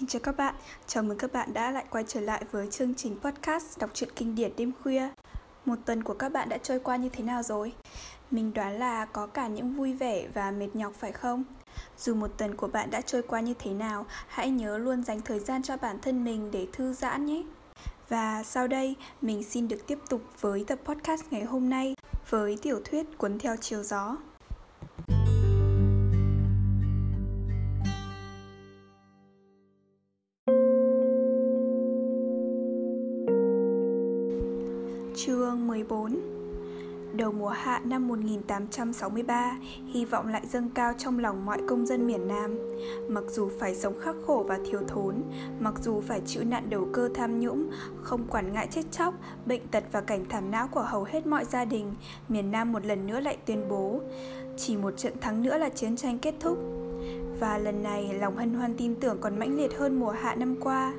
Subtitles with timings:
[0.00, 0.54] Xin chào các bạn,
[0.86, 4.10] chào mừng các bạn đã lại quay trở lại với chương trình podcast đọc truyện
[4.16, 5.08] kinh điển đêm khuya.
[5.64, 7.72] Một tuần của các bạn đã trôi qua như thế nào rồi?
[8.30, 11.44] Mình đoán là có cả những vui vẻ và mệt nhọc phải không?
[11.98, 15.20] Dù một tuần của bạn đã trôi qua như thế nào, hãy nhớ luôn dành
[15.20, 17.42] thời gian cho bản thân mình để thư giãn nhé.
[18.08, 21.94] Và sau đây, mình xin được tiếp tục với tập podcast ngày hôm nay
[22.30, 24.16] với tiểu thuyết Cuốn theo chiều gió.
[35.88, 36.40] 14
[37.12, 42.06] Đầu mùa hạ năm 1863, hy vọng lại dâng cao trong lòng mọi công dân
[42.06, 42.58] miền Nam.
[43.08, 45.22] Mặc dù phải sống khắc khổ và thiếu thốn,
[45.60, 47.70] mặc dù phải chịu nạn đầu cơ tham nhũng,
[48.02, 49.14] không quản ngại chết chóc,
[49.46, 51.94] bệnh tật và cảnh thảm não của hầu hết mọi gia đình,
[52.28, 54.00] miền Nam một lần nữa lại tuyên bố
[54.56, 56.58] chỉ một trận thắng nữa là chiến tranh kết thúc.
[57.40, 60.56] Và lần này, lòng hân hoan tin tưởng còn mãnh liệt hơn mùa hạ năm
[60.60, 60.92] qua.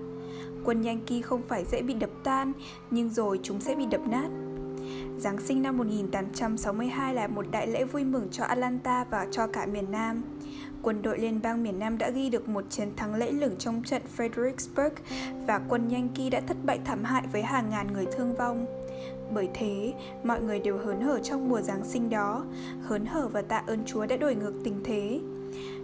[0.65, 2.53] Quân Yankee không phải dễ bị đập tan,
[2.91, 4.29] nhưng rồi chúng sẽ bị đập nát.
[5.17, 9.65] Giáng sinh năm 1862 là một đại lễ vui mừng cho Atlanta và cho cả
[9.65, 10.23] miền Nam.
[10.81, 13.83] Quân đội liên bang miền Nam đã ghi được một chiến thắng lẫy lừng trong
[13.83, 14.91] trận Fredericksburg
[15.47, 18.65] và quân Yankee đã thất bại thảm hại với hàng ngàn người thương vong.
[19.33, 22.45] Bởi thế, mọi người đều hớn hở trong mùa Giáng sinh đó,
[22.81, 25.19] hớn hở và tạ ơn Chúa đã đổi ngược tình thế.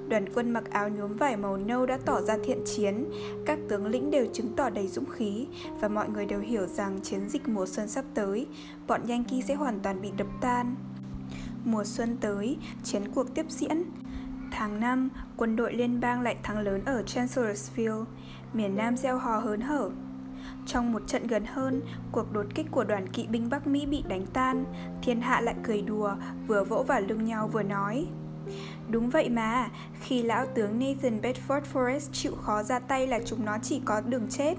[0.10, 3.06] Đoàn quân mặc áo nhuốm vải màu nâu đã tỏ ra thiện chiến,
[3.46, 5.48] các tướng lĩnh đều chứng tỏ đầy dũng khí
[5.80, 8.48] và mọi người đều hiểu rằng chiến dịch mùa xuân sắp tới,
[8.88, 10.76] bọn Yankee sẽ hoàn toàn bị đập tan.
[11.66, 13.84] Mùa xuân tới, chiến cuộc tiếp diễn.
[14.52, 18.04] Tháng 5, quân đội liên bang lại thắng lớn ở Chancellorsville,
[18.54, 19.90] miền Nam gieo hò hớn hở.
[20.66, 24.04] Trong một trận gần hơn, cuộc đột kích của đoàn kỵ binh Bắc Mỹ bị
[24.08, 24.66] đánh tan,
[25.04, 26.16] thiên hạ lại cười đùa,
[26.48, 28.08] vừa vỗ vào lưng nhau vừa nói.
[28.92, 29.70] Đúng vậy mà,
[30.02, 34.02] khi lão tướng Nathan Bedford Forrest chịu khó ra tay là chúng nó chỉ có
[34.02, 34.56] đường chết.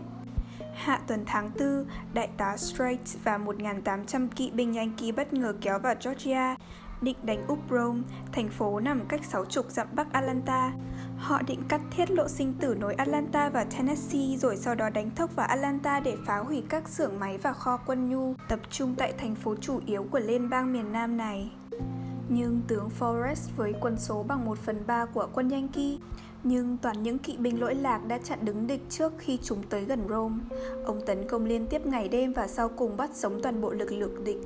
[0.74, 5.78] Hạ tuần tháng 4, đại tá Strait và 1.800 kỵ binh Yankee bất ngờ kéo
[5.78, 6.56] vào Georgia,
[7.00, 8.00] định đánh úp Rome,
[8.32, 10.72] thành phố nằm cách 60 dặm bắc Atlanta.
[11.18, 15.10] Họ định cắt thiết lộ sinh tử nối Atlanta và Tennessee rồi sau đó đánh
[15.10, 18.94] thốc vào Atlanta để phá hủy các xưởng máy và kho quân nhu tập trung
[18.98, 21.50] tại thành phố chủ yếu của liên bang miền Nam này.
[22.28, 25.96] Nhưng tướng Forrest với quân số bằng 1 phần 3 của quân Yankee
[26.44, 29.84] nhưng toàn những kỵ binh lỗi lạc đã chặn đứng địch trước khi chúng tới
[29.84, 30.36] gần Rome.
[30.84, 33.92] Ông tấn công liên tiếp ngày đêm và sau cùng bắt sống toàn bộ lực
[33.92, 34.38] lượng địch.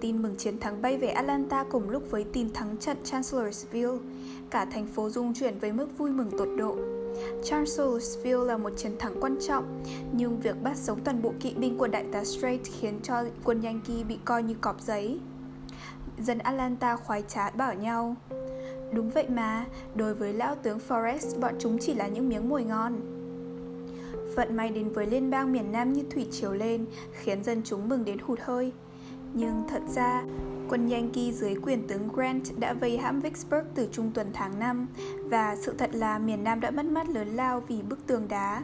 [0.00, 3.98] Tin mừng chiến thắng bay về Atlanta cùng lúc với tin thắng trận Chancellorsville.
[4.50, 6.76] Cả thành phố rung chuyển với mức vui mừng tột độ.
[7.44, 9.82] Chancellorsville là một chiến thắng quan trọng,
[10.12, 13.62] nhưng việc bắt sống toàn bộ kỵ binh của đại tá Strait khiến cho quân
[13.62, 15.18] Yankee bị coi như cọp giấy
[16.24, 18.16] dân Atlanta khoái trá bảo nhau
[18.92, 22.64] Đúng vậy mà, đối với lão tướng Forrest, bọn chúng chỉ là những miếng mồi
[22.64, 23.00] ngon.
[24.36, 27.88] Vận may đến với liên bang miền Nam như thủy triều lên, khiến dân chúng
[27.88, 28.72] mừng đến hụt hơi.
[29.34, 30.22] Nhưng thật ra,
[30.68, 34.86] quân Yankee dưới quyền tướng Grant đã vây hãm Vicksburg từ trung tuần tháng 5
[35.24, 38.62] và sự thật là miền Nam đã mất mát lớn lao vì bức tường đá.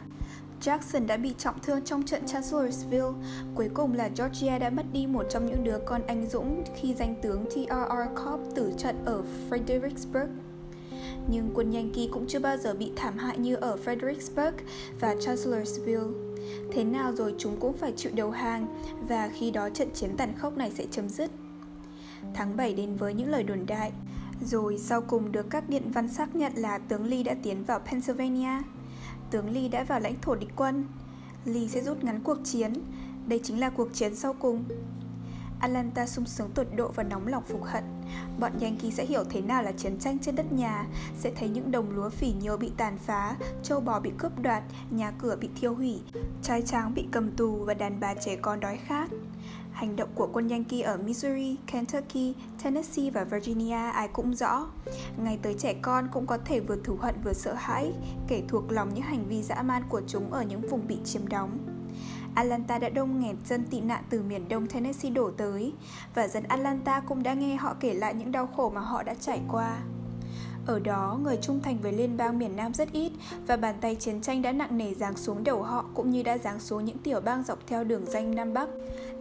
[0.61, 3.11] Jackson đã bị trọng thương trong trận Chancellorsville.
[3.55, 6.93] Cuối cùng là Georgia đã mất đi một trong những đứa con anh dũng khi
[6.93, 8.23] danh tướng T.R.R.
[8.23, 10.27] Cobb tử trận ở Fredericksburg.
[11.29, 14.51] Nhưng quân Yankee cũng chưa bao giờ bị thảm hại như ở Fredericksburg
[14.99, 16.07] và Chancellorsville.
[16.71, 18.67] Thế nào rồi chúng cũng phải chịu đầu hàng
[19.07, 21.31] và khi đó trận chiến tàn khốc này sẽ chấm dứt.
[22.33, 23.91] Tháng 7 đến với những lời đồn đại,
[24.41, 27.79] rồi sau cùng được các điện văn xác nhận là tướng Lee đã tiến vào
[27.79, 28.61] Pennsylvania
[29.31, 30.87] tướng Lee đã vào lãnh thổ địch quân.
[31.45, 32.73] Lee sẽ rút ngắn cuộc chiến.
[33.27, 34.63] Đây chính là cuộc chiến sau cùng.
[35.59, 37.83] Atlanta sung sướng tột độ và nóng lòng phục hận.
[38.39, 40.87] Bọn Yankee sẽ hiểu thế nào là chiến tranh trên đất nhà,
[41.19, 44.63] sẽ thấy những đồng lúa phỉ nhiêu bị tàn phá, châu bò bị cướp đoạt,
[44.91, 45.99] nhà cửa bị thiêu hủy,
[46.43, 49.09] trai tráng bị cầm tù và đàn bà trẻ con đói khát.
[49.79, 54.67] Hành động của quân Yankee ở Missouri, Kentucky, Tennessee và Virginia ai cũng rõ.
[55.23, 57.93] Ngay tới trẻ con cũng có thể vừa thù hận vừa sợ hãi,
[58.27, 61.27] kể thuộc lòng những hành vi dã man của chúng ở những vùng bị chiếm
[61.27, 61.57] đóng.
[62.35, 65.73] Atlanta đã đông nghẹt dân tị nạn từ miền đông Tennessee đổ tới,
[66.15, 69.13] và dân Atlanta cũng đã nghe họ kể lại những đau khổ mà họ đã
[69.13, 69.77] trải qua.
[70.65, 73.11] Ở đó, người trung thành với liên bang miền Nam rất ít
[73.47, 76.37] và bàn tay chiến tranh đã nặng nề giáng xuống đầu họ cũng như đã
[76.37, 78.69] giáng xuống những tiểu bang dọc theo đường danh Nam Bắc.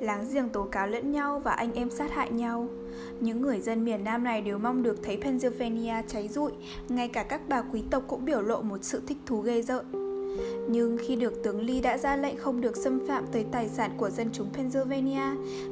[0.00, 2.68] Láng giềng tố cáo lẫn nhau và anh em sát hại nhau.
[3.20, 6.52] Những người dân miền Nam này đều mong được thấy Pennsylvania cháy rụi,
[6.88, 9.86] ngay cả các bà quý tộc cũng biểu lộ một sự thích thú ghê rợn.
[10.70, 13.90] Nhưng khi được tướng Lee đã ra lệnh không được xâm phạm tới tài sản
[13.96, 15.24] của dân chúng Pennsylvania,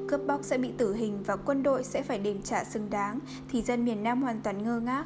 [0.09, 3.19] cướp bóc sẽ bị tử hình và quân đội sẽ phải đền trả xứng đáng,
[3.53, 5.05] thì dân miền Nam hoàn toàn ngơ ngác.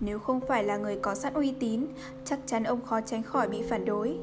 [0.00, 1.86] Nếu không phải là người có sẵn uy tín,
[2.24, 4.18] chắc chắn ông khó tránh khỏi bị phản đối.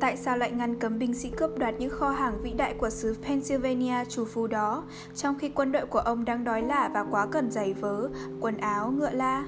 [0.00, 2.90] Tại sao lại ngăn cấm binh sĩ cướp đoạt những kho hàng vĩ đại của
[2.90, 4.84] xứ Pennsylvania chủ phú đó,
[5.14, 8.08] trong khi quân đội của ông đang đói lả và quá cần giày vớ,
[8.40, 9.44] quần áo, ngựa la?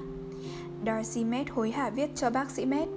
[0.85, 2.89] Darcy Met hối hả viết cho bác sĩ Met.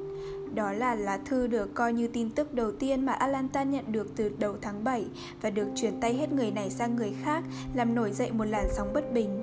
[0.54, 4.06] Đó là lá thư được coi như tin tức đầu tiên mà Atlanta nhận được
[4.16, 5.06] từ đầu tháng 7
[5.42, 7.44] và được chuyển tay hết người này sang người khác,
[7.74, 9.41] làm nổi dậy một làn sóng bất bình.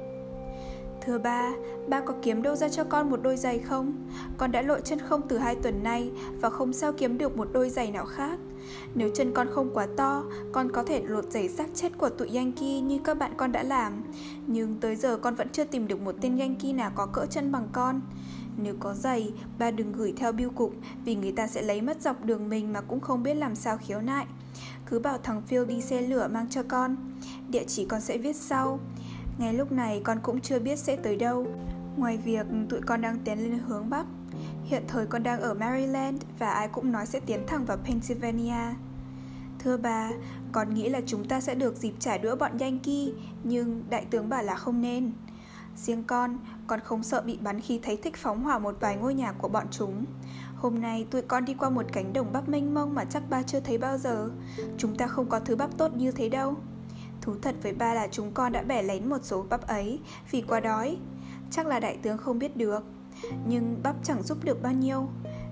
[1.09, 1.51] Thưa ba,
[1.87, 3.93] ba có kiếm đâu ra cho con một đôi giày không?
[4.37, 6.11] Con đã lội chân không từ hai tuần nay
[6.41, 8.39] và không sao kiếm được một đôi giày nào khác.
[8.95, 12.35] Nếu chân con không quá to, con có thể lột giày xác chết của tụi
[12.35, 14.03] Yankee như các bạn con đã làm.
[14.47, 17.51] Nhưng tới giờ con vẫn chưa tìm được một tên Yankee nào có cỡ chân
[17.51, 18.01] bằng con.
[18.57, 20.73] Nếu có giày, ba đừng gửi theo biêu cục
[21.05, 23.77] vì người ta sẽ lấy mất dọc đường mình mà cũng không biết làm sao
[23.77, 24.25] khiếu nại.
[24.85, 26.95] Cứ bảo thằng Phil đi xe lửa mang cho con.
[27.49, 28.79] Địa chỉ con sẽ viết sau.
[29.39, 31.47] Ngay lúc này con cũng chưa biết sẽ tới đâu.
[31.97, 34.05] Ngoài việc tụi con đang tiến lên hướng Bắc,
[34.63, 38.73] hiện thời con đang ở Maryland và ai cũng nói sẽ tiến thẳng vào Pennsylvania.
[39.59, 40.09] Thưa bà,
[40.51, 43.07] con nghĩ là chúng ta sẽ được dịp trả đũa bọn Yankee,
[43.43, 45.11] nhưng đại tướng bảo là không nên.
[45.75, 46.37] Riêng con,
[46.67, 49.47] con không sợ bị bắn khi thấy thích phóng hỏa một vài ngôi nhà của
[49.47, 50.05] bọn chúng.
[50.55, 53.43] Hôm nay tụi con đi qua một cánh đồng bắp mênh mông mà chắc ba
[53.43, 54.29] chưa thấy bao giờ.
[54.77, 56.55] Chúng ta không có thứ bắp tốt như thế đâu.
[57.29, 59.99] Thú thật với ba là chúng con đã bẻ lén một số bắp ấy
[60.31, 60.97] vì quá đói.
[61.51, 62.83] Chắc là đại tướng không biết được.
[63.47, 65.07] Nhưng bắp chẳng giúp được bao nhiêu.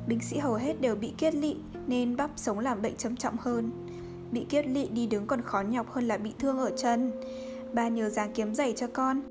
[0.08, 1.56] Binh sĩ hầu hết đều bị kiết lị
[1.88, 3.72] nên bắp sống làm bệnh trầm trọng hơn.
[4.32, 7.12] Bị kiết lị đi đứng còn khó nhọc hơn là bị thương ở chân.
[7.74, 9.22] Ba nhờ dáng kiếm giày cho con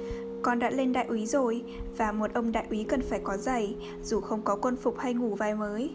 [0.43, 1.65] con đã lên đại úy rồi
[1.97, 5.15] và một ông đại úy cần phải có giày dù không có quân phục hay
[5.15, 5.91] ngủ vai mới.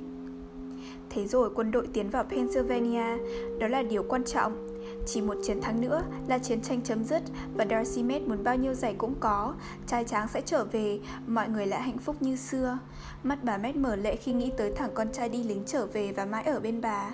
[1.10, 3.18] Thế rồi quân đội tiến vào Pennsylvania,
[3.60, 4.71] đó là điều quan trọng.
[5.06, 7.22] Chỉ một chiến thắng nữa là chiến tranh chấm dứt
[7.56, 9.54] và Darcy muốn bao nhiêu giày cũng có,
[9.88, 12.78] trai tráng sẽ trở về, mọi người lại hạnh phúc như xưa.
[13.24, 16.12] Mắt bà Mét mở lệ khi nghĩ tới thằng con trai đi lính trở về
[16.12, 17.10] và mãi ở bên bà.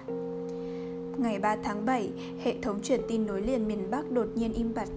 [1.17, 2.11] Ngày 3 tháng 7,
[2.43, 4.87] hệ thống truyền tin nối liền miền Bắc đột nhiên im bặt.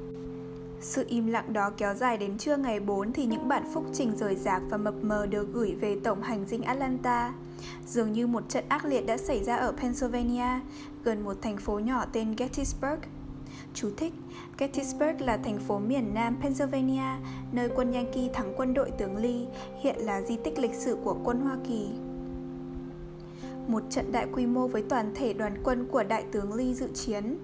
[0.80, 4.16] Sự im lặng đó kéo dài đến trưa ngày 4 thì những bản phúc trình
[4.16, 7.32] rời rạc và mập mờ được gửi về tổng hành dinh Atlanta.
[7.86, 10.60] Dường như một trận ác liệt đã xảy ra ở Pennsylvania,
[11.04, 13.00] gần một thành phố nhỏ tên Gettysburg.
[13.74, 14.12] Chú thích,
[14.58, 17.16] Gettysburg là thành phố miền nam Pennsylvania,
[17.52, 19.46] nơi quân Yankee thắng quân đội tướng Lee,
[19.82, 21.88] hiện là di tích lịch sử của quân Hoa Kỳ.
[23.66, 26.88] Một trận đại quy mô với toàn thể đoàn quân của đại tướng Lee dự
[26.94, 27.38] chiến.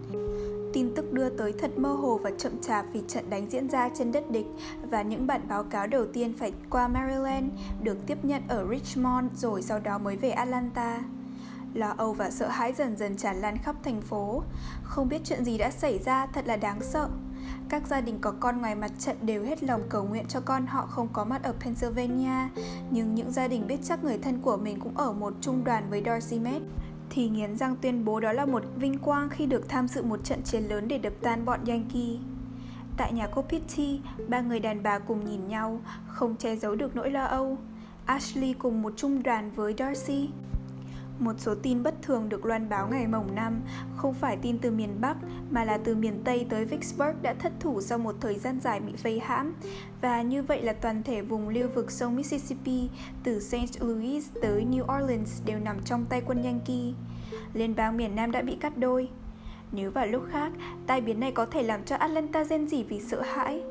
[0.72, 3.90] Tin tức đưa tới thật mơ hồ và chậm chạp vì trận đánh diễn ra
[3.94, 4.46] trên đất địch
[4.90, 7.46] và những bản báo cáo đầu tiên phải qua Maryland
[7.82, 11.02] được tiếp nhận ở Richmond rồi sau đó mới về Atlanta.
[11.76, 14.42] Lo âu và sợ hãi dần dần tràn lan khắp thành phố.
[14.82, 17.08] Không biết chuyện gì đã xảy ra thật là đáng sợ.
[17.68, 20.66] Các gia đình có con ngoài mặt trận đều hết lòng cầu nguyện cho con
[20.66, 22.48] họ không có mặt ở Pennsylvania,
[22.90, 25.90] nhưng những gia đình biết chắc người thân của mình cũng ở một trung đoàn
[25.90, 26.62] với Dorsey Med
[27.10, 30.24] thì nghiến răng tuyên bố đó là một vinh quang khi được tham dự một
[30.24, 32.16] trận chiến lớn để đập tan bọn Yankee.
[32.96, 36.96] Tại nhà cô Pitty, ba người đàn bà cùng nhìn nhau, không che giấu được
[36.96, 37.58] nỗi lo âu.
[38.06, 40.28] Ashley cùng một trung đoàn với Darcy.
[41.18, 43.60] Một số tin bất thường được loan báo ngày mồng năm,
[43.96, 45.16] không phải tin từ miền Bắc
[45.50, 48.80] mà là từ miền Tây tới Vicksburg đã thất thủ sau một thời gian dài
[48.80, 49.54] bị vây hãm
[50.00, 52.88] và như vậy là toàn thể vùng lưu vực sông Mississippi
[53.24, 53.80] từ St.
[53.80, 56.92] Louis tới New Orleans đều nằm trong tay quân Yankee.
[57.54, 59.08] Liên bang miền Nam đã bị cắt đôi.
[59.72, 60.52] Nếu vào lúc khác,
[60.86, 63.62] tai biến này có thể làm cho Atlanta rên rỉ vì sợ hãi.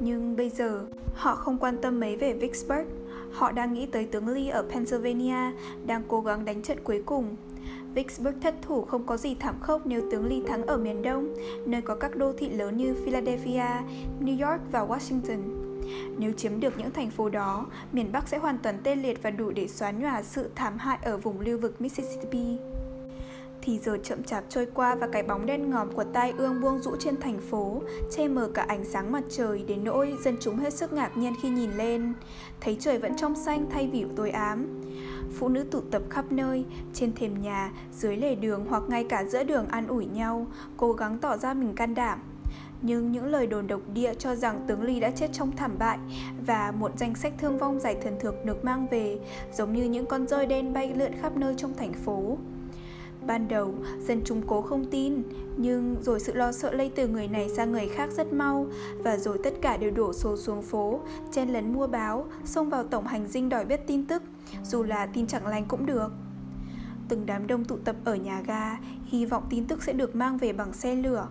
[0.00, 2.86] Nhưng bây giờ, họ không quan tâm mấy về Vicksburg
[3.34, 5.52] Họ đang nghĩ tới tướng Lee ở Pennsylvania,
[5.86, 7.36] đang cố gắng đánh trận cuối cùng.
[7.94, 11.34] Vicksburg thất thủ không có gì thảm khốc nếu tướng Lee thắng ở miền Đông,
[11.66, 13.68] nơi có các đô thị lớn như Philadelphia,
[14.20, 15.64] New York và Washington.
[16.18, 19.30] Nếu chiếm được những thành phố đó, miền Bắc sẽ hoàn toàn tê liệt và
[19.30, 22.58] đủ để xóa nhòa sự thảm hại ở vùng lưu vực Mississippi
[23.64, 26.78] thì giờ chậm chạp trôi qua và cái bóng đen ngòm của tai ương buông
[26.82, 30.56] rũ trên thành phố, che mờ cả ánh sáng mặt trời đến nỗi dân chúng
[30.56, 32.12] hết sức ngạc nhiên khi nhìn lên,
[32.60, 34.80] thấy trời vẫn trong xanh thay vì tối ám.
[35.38, 39.24] Phụ nữ tụ tập khắp nơi, trên thềm nhà, dưới lề đường hoặc ngay cả
[39.24, 42.20] giữa đường an ủi nhau, cố gắng tỏ ra mình can đảm.
[42.82, 45.98] Nhưng những lời đồn độc địa cho rằng tướng Ly đã chết trong thảm bại
[46.46, 49.18] và một danh sách thương vong giải thần thược được mang về,
[49.52, 52.38] giống như những con rơi đen bay lượn khắp nơi trong thành phố.
[53.26, 55.22] Ban đầu, dân chúng cố không tin,
[55.56, 58.66] nhưng rồi sự lo sợ lây từ người này sang người khác rất mau
[58.98, 61.00] và rồi tất cả đều đổ xô xuống phố,
[61.32, 64.22] chen lấn mua báo, xông vào tổng hành dinh đòi biết tin tức,
[64.64, 66.12] dù là tin chẳng lành cũng được.
[67.08, 70.38] Từng đám đông tụ tập ở nhà ga, hy vọng tin tức sẽ được mang
[70.38, 71.28] về bằng xe lửa.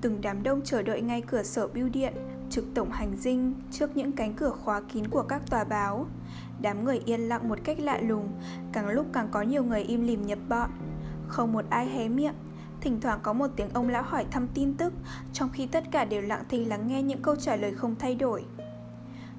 [0.00, 2.12] Từng đám đông chờ đợi ngay cửa sở bưu điện,
[2.50, 6.06] trực tổng hành dinh trước những cánh cửa khóa kín của các tòa báo.
[6.60, 8.28] Đám người yên lặng một cách lạ lùng,
[8.72, 10.70] càng lúc càng có nhiều người im lìm nhập bọn.
[11.28, 12.34] Không một ai hé miệng,
[12.80, 14.92] thỉnh thoảng có một tiếng ông lão hỏi thăm tin tức,
[15.32, 18.14] trong khi tất cả đều lặng thinh lắng nghe những câu trả lời không thay
[18.14, 18.44] đổi.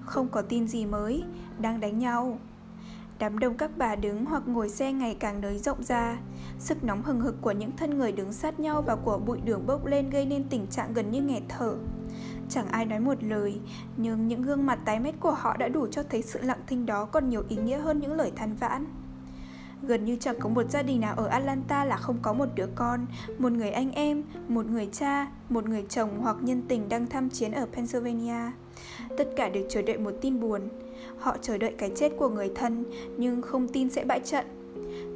[0.01, 1.23] Không có tin gì mới,
[1.59, 2.39] đang đánh nhau.
[3.19, 6.17] Đám đông các bà đứng hoặc ngồi xe ngày càng nới rộng ra
[6.59, 9.67] Sức nóng hừng hực của những thân người đứng sát nhau và của bụi đường
[9.67, 11.75] bốc lên gây nên tình trạng gần như nghẹt thở
[12.49, 13.59] Chẳng ai nói một lời,
[13.97, 16.85] nhưng những gương mặt tái mét của họ đã đủ cho thấy sự lặng thinh
[16.85, 18.85] đó còn nhiều ý nghĩa hơn những lời than vãn.
[19.83, 22.67] Gần như chẳng có một gia đình nào ở Atlanta là không có một đứa
[22.75, 23.05] con,
[23.37, 27.29] một người anh em, một người cha, một người chồng hoặc nhân tình đang tham
[27.29, 28.51] chiến ở Pennsylvania.
[29.17, 30.61] Tất cả đều chờ đợi một tin buồn.
[31.19, 32.83] Họ chờ đợi cái chết của người thân,
[33.17, 34.45] nhưng không tin sẽ bại trận.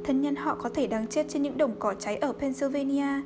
[0.04, 3.22] Thân nhân họ có thể đang chết trên những đồng cỏ cháy ở Pennsylvania,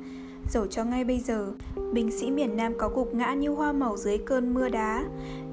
[0.51, 1.53] Dẫu cho ngay bây giờ,
[1.93, 5.05] binh sĩ miền Nam có gục ngã như hoa màu dưới cơn mưa đá,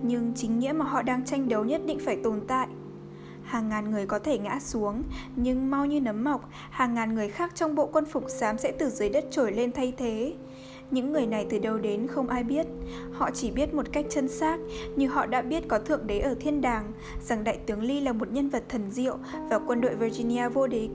[0.03, 2.67] nhưng chính nghĩa mà họ đang tranh đấu nhất định phải tồn tại.
[3.53, 5.03] Hàng ngàn người có thể ngã xuống,
[5.35, 8.71] nhưng mau như nấm mọc, hàng ngàn người khác trong bộ quân phục xám sẽ
[8.71, 10.33] từ dưới đất trồi lên thay thế.
[10.91, 12.67] Những người này từ đâu đến không ai biết
[13.13, 14.57] Họ chỉ biết một cách chân xác
[14.95, 16.91] Như họ đã biết có Thượng Đế ở thiên đàng
[17.21, 19.17] Rằng Đại tướng Lee là một nhân vật thần diệu
[19.49, 20.89] Và quân đội Virginia vô địch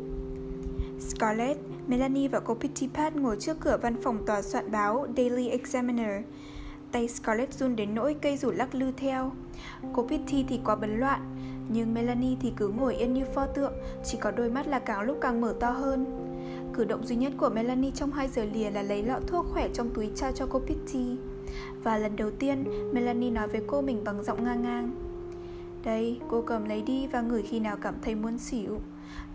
[1.01, 6.23] Scarlett, Melanie và cô Pittipat ngồi trước cửa văn phòng tòa soạn báo Daily Examiner.
[6.93, 9.33] Tay Scarlett run đến nỗi cây rủ lắc lư theo.
[9.93, 11.38] Cô Pitty thì quá bấn loạn,
[11.69, 13.73] nhưng Melanie thì cứ ngồi yên như pho tượng,
[14.05, 16.07] chỉ có đôi mắt là càng lúc càng mở to hơn.
[16.75, 19.69] Cử động duy nhất của Melanie trong hai giờ lìa là lấy lọ thuốc khỏe
[19.75, 21.17] trong túi trao cho cô Pitty.
[21.83, 24.91] Và lần đầu tiên, Melanie nói với cô mình bằng giọng ngang ngang.
[25.85, 28.81] Đây, cô cầm lấy đi và ngửi khi nào cảm thấy muốn xỉu.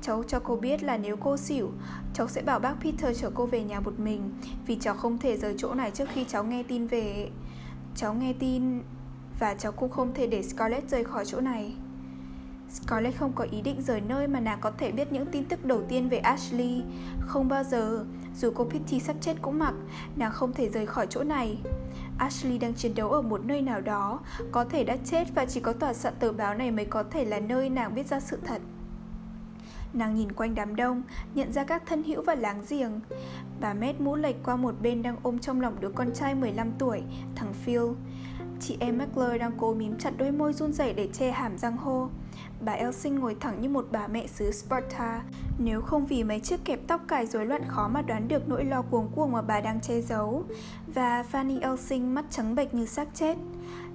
[0.01, 1.71] Cháu cho cô biết là nếu cô xỉu,
[2.13, 4.29] cháu sẽ bảo bác Peter chở cô về nhà một mình
[4.67, 7.29] Vì cháu không thể rời chỗ này trước khi cháu nghe tin về
[7.95, 8.81] Cháu nghe tin
[9.39, 11.73] và cháu cũng không thể để Scarlett rời khỏi chỗ này
[12.74, 15.65] Scarlett không có ý định rời nơi mà nàng có thể biết những tin tức
[15.65, 16.82] đầu tiên về Ashley
[17.20, 19.74] Không bao giờ, dù cô Pitty sắp chết cũng mặc,
[20.15, 21.58] nàng không thể rời khỏi chỗ này
[22.18, 24.20] Ashley đang chiến đấu ở một nơi nào đó,
[24.51, 27.25] có thể đã chết và chỉ có tòa soạn tờ báo này mới có thể
[27.25, 28.62] là nơi nàng biết ra sự thật
[29.94, 31.03] Nàng nhìn quanh đám đông,
[31.36, 33.00] nhận ra các thân hữu và láng giềng.
[33.62, 36.72] Bà mét mũ lệch qua một bên đang ôm trong lòng đứa con trai 15
[36.80, 37.01] tuổi,
[37.36, 37.82] thằng Phil.
[38.67, 41.77] Chị em McClure đang cố mím chặt đôi môi run rẩy để che hàm răng
[41.77, 42.08] hô.
[42.62, 45.24] Bà Elsing ngồi thẳng như một bà mẹ xứ Sparta,
[45.58, 48.65] nếu không vì mấy chiếc kẹp tóc cài rối loạn khó mà đoán được nỗi
[48.65, 50.43] lo cuồng cuồng mà bà đang che giấu.
[50.88, 53.38] Và Fanny Elsing mắt trắng bệch như xác chết.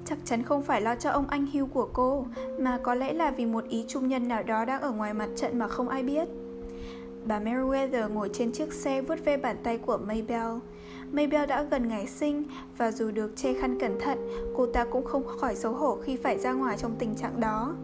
[0.05, 2.27] Chắc chắn không phải lo cho ông anh hưu của cô,
[2.59, 5.29] mà có lẽ là vì một ý trung nhân nào đó đang ở ngoài mặt
[5.37, 6.29] trận mà không ai biết.
[7.29, 10.59] Bà Meriwether ngồi trên chiếc xe vuốt ve bàn tay của Maybell.
[11.13, 12.45] Maybell đã gần ngày sinh
[12.77, 14.19] và dù được che khăn cẩn thận,
[14.57, 17.75] cô ta cũng không khỏi xấu hổ khi phải ra ngoài trong tình trạng đó.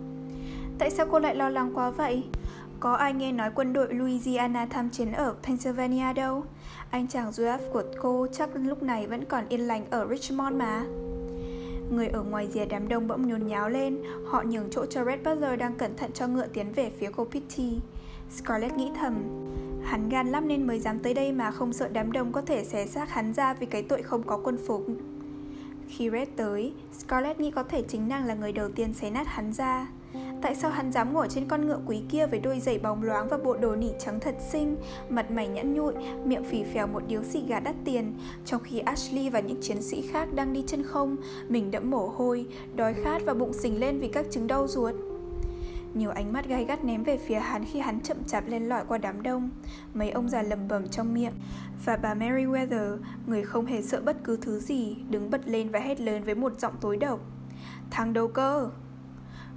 [0.79, 2.23] Tại sao cô lại lo lắng quá vậy?
[2.81, 6.45] Có ai nghe nói quân đội Louisiana tham chiến ở Pennsylvania đâu?
[6.91, 10.85] Anh chàng Duaf của cô chắc lúc này vẫn còn yên lành ở Richmond mà.
[11.91, 15.21] Người ở ngoài rìa đám đông bỗng nhốn nháo lên Họ nhường chỗ cho Red
[15.25, 17.79] Butler đang cẩn thận cho ngựa tiến về phía cô Pitty
[18.31, 19.15] Scarlett nghĩ thầm.
[19.85, 22.65] Hắn gan lắm nên mới dám tới đây mà không sợ đám đông có thể
[22.65, 24.87] xé xác hắn ra vì cái tội không có quân phục.
[25.89, 29.27] Khi Red tới, Scarlett nghĩ có thể chính nàng là người đầu tiên xé nát
[29.27, 29.89] hắn ra.
[30.43, 33.29] Tại sao hắn dám ngồi trên con ngựa quý kia với đôi giày bóng loáng
[33.29, 34.77] và bộ đồ nỉ trắng thật xinh,
[35.09, 35.93] mặt mày nhẵn nhụi,
[36.25, 38.13] miệng phì phèo một điếu xì gà đắt tiền,
[38.45, 41.17] trong khi Ashley và những chiến sĩ khác đang đi chân không,
[41.49, 44.95] mình đẫm mồ hôi, đói khát và bụng sình lên vì các chứng đau ruột.
[45.95, 48.85] Nhiều ánh mắt gai gắt ném về phía hắn khi hắn chậm chạp lên lỏi
[48.89, 49.51] qua đám đông.
[49.95, 51.33] Mấy ông già lầm bầm trong miệng.
[51.85, 55.79] Và bà Meriwether, người không hề sợ bất cứ thứ gì, đứng bật lên và
[55.79, 57.21] hét lớn với một giọng tối độc.
[57.91, 58.71] Thằng đầu cơ!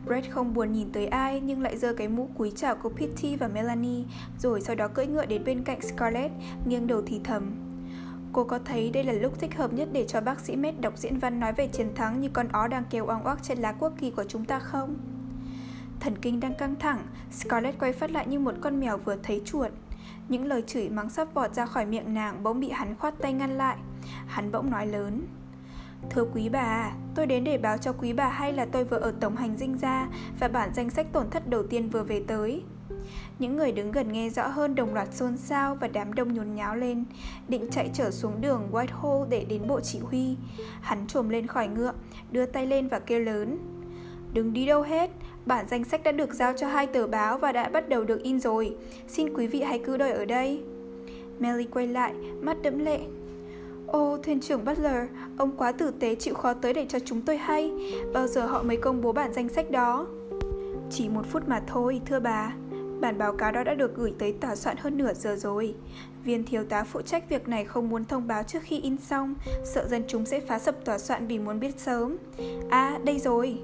[0.05, 3.35] Brett không buồn nhìn tới ai nhưng lại giơ cái mũ cúi chào cô Pitty
[3.35, 4.03] và Melanie
[4.39, 6.33] rồi sau đó cưỡi ngựa đến bên cạnh Scarlett,
[6.67, 7.51] nghiêng đầu thì thầm.
[8.33, 10.97] Cô có thấy đây là lúc thích hợp nhất để cho bác sĩ Med đọc
[10.97, 13.71] diễn văn nói về chiến thắng như con ó đang kêu oang oác trên lá
[13.71, 14.95] quốc kỳ của chúng ta không?
[15.99, 16.99] Thần kinh đang căng thẳng,
[17.31, 19.71] Scarlett quay phát lại như một con mèo vừa thấy chuột.
[20.29, 23.33] Những lời chửi mắng sắp vọt ra khỏi miệng nàng bỗng bị hắn khoát tay
[23.33, 23.77] ngăn lại.
[24.27, 25.27] Hắn bỗng nói lớn.
[26.09, 29.13] Thưa quý bà, tôi đến để báo cho quý bà hay là tôi vừa ở
[29.19, 30.07] tổng hành dinh ra
[30.39, 32.63] và bản danh sách tổn thất đầu tiên vừa về tới.
[33.39, 36.55] Những người đứng gần nghe rõ hơn đồng loạt xôn xao và đám đông nhốn
[36.55, 37.03] nháo lên,
[37.47, 40.35] định chạy trở xuống đường Whitehall để đến bộ chỉ huy.
[40.81, 41.93] Hắn trồm lên khỏi ngựa,
[42.31, 43.57] đưa tay lên và kêu lớn.
[44.33, 45.11] Đừng đi đâu hết,
[45.47, 48.23] bản danh sách đã được giao cho hai tờ báo và đã bắt đầu được
[48.23, 48.75] in rồi.
[49.07, 50.61] Xin quý vị hãy cứ đợi ở đây.
[51.39, 52.99] Melly quay lại, mắt đẫm lệ.
[53.87, 57.37] Ô, thuyền trưởng Butler, ông quá tử tế chịu khó tới để cho chúng tôi
[57.37, 57.71] hay.
[58.13, 60.07] Bao giờ họ mới công bố bản danh sách đó?
[60.91, 62.53] Chỉ một phút mà thôi, thưa bà.
[62.99, 65.75] Bản báo cáo đó đã được gửi tới tòa soạn hơn nửa giờ rồi.
[66.23, 69.35] Viên thiếu tá phụ trách việc này không muốn thông báo trước khi in xong,
[69.65, 72.17] sợ dân chúng sẽ phá sập tòa soạn vì muốn biết sớm.
[72.69, 73.57] À, đây rồi.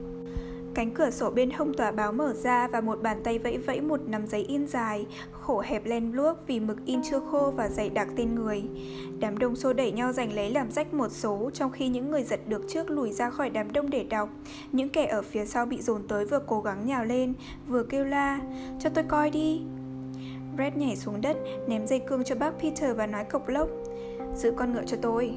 [0.76, 3.82] Cánh cửa sổ bên hông tòa báo mở ra và một bàn tay vẫy vẫy
[3.82, 7.70] một nắm giấy in dài, khổ hẹp len luốc vì mực in chưa khô và
[7.70, 8.64] dày đặc tên người.
[9.20, 12.24] Đám đông xô đẩy nhau giành lấy làm rách một số, trong khi những người
[12.24, 14.30] giật được trước lùi ra khỏi đám đông để đọc.
[14.72, 17.34] Những kẻ ở phía sau bị dồn tới vừa cố gắng nhào lên,
[17.68, 18.40] vừa kêu la,
[18.80, 19.62] cho tôi coi đi.
[20.56, 21.38] Brett nhảy xuống đất,
[21.68, 23.70] ném dây cương cho bác Peter và nói cộc lốc,
[24.36, 25.34] giữ con ngựa cho tôi.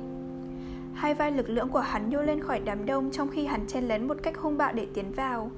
[0.97, 3.85] Hai vai lực lượng của hắn nhô lên khỏi đám đông trong khi hắn chen
[3.85, 5.51] lấn một cách hung bạo để tiến vào.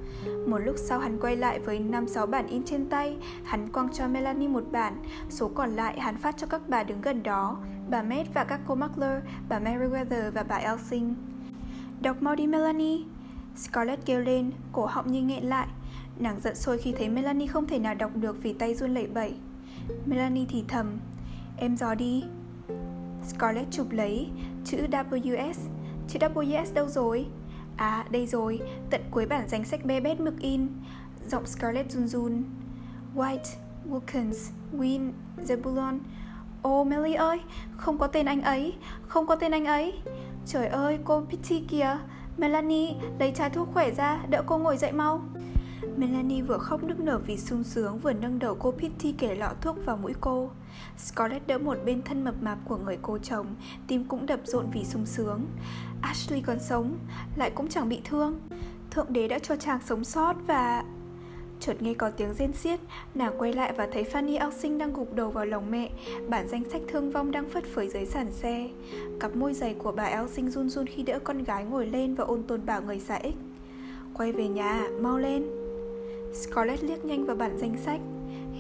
[0.47, 4.09] Một lúc sau hắn quay lại với 5-6 bản in trên tay, hắn quăng cho
[4.09, 7.57] Melanie một bản, số còn lại hắn phát cho các bà đứng gần đó,
[7.91, 11.15] bà Maid và các cô Muckler, bà Meriwether và bà Elsing.
[12.01, 12.99] Đọc mau đi Melanie.
[13.57, 15.67] Scarlett kêu lên, cổ họng như nghẹn lại.
[16.19, 19.07] Nàng giận sôi khi thấy Melanie không thể nào đọc được vì tay run lẩy
[19.07, 19.35] bẩy.
[20.07, 20.99] Melanie thì thầm,
[21.57, 22.25] em dò đi.
[23.29, 24.29] Scarlett chụp lấy,
[24.65, 25.55] chữ WS.
[26.09, 27.27] Chữ WS đâu rồi?
[27.77, 28.61] À, đây rồi,
[28.91, 30.69] tận cuối bản danh sách bé bét mực in.
[31.29, 32.43] Giọng Scarlett run run.
[33.15, 33.57] White,
[33.91, 35.13] Wilkins, Win,
[35.47, 35.99] Zebulon.
[36.63, 37.41] Ô, oh, Melly ơi,
[37.77, 38.75] không có tên anh ấy,
[39.09, 39.93] không có tên anh ấy.
[40.47, 41.99] Trời ơi, cô Pitty kìa.
[42.37, 45.23] Melanie, lấy chai thuốc khỏe ra, đỡ cô ngồi dậy mau.
[45.97, 49.53] Melanie vừa khóc nức nở vì sung sướng vừa nâng đầu cô Pitty kể lọ
[49.61, 50.51] thuốc vào mũi cô.
[50.99, 53.47] Scarlett đỡ một bên thân mập mạp của người cô chồng,
[53.87, 55.41] tim cũng đập rộn vì sung sướng.
[56.03, 56.99] Ashley còn sống,
[57.37, 58.41] lại cũng chẳng bị thương.
[58.91, 60.85] Thượng đế đã cho chàng sống sót và...
[61.61, 62.81] Chợt nghe có tiếng rên xiết,
[63.15, 65.91] nàng quay lại và thấy Fanny Elsing đang gục đầu vào lòng mẹ,
[66.29, 68.69] bản danh sách thương vong đang phất phới dưới sàn xe.
[69.21, 72.25] Cặp môi dày của bà Elsing run run khi đỡ con gái ngồi lên và
[72.25, 73.35] ôn tồn bảo người xã ích.
[74.15, 75.47] Quay về nhà, mau lên.
[76.35, 78.01] Scarlett liếc nhanh vào bản danh sách.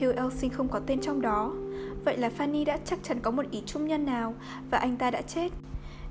[0.00, 1.54] Hugh Elsing không có tên trong đó.
[2.04, 4.34] Vậy là Fanny đã chắc chắn có một ý chung nhân nào
[4.70, 5.48] và anh ta đã chết.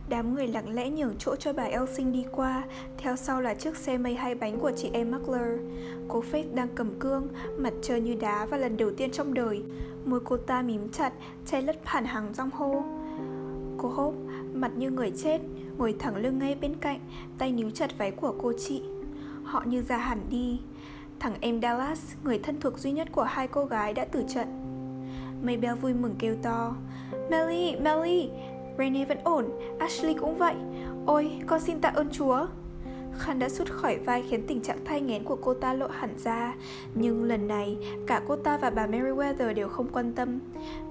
[0.09, 2.63] Đám người lặng lẽ nhường chỗ cho bà Elsing đi qua,
[2.97, 5.59] theo sau là chiếc xe mây hai bánh của chị em Muckler.
[6.07, 9.63] Cô Faith đang cầm cương, mặt trơ như đá và lần đầu tiên trong đời.
[10.05, 11.13] Môi cô ta mím chặt,
[11.45, 12.83] che lất phản hàng rong hô.
[13.77, 14.17] Cô Hope,
[14.53, 15.41] mặt như người chết,
[15.77, 16.99] ngồi thẳng lưng ngay bên cạnh,
[17.37, 18.81] tay níu chặt váy của cô chị.
[19.43, 20.59] Họ như ra hẳn đi.
[21.19, 24.66] Thằng em Dallas, người thân thuộc duy nhất của hai cô gái đã tử trận.
[25.43, 26.75] Maybell vui mừng kêu to.
[27.29, 28.29] Melly, Melly,
[28.77, 29.45] Rene vẫn ổn,
[29.79, 30.55] Ashley cũng vậy.
[31.05, 32.47] Ôi, con xin tạ ơn Chúa.
[33.17, 36.17] Khăn đã rút khỏi vai khiến tình trạng thai nghén của cô ta lộ hẳn
[36.17, 36.53] ra.
[36.95, 40.39] Nhưng lần này, cả cô ta và bà Meriwether đều không quan tâm.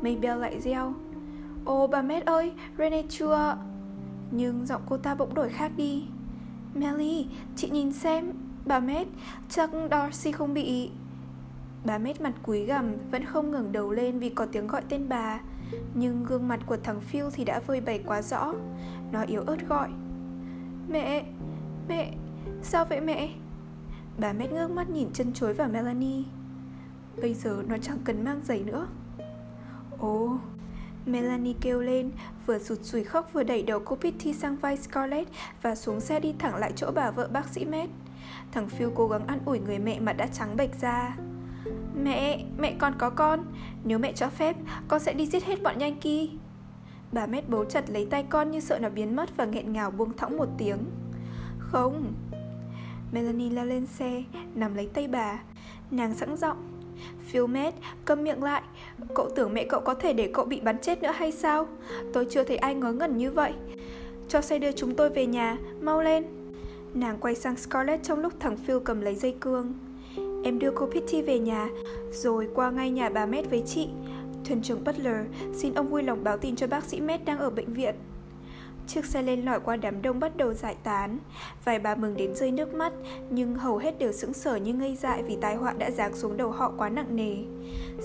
[0.03, 0.95] Maybell lại reo.
[1.65, 3.57] Ô bà Matt ơi, Rene chưa?
[4.31, 6.05] Nhưng giọng cô ta bỗng đổi khác đi.
[6.75, 8.33] Melly, chị nhìn xem
[8.67, 9.09] Bà Matt,
[9.49, 10.91] chắc Darcy không bị
[11.87, 15.09] Bà mét mặt cúi gằm Vẫn không ngẩng đầu lên vì có tiếng gọi tên
[15.09, 15.41] bà.
[15.95, 18.55] Nhưng gương mặt của thằng Phil thì đã vơi bày quá rõ.
[19.13, 19.89] Nó yếu ớt gọi.
[20.89, 21.25] Mẹ,
[21.89, 22.13] mẹ,
[22.63, 23.31] sao vậy mẹ?
[24.19, 26.23] Bà mét ngước mắt nhìn chân chối vào Melanie.
[27.17, 28.87] Bây giờ nó chẳng cần mang giày nữa.
[29.99, 30.39] Ồ
[31.07, 32.11] Melanie kêu lên
[32.47, 35.31] Vừa rụt rùi khóc vừa đẩy đầu cô Pitty sang vai Scarlett
[35.63, 37.91] Và xuống xe đi thẳng lại chỗ bà vợ bác sĩ Matt
[38.53, 41.17] Thằng Phil cố gắng ăn ủi người mẹ mà đã trắng bệch ra.
[42.03, 43.45] Mẹ, mẹ còn có con.
[43.85, 44.57] Nếu mẹ cho phép,
[44.89, 46.27] con sẽ đi giết hết bọn nhanh Yankee
[47.13, 49.91] Bà mét bấu chặt lấy tay con như sợ nó biến mất và nghẹn ngào
[49.91, 50.79] buông thõng một tiếng.
[51.59, 52.15] Không.
[53.13, 54.23] Melanie la lên xe,
[54.55, 55.39] nằm lấy tay bà.
[55.91, 56.57] Nàng sẵn giọng.
[57.27, 58.63] Phil Matt, câm miệng lại.
[59.15, 61.69] Cậu tưởng mẹ cậu có thể để cậu bị bắn chết nữa hay sao?
[62.13, 63.53] Tôi chưa thấy ai ngớ ngẩn như vậy.
[64.29, 66.25] Cho xe đưa chúng tôi về nhà, mau lên.
[66.95, 69.75] Nàng quay sang Scarlett trong lúc thằng Phil cầm lấy dây cương.
[70.47, 71.69] Em đưa cô Pitty về nhà,
[72.13, 73.89] rồi qua ngay nhà bà Med với chị.
[74.45, 77.51] Thuyền trưởng Butler, xin ông vui lòng báo tin cho bác sĩ Med đang ở
[77.51, 77.95] bệnh viện.
[78.87, 81.19] Chiếc xe lên lỏi qua đám đông bắt đầu giải tán
[81.65, 82.93] Vài bà mừng đến rơi nước mắt
[83.31, 86.37] Nhưng hầu hết đều sững sờ như ngây dại Vì tai họa đã giáng xuống
[86.37, 87.37] đầu họ quá nặng nề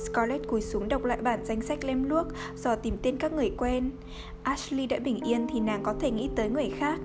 [0.06, 3.52] Scarlett cúi xuống đọc lại bản danh sách lem luốc Dò tìm tên các người
[3.58, 3.92] quen
[4.44, 7.00] Ashley đã bình yên thì nàng có thể nghĩ tới người khác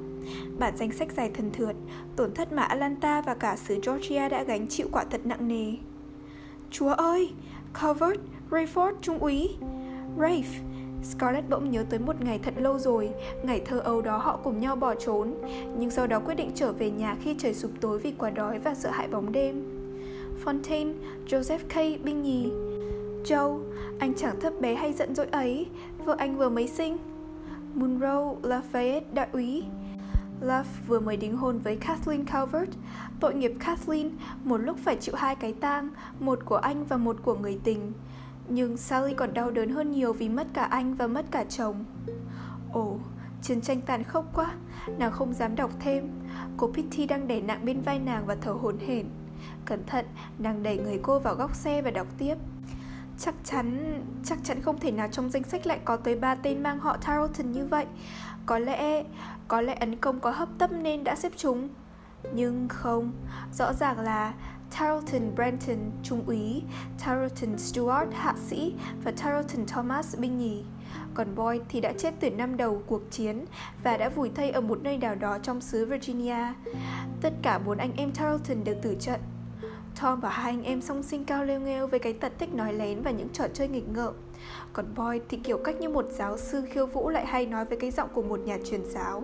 [0.59, 1.77] Bản danh sách dài thần thượt,
[2.17, 5.75] tổn thất mà Atlanta và cả xứ Georgia đã gánh chịu quả thật nặng nề.
[6.71, 7.33] Chúa ơi!
[7.81, 9.49] Calvert, Rayford, Trung úy!
[10.19, 10.63] Rafe!
[11.03, 13.11] Scarlett bỗng nhớ tới một ngày thật lâu rồi,
[13.43, 15.35] ngày thơ ấu đó họ cùng nhau bỏ trốn,
[15.79, 18.59] nhưng sau đó quyết định trở về nhà khi trời sụp tối vì quá đói
[18.59, 19.63] và sợ hãi bóng đêm.
[20.45, 20.93] Fontaine,
[21.27, 22.05] Joseph K.
[22.05, 22.51] binh nhì.
[23.25, 23.61] Joe,
[23.99, 25.67] anh chẳng thấp bé hay giận dỗi ấy,
[26.05, 26.97] vợ anh vừa mới sinh.
[27.75, 29.65] Monroe Lafayette đại úy.
[30.41, 32.71] Love vừa mới đính hôn với Kathleen Calvert.
[33.21, 34.11] Tội nghiệp Kathleen
[34.45, 35.89] một lúc phải chịu hai cái tang,
[36.21, 37.93] một của anh và một của người tình.
[38.49, 41.85] Nhưng Sally còn đau đớn hơn nhiều vì mất cả anh và mất cả chồng.
[42.73, 42.99] Ồ,
[43.43, 44.55] chiến tranh tàn khốc quá,
[44.99, 46.09] nàng không dám đọc thêm.
[46.57, 49.07] Cô Pitty đang đè nặng bên vai nàng và thở hổn hển.
[49.65, 50.05] Cẩn thận,
[50.39, 52.35] nàng đẩy người cô vào góc xe và đọc tiếp.
[53.19, 56.63] Chắc chắn, chắc chắn không thể nào trong danh sách lại có tới ba tên
[56.63, 57.87] mang họ Tarleton như vậy.
[58.47, 59.05] Có lẽ,
[59.49, 61.69] có lẽ ấn công có hấp tấp nên đã xếp chúng.
[62.33, 63.13] Nhưng không,
[63.53, 64.35] rõ ràng là
[64.79, 66.63] Tarleton Brenton trung úy,
[67.07, 70.65] Tarleton Stewart hạ sĩ và Tarleton Thomas binh nhì.
[71.15, 73.45] Còn Boyd thì đã chết từ năm đầu cuộc chiến
[73.83, 76.53] và đã vùi thây ở một nơi nào đó trong xứ Virginia.
[77.21, 79.21] Tất cả bốn anh em Tarleton đều tử trận.
[80.03, 82.73] Tom và hai anh em song sinh cao lêu nghêu với cái tật thích nói
[82.73, 84.15] lén và những trò chơi nghịch ngợm.
[84.73, 87.79] Còn Boyd thì kiểu cách như một giáo sư khiêu vũ lại hay nói với
[87.79, 89.23] cái giọng của một nhà truyền giáo.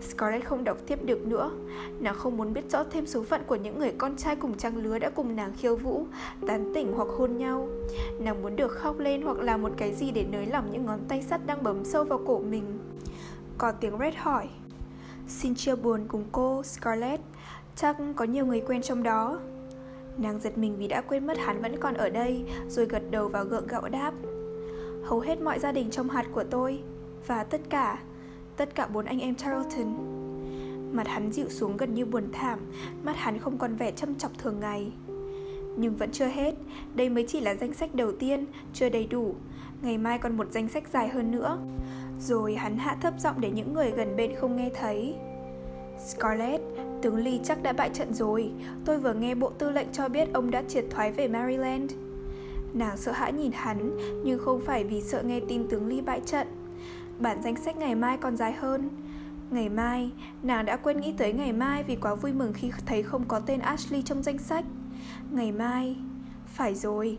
[0.00, 1.50] Scarlett không đọc tiếp được nữa.
[2.00, 4.76] Nàng không muốn biết rõ thêm số phận của những người con trai cùng trang
[4.76, 6.06] lứa đã cùng nàng khiêu vũ
[6.46, 7.68] Tán tỉnh hoặc hôn nhau.
[8.20, 11.00] Nàng muốn được khóc lên hoặc làm một cái gì để nới lỏng những ngón
[11.08, 12.78] tay sắt đang bấm sâu vào cổ mình.
[13.58, 14.48] Có tiếng Red hỏi
[15.28, 17.22] Xin chia buồn cùng cô, Scarlett.
[17.76, 19.38] Chắc có nhiều người quen trong đó.
[20.18, 23.28] Nàng giật mình vì đã quên mất hắn vẫn còn ở đây Rồi gật đầu
[23.28, 24.12] và gượng gạo đáp
[25.04, 26.82] Hầu hết mọi gia đình trong hạt của tôi
[27.26, 27.98] Và tất cả
[28.56, 29.96] tất cả bốn anh em Charlton.
[30.92, 32.58] Mặt hắn dịu xuống gần như buồn thảm,
[33.04, 34.92] mắt hắn không còn vẻ châm chọc thường ngày.
[35.76, 36.54] Nhưng vẫn chưa hết,
[36.94, 39.34] đây mới chỉ là danh sách đầu tiên, chưa đầy đủ.
[39.82, 41.58] Ngày mai còn một danh sách dài hơn nữa.
[42.20, 45.14] Rồi hắn hạ thấp giọng để những người gần bên không nghe thấy.
[45.98, 46.62] Scarlett,
[47.02, 48.50] tướng Lee chắc đã bại trận rồi.
[48.84, 51.92] Tôi vừa nghe bộ tư lệnh cho biết ông đã triệt thoái về Maryland.
[52.74, 56.20] Nàng sợ hãi nhìn hắn, nhưng không phải vì sợ nghe tin tướng Lee bại
[56.26, 56.46] trận.
[57.18, 58.88] Bản danh sách ngày mai còn dài hơn.
[59.50, 60.10] Ngày mai,
[60.42, 63.40] nàng đã quên nghĩ tới ngày mai vì quá vui mừng khi thấy không có
[63.40, 64.64] tên Ashley trong danh sách.
[65.30, 65.96] Ngày mai,
[66.46, 67.18] phải rồi.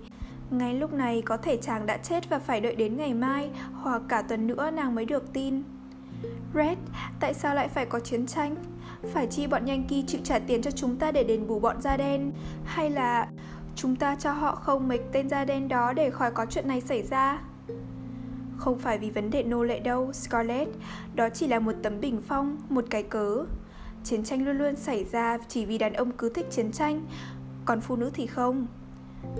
[0.51, 4.01] Ngay lúc này có thể chàng đã chết và phải đợi đến ngày mai Hoặc
[4.07, 5.63] cả tuần nữa nàng mới được tin.
[6.53, 6.77] Red,
[7.19, 8.55] tại sao lại phải có chiến tranh?
[9.13, 11.97] Phải chi bọn Yankee chịu trả tiền cho chúng ta để đền bù bọn da
[11.97, 12.31] đen?
[12.65, 13.27] Hay là
[13.75, 16.81] chúng ta cho họ không mấy tên da đen đó để khỏi có chuyện này
[16.81, 17.39] xảy ra?
[18.57, 20.71] Không phải vì vấn đề nô lệ đâu, Scarlett
[21.15, 23.45] Đó chỉ là một tấm bình phong, một cái cớ
[24.03, 27.05] Chiến tranh luôn luôn xảy ra chỉ vì đàn ông cứ thích chiến tranh
[27.65, 28.67] Còn phụ nữ thì không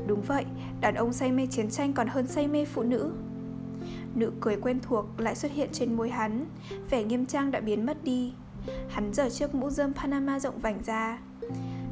[0.07, 0.45] Đúng vậy,
[0.81, 3.11] đàn ông say mê chiến tranh còn hơn say mê phụ nữ
[4.17, 6.45] Nụ cười quen thuộc lại xuất hiện trên môi hắn.
[6.89, 8.33] Vẻ nghiêm trang đã biến mất đi.
[8.89, 11.19] Hắn giở chiếc mũ rơm Panama rộng vành ra.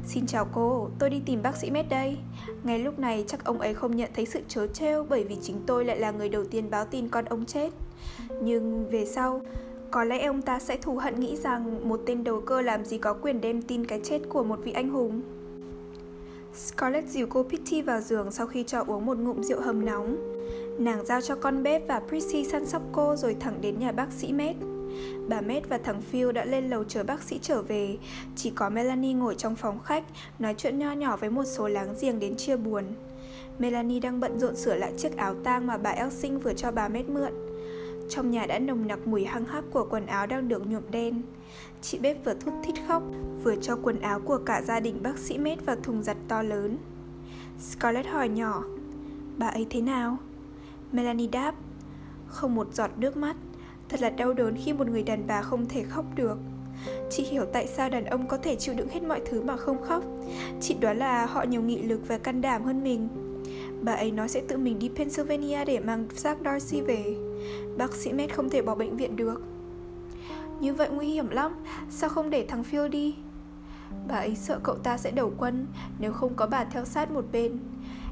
[0.06, 2.16] Xin chào cô, tôi đi tìm bác sĩ Med đây.
[2.64, 5.60] Ngay lúc này chắc ông ấy không nhận thấy sự trớ trêu Bởi vì chính
[5.66, 7.70] tôi lại là người đầu tiên báo tin con ông chết.
[8.42, 9.40] Nhưng về sau
[9.90, 12.98] Có lẽ ông ta sẽ thù hận nghĩ rằng Một tên đầu cơ làm gì
[12.98, 15.22] có quyền đem tin cái chết của một vị anh hùng.
[16.54, 20.35] Scarlett dìu cô Pitty vào giường sau khi cho uống một ngụm rượu hầm nóng.
[20.78, 24.12] Nàng giao cho con bếp và Prissy săn sóc cô rồi thẳng đến nhà bác
[24.12, 24.56] sĩ Med
[25.28, 27.96] Bà Med và thằng Phil đã lên lầu chờ bác sĩ trở về.
[28.36, 30.04] Chỉ có Melanie ngồi trong phòng khách,
[30.38, 32.84] Nói chuyện nho nhỏ với một số láng giềng đến chia buồn.
[33.58, 36.88] Melanie đang bận rộn sửa lại chiếc áo tang mà bà Elsing vừa cho bà
[36.88, 37.32] Med mượn.
[38.08, 41.22] Trong nhà đã nồng nặc mùi hăng hắc của quần áo đang được nhuộm đen.
[41.82, 43.02] Chị bếp vừa thút thít khóc,
[43.44, 46.42] Vừa cho quần áo của cả gia đình bác sĩ Med vào thùng giặt to
[46.42, 46.78] lớn.
[47.60, 48.62] Scarlett hỏi nhỏ,
[49.36, 50.16] Bà ấy thế nào?
[50.92, 51.54] Melanie đáp,
[52.26, 53.36] Không một giọt nước mắt.
[53.88, 56.38] Thật là đau đớn khi một người đàn bà không thể khóc được.
[57.10, 59.82] Chị hiểu tại sao đàn ông có thể chịu đựng hết mọi thứ mà không
[59.82, 60.04] khóc.
[60.60, 63.08] Chị đoán là họ nhiều nghị lực và can đảm hơn mình.
[63.82, 67.16] Bà ấy nói sẽ tự mình đi Pennsylvania để mang xác Darcy về.
[67.78, 69.42] Bác sĩ Matt không thể bỏ bệnh viện được.
[70.60, 71.52] Như vậy nguy hiểm lắm.
[71.90, 73.14] Sao không để thằng Phil đi?
[74.08, 75.66] Bà ấy sợ cậu ta sẽ đầu quân.
[75.98, 77.58] Nếu không có bà theo sát một bên.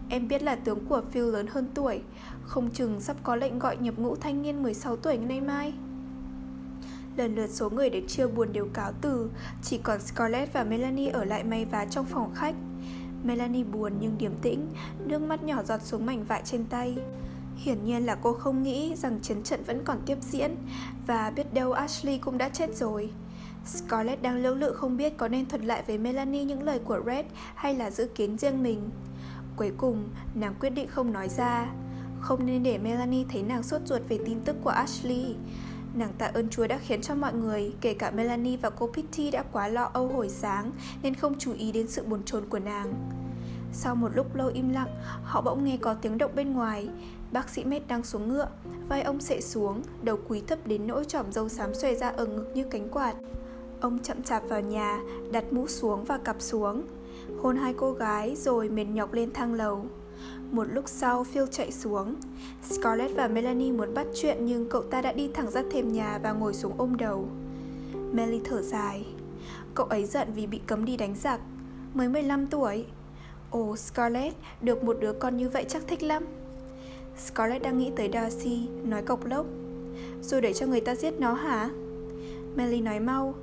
[0.09, 2.01] Em biết là tướng của Phil lớn hơn tuổi.
[2.47, 5.73] Không chừng sắp có lệnh gọi nhập ngũ thanh niên 16 tuổi ngày mai.
[7.17, 9.31] Lần lượt số người đến chia buồn đều cáo từ
[9.63, 12.55] Chỉ còn Scarlett và Melanie ở lại may vá trong phòng khách.
[13.25, 14.67] Melanie buồn nhưng điềm tĩnh
[15.07, 16.97] Nước mắt nhỏ giọt xuống mảnh vải trên tay.
[17.57, 20.57] Hiển nhiên là cô không nghĩ rằng chiến trận vẫn còn tiếp diễn
[21.07, 23.11] Và biết đâu Ashley cũng đã chết rồi.
[23.67, 27.01] Scarlett đang lưỡng lự không biết có nên thuật lại với Melanie những lời của
[27.07, 28.91] Red hay là giữ kiến riêng mình.
[29.57, 31.69] Cuối cùng, nàng quyết định không nói ra.
[32.25, 35.35] Không nên để Melanie thấy nàng sốt ruột về tin tức của Ashley
[35.95, 39.31] Nàng tạ ơn Chúa đã khiến cho mọi người, kể cả Melanie và cô Pitty
[39.31, 40.71] đã quá lo âu hồi sáng
[41.03, 42.95] nên không chú ý đến sự buồn chồn của nàng.
[43.73, 44.89] Sau một lúc lâu im lặng,
[45.25, 46.89] họ bỗng nghe có tiếng động bên ngoài.
[47.33, 48.49] Bác sĩ Med đang xuống ngựa,
[48.89, 52.27] vai ông sệ xuống, đầu quý thấp đến nỗi trỏm dâu xám xòe ra ở
[52.27, 53.15] ngực như cánh quạt.
[53.81, 55.01] Ông chậm chạp vào nhà,
[55.33, 56.83] đặt mũ xuống và cặp xuống,
[57.43, 59.87] hôn hai cô gái rồi mệt nhọc lên thang lầu.
[60.55, 62.15] Một lúc sau, Phil chạy xuống.
[62.63, 66.19] Scarlett và Melanie muốn bắt chuyện nhưng cậu ta đã đi thẳng ra thềm nhà
[66.23, 67.29] và ngồi xuống ôm đầu.
[68.13, 69.07] Melly thở dài.
[69.75, 71.41] Cậu ấy giận vì bị cấm đi đánh giặc.
[71.95, 72.85] Mới 15 tuổi.
[73.51, 76.25] Ồ, Scarlett, được một đứa con như vậy chắc thích lắm.
[77.19, 79.47] Scarlett đang nghĩ tới Darcy, nói cộc lốc.
[80.23, 81.71] Rồi để cho người ta giết nó hả?
[82.57, 83.35] Melly nói mau,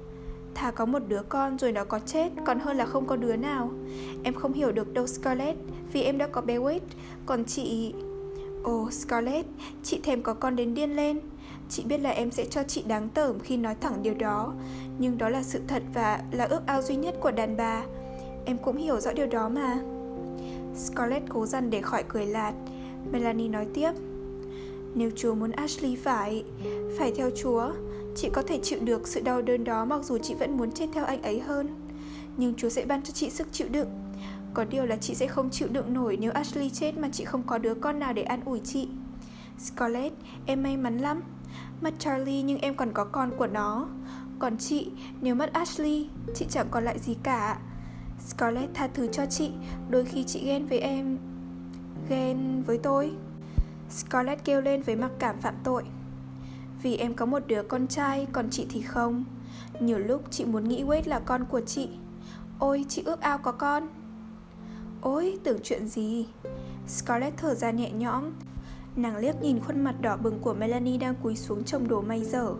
[0.56, 3.36] Thà có một đứa con rồi nó có chết Còn hơn là không có đứa
[3.36, 3.72] nào.
[4.24, 5.58] Em không hiểu được đâu Scarlett
[5.94, 6.80] Vì em đã có bé Wade.
[7.26, 7.94] Còn chị...
[8.64, 9.48] Ồ oh, Scarlett
[9.84, 11.20] Chị thèm có con đến điên lên.
[11.70, 14.54] Chị biết là em sẽ cho chị đáng tởm khi nói thẳng điều đó.
[15.00, 17.84] Nhưng đó là sự thật và là ước ao duy nhất của đàn bà.
[18.46, 19.80] Em cũng hiểu rõ điều đó mà.
[20.76, 22.54] Scarlett cố dằn để khỏi cười lạt.
[23.12, 23.92] Melanie nói tiếp.
[24.96, 26.44] Nếu Chúa muốn Ashley phải
[26.98, 27.72] Phải theo Chúa
[28.16, 30.88] Chị có thể chịu được sự đau đớn đó mặc dù chị vẫn muốn chết
[30.94, 31.68] theo anh ấy hơn.
[32.38, 33.90] Nhưng Chúa sẽ ban cho chị sức chịu đựng.
[34.54, 37.44] Có điều là chị sẽ không chịu đựng nổi nếu Ashley chết mà chị không
[37.44, 38.88] có đứa con nào để an ủi chị.
[39.60, 41.22] Scarlett, em may mắn lắm.
[41.82, 43.88] Mất Charlie nhưng em còn có con của nó.
[44.40, 47.60] Còn chị, nếu mất Ashley, chị chẳng còn lại gì cả.
[48.28, 49.52] Scarlett tha thứ cho chị.
[49.90, 51.18] Đôi khi chị ghen với em
[52.10, 53.12] Ghen với tôi.
[53.90, 55.84] Scarlett kêu lên với mặc cảm phạm tội
[56.82, 59.26] vì em có một đứa con trai Còn chị thì không.
[59.80, 61.90] Nhiều lúc chị muốn nghĩ Wade là con của chị.
[62.60, 63.88] Ôi chị ước ao có con.
[65.02, 66.26] Ôi tưởng chuyện gì?
[66.88, 68.24] Scarlett thở ra nhẹ nhõm.
[68.96, 72.24] Nàng liếc nhìn khuôn mặt đỏ bừng của Melanie đang cúi xuống trồng đồ may
[72.24, 72.54] dở.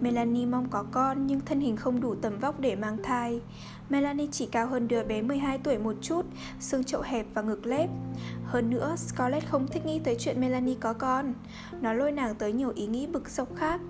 [0.00, 3.40] Melanie mong có con nhưng thân hình không đủ tầm vóc để mang thai.
[3.88, 6.26] Melanie chỉ cao hơn đứa bé 12 tuổi một chút,
[6.60, 7.90] xương chậu hẹp và ngực lép.
[8.44, 11.34] Hơn nữa, Scarlett không thích nghĩ tới chuyện Melanie có con.
[11.84, 13.80] Nó lôi nàng tới nhiều ý nghĩ bực dọc khác.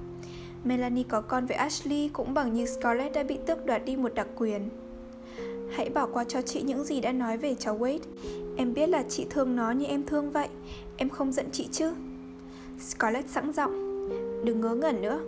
[0.65, 4.15] Melanie có con với Ashley cũng bằng như Scarlett đã bị tước đoạt đi một
[4.15, 4.69] đặc quyền.
[5.73, 7.99] Hãy bỏ qua cho chị những gì đã nói về cháu Wade.
[8.57, 10.49] Em biết là chị thương nó như em thương vậy.
[10.97, 11.95] Em không giận chị chứ?
[12.81, 14.09] Scarlett sẵn giọng.
[14.45, 15.21] Đừng ngớ ngẩn nữa.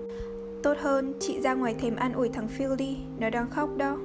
[0.62, 3.98] Tốt hơn, chị ra ngoài thềm an ủi thằng Phil đi, nó đang khóc đó.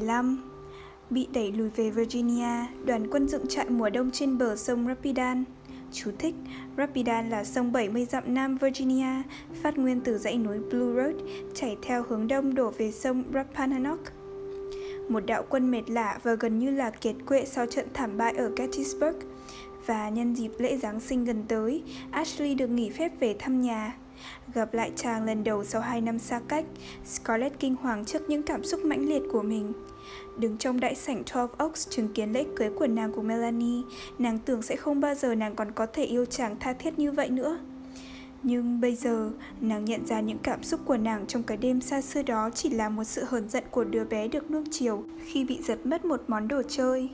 [0.00, 0.50] 15
[1.10, 5.44] Bị đẩy lùi về Virginia, đoàn quân dựng trại mùa đông trên bờ sông Rapidan.
[5.92, 6.34] Chú thích,
[6.76, 9.22] Rapidan là sông 70 dặm nam Virginia,
[9.62, 11.14] phát nguyên từ dãy núi Blue Road,
[11.54, 14.12] chảy theo hướng đông đổ về sông Rappahannock.
[15.08, 18.34] Một đạo quân mệt lạ và gần như là kiệt quệ sau trận thảm bại
[18.36, 19.16] ở Gettysburg.
[19.86, 23.96] Và nhân dịp lễ Giáng sinh gần tới, Ashley được nghỉ phép về thăm nhà.
[24.54, 26.64] Gặp lại chàng lần đầu sau 2 năm xa cách,
[27.04, 29.72] Scarlett kinh hoàng trước những cảm xúc mãnh liệt của mình.
[30.38, 33.82] Đứng trong đại sảnh 12 Oaks chứng kiến lễ cưới của nàng của Melanie,
[34.18, 37.12] nàng tưởng sẽ không bao giờ nàng còn có thể yêu chàng tha thiết như
[37.12, 37.58] vậy nữa.
[38.42, 42.00] Nhưng bây giờ, nàng nhận ra những cảm xúc của nàng trong cái đêm xa
[42.00, 45.44] xưa đó chỉ là một sự hờn giận của đứa bé được nuông chiều khi
[45.44, 47.08] bị giật mất một món đồ chơi.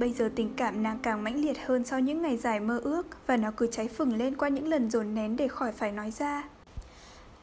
[0.00, 3.06] Bây giờ tình cảm nàng càng mãnh liệt hơn sau những ngày dài mơ ước
[3.26, 6.10] và nó cứ cháy phừng lên qua những lần dồn nén để khỏi phải nói
[6.10, 6.44] ra.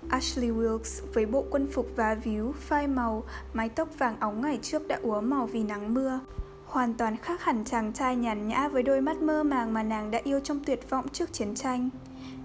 [0.09, 4.59] Ashley Wilkes với bộ quân phục và víu, phai màu, mái tóc vàng óng ngày
[4.61, 6.19] trước đã úa màu vì nắng mưa.
[6.65, 10.11] Hoàn toàn khác hẳn chàng trai nhàn nhã với đôi mắt mơ màng mà nàng
[10.11, 11.89] đã yêu trong tuyệt vọng trước chiến tranh.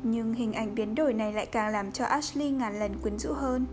[0.03, 3.33] Nhưng hình ảnh biến đổi này lại càng làm cho Ashley ngàn lần quyến rũ
[3.33, 3.67] hơn.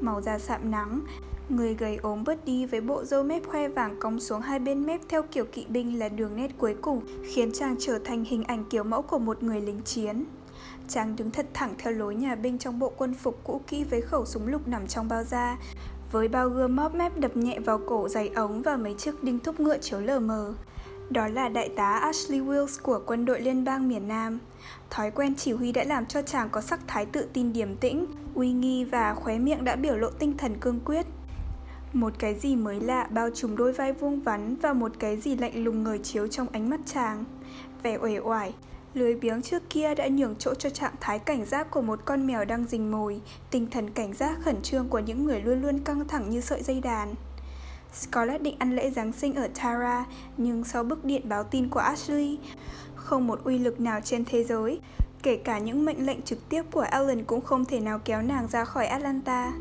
[0.00, 1.00] Màu da sạm nắng,
[1.48, 4.86] Người gầy ốm bớt đi với bộ râu mép khoe vàng cong xuống hai bên
[4.86, 8.44] mép theo kiểu kỵ binh là đường nét cuối cùng, khiến chàng trở thành hình
[8.44, 10.24] ảnh kiểu mẫu của một người lính chiến.
[10.88, 14.00] Chàng đứng thật thẳng theo lối nhà binh trong bộ quân phục cũ kỹ với
[14.00, 15.58] khẩu súng lục nằm trong bao da,
[16.12, 19.38] với bao gươm móp mép đập nhẹ vào cổ giày ống và mấy chiếc đinh
[19.38, 20.54] thúc ngựa chiếu lờ mờ.
[21.10, 24.38] Đó là đại tá Ashley Wills của quân đội liên bang miền Nam.
[24.90, 28.06] Thói quen chỉ huy đã làm cho chàng có sắc thái tự tin điềm tĩnh,
[28.34, 31.06] uy nghi và khóe miệng đã biểu lộ tinh thần cương quyết.
[31.92, 35.36] Một cái gì mới lạ bao trùm đôi vai vuông vắn và một cái gì
[35.36, 37.24] lạnh lùng ngời chiếu trong ánh mắt chàng.
[37.82, 38.54] Vẻ uể oải,
[38.94, 42.26] lưới biếng trước kia đã nhường chỗ cho trạng thái cảnh giác của một con
[42.26, 43.20] mèo đang rình mồi,
[43.50, 46.62] tinh thần cảnh giác khẩn trương của những người luôn luôn căng thẳng như sợi
[46.62, 47.14] dây đàn.
[47.94, 50.04] Scarlett định ăn lễ Giáng sinh ở Tara,
[50.36, 52.38] nhưng sau bức điện báo tin của Ashley,
[52.94, 54.80] không một uy lực nào trên thế giới,
[55.22, 58.48] kể cả những mệnh lệnh trực tiếp của Alan cũng không thể nào kéo nàng
[58.48, 59.52] ra khỏi Atlanta.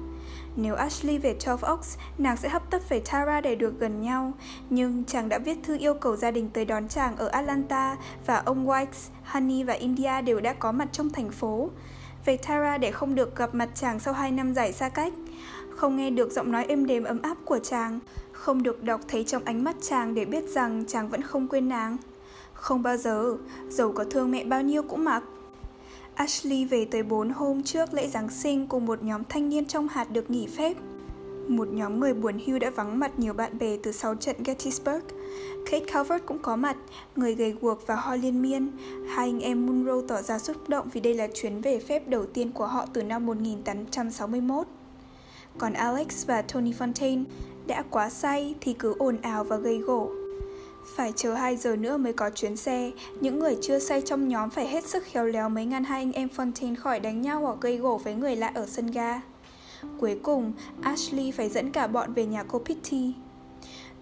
[0.59, 4.33] Nếu Ashley về 12 Oaks, nàng sẽ hấp tấp về Tara để được gần nhau.
[4.69, 8.37] Nhưng chàng đã viết thư yêu cầu gia đình tới đón chàng ở Atlanta và
[8.37, 11.69] ông White, Honey và India đều đã có mặt trong thành phố.
[12.25, 15.13] Về Tara để không được gặp mặt chàng sau 2 năm dài xa cách.
[15.75, 17.99] không nghe được giọng nói êm đềm ấm áp của chàng,
[18.31, 21.69] không được đọc thấy trong ánh mắt chàng để biết rằng chàng vẫn không quên
[21.69, 21.97] nàng.
[22.53, 23.37] Không bao giờ,
[23.69, 25.23] dầu có thương mẹ bao nhiêu cũng mặc.
[26.17, 29.87] Ashley về tới 4 hôm trước lễ Giáng sinh cùng một nhóm thanh niên trong
[29.87, 30.77] hạt được nghỉ phép.
[31.47, 35.03] Một nhóm người buồn hưu đã vắng mặt nhiều bạn bè từ sau trận Gettysburg.
[35.65, 36.77] Kate Calvert cũng có mặt,
[37.15, 38.71] người gầy guộc và ho liên miên.
[39.07, 42.25] Hai anh em Munro tỏ ra xúc động vì đây là chuyến về phép đầu
[42.25, 44.67] tiên của họ từ năm 1861.
[45.57, 47.23] Còn Alex và Tony Fontaine
[47.67, 50.11] đã quá say thì cứ ồn ào và gây gỗ.
[50.97, 54.49] Phải chờ 2 giờ nữa mới có chuyến xe, những người chưa say trong nhóm
[54.49, 57.57] phải hết sức khéo léo mới ngăn hai anh em Fontaine khỏi đánh nhau hoặc
[57.61, 59.21] gây gỗ với người lạ ở sân ga.
[59.99, 63.13] Cuối cùng, Ashley phải dẫn cả bọn về nhà cô Pitty.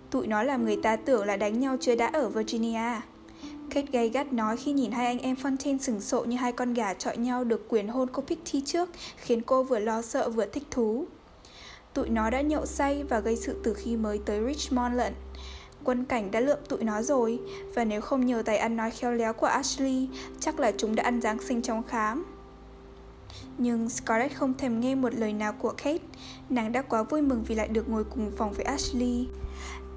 [0.09, 3.01] Tụi nó làm người ta tưởng là đánh nhau chưa đã ở Virginia.
[3.69, 6.73] Kate gay gắt nói khi nhìn hai anh em Fontaine sừng sộ như hai con
[6.73, 10.45] gà chọi nhau được quyền hôn cô Pitty trước, khiến cô vừa lo sợ vừa
[10.45, 11.05] thích thú.
[11.93, 15.13] Tụi nó đã nhậu say và gây sự từ khi mới tới Richmond lận.
[15.85, 17.39] Quân cảnh đã lượm tụi nó rồi,
[17.75, 21.03] và nếu không nhờ tài ăn nói khéo léo của Ashley, chắc là chúng đã
[21.03, 22.25] ăn Giáng sinh trong khám.
[23.57, 25.97] Nhưng Scarlett không thèm nghe một lời nào của Kate,
[26.49, 29.27] nàng đã quá vui mừng vì lại được ngồi cùng phòng với Ashley.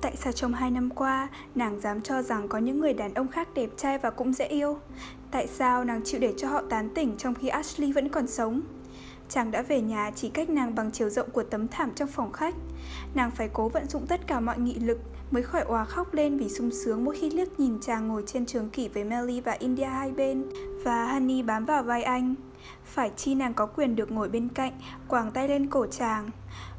[0.00, 3.28] Tại sao trong hai năm qua, nàng dám cho rằng có những người đàn ông
[3.28, 4.78] khác đẹp trai và cũng dễ yêu?
[5.30, 8.60] Tại sao nàng chịu để cho họ tán tỉnh trong khi Ashley vẫn còn sống?
[9.28, 12.32] Chàng đã về nhà chỉ cách nàng bằng chiều rộng của tấm thảm trong phòng
[12.32, 12.54] khách.
[13.14, 14.98] Nàng phải cố vận dụng tất cả mọi nghị lực
[15.30, 18.46] mới khỏi òa khóc lên vì sung sướng mỗi khi liếc nhìn chàng ngồi trên
[18.46, 20.44] trường kỷ với Melly và India hai bên
[20.84, 22.34] và Honey bám vào vai anh.
[22.84, 24.72] Phải chi nàng có quyền được ngồi bên cạnh,
[25.08, 26.30] quàng tay lên cổ chàng.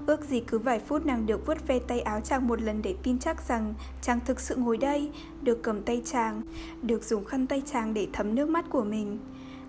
[0.05, 2.95] Ước gì cứ vài phút nàng được vuốt ve tay áo chàng một lần để
[3.03, 6.41] tin chắc rằng chàng thực sự ngồi đây, được cầm tay chàng,
[6.81, 9.19] được dùng khăn tay chàng để thấm nước mắt của mình.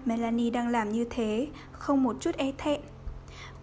[0.04, 2.80] Melanie đang làm như thế, không một chút e thẹn.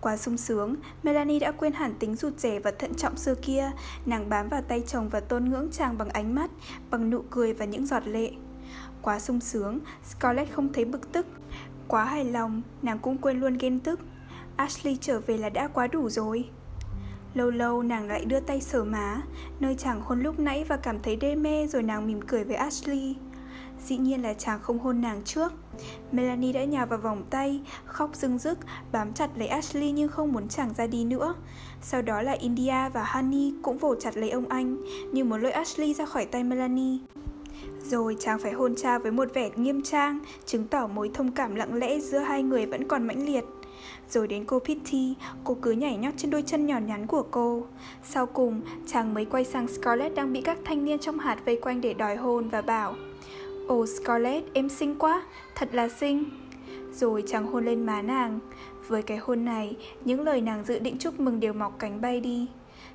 [0.01, 3.71] Quá sung sướng, Melanie đã quên hẳn tính rụt rẻ và thận trọng xưa kia.
[4.05, 6.51] Nàng bám vào tay chồng và tôn ngưỡng chàng bằng ánh mắt,
[6.89, 8.31] bằng nụ cười và những giọt lệ.
[9.01, 11.25] Quá sung sướng, Scarlett không thấy bực tức.
[11.87, 13.99] Quá hài lòng, nàng cũng quên luôn ghen tức.
[14.55, 16.49] Ashley trở về là đã quá đủ rồi.
[17.33, 19.21] Lâu lâu nàng lại đưa tay sờ má,
[19.59, 22.55] nơi chàng hôn lúc nãy và cảm thấy đê mê rồi nàng mỉm cười với
[22.55, 23.15] Ashley.
[23.85, 25.53] Dĩ nhiên là chàng không hôn nàng trước
[26.11, 28.57] Melanie đã nhào vào vòng tay Khóc rưng rức
[28.91, 31.35] Bám chặt lấy Ashley nhưng không muốn chàng ra đi nữa
[31.81, 34.77] Sau đó là India và Honey Cũng vồ chặt lấy ông anh
[35.11, 36.97] Như muốn lôi Ashley ra khỏi tay Melanie
[37.83, 41.55] rồi chàng phải hôn cha với một vẻ nghiêm trang, chứng tỏ mối thông cảm
[41.55, 43.43] lặng lẽ giữa hai người vẫn còn mãnh liệt.
[44.09, 45.13] Rồi đến cô Pitty,
[45.43, 47.63] cô cứ nhảy nhót trên đôi chân nhỏ nhắn của cô.
[48.03, 51.59] Sau cùng, chàng mới quay sang Scarlett đang bị các thanh niên trong hạt vây
[51.61, 52.95] quanh để đòi hôn và bảo
[53.67, 55.23] Ồ Scarlett, em xinh quá,
[55.55, 56.23] thật là xinh.
[56.93, 58.39] Rồi chàng hôn lên má nàng.
[58.87, 59.75] Với cái hôn này,
[60.05, 62.47] những lời nàng dự định chúc mừng đều mọc cánh bay đi.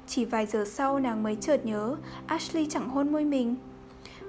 [0.07, 3.57] Chỉ vài giờ sau nàng mới chợt nhớ Ashley chẳng hôn môi mình.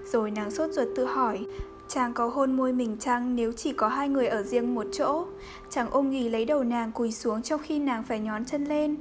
[0.05, 1.45] Rồi nàng sốt ruột tự hỏi
[1.87, 5.25] Chàng có hôn môi mình chăng nếu chỉ có hai người ở riêng một chỗ
[5.69, 8.95] Chàng ôm nghỉ lấy đầu nàng cùi xuống trong khi nàng phải nhón chân lên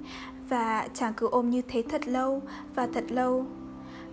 [0.49, 2.43] Và chàng cứ ôm như thế thật lâu
[2.75, 3.47] và thật lâu